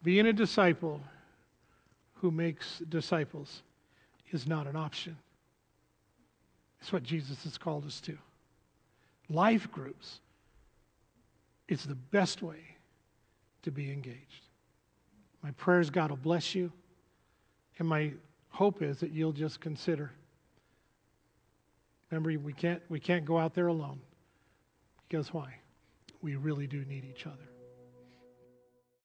Being 0.03 0.27
a 0.27 0.33
disciple 0.33 1.01
who 2.15 2.31
makes 2.31 2.79
disciples 2.89 3.63
is 4.31 4.47
not 4.47 4.67
an 4.67 4.77
option. 4.77 5.17
It's 6.81 6.93
what 6.93 7.03
Jesus 7.03 7.43
has 7.45 7.59
called 7.59 7.85
us 7.87 8.01
to. 8.03 8.17
Life 9.29 9.71
groups, 9.71 10.21
it's 11.69 11.85
the 11.85 11.95
best 11.95 12.43
way 12.43 12.61
to 13.63 13.71
be 13.71 13.91
engaged. 13.91 14.45
My 15.43 15.51
prayer 15.53 15.81
is 15.81 15.91
God 15.91 16.11
will 16.11 16.17
bless 16.17 16.55
you, 16.55 16.73
and 17.79 17.89
my 17.89 18.13
hope 18.51 18.83
is 18.83 18.99
that 19.01 19.11
you'll 19.11 19.33
just 19.33 19.61
consider. 19.61 20.13
Remember, 22.11 22.39
we 22.39 22.53
can't, 22.53 22.81
we 22.89 23.01
can't 23.01 23.25
go 23.25 23.39
out 23.39 23.55
there 23.55 23.67
alone. 23.67 24.01
Guess 25.09 25.33
why? 25.33 25.55
We 26.21 26.37
really 26.37 26.67
do 26.67 26.85
need 26.85 27.05
each 27.05 27.27
other. 27.27 27.56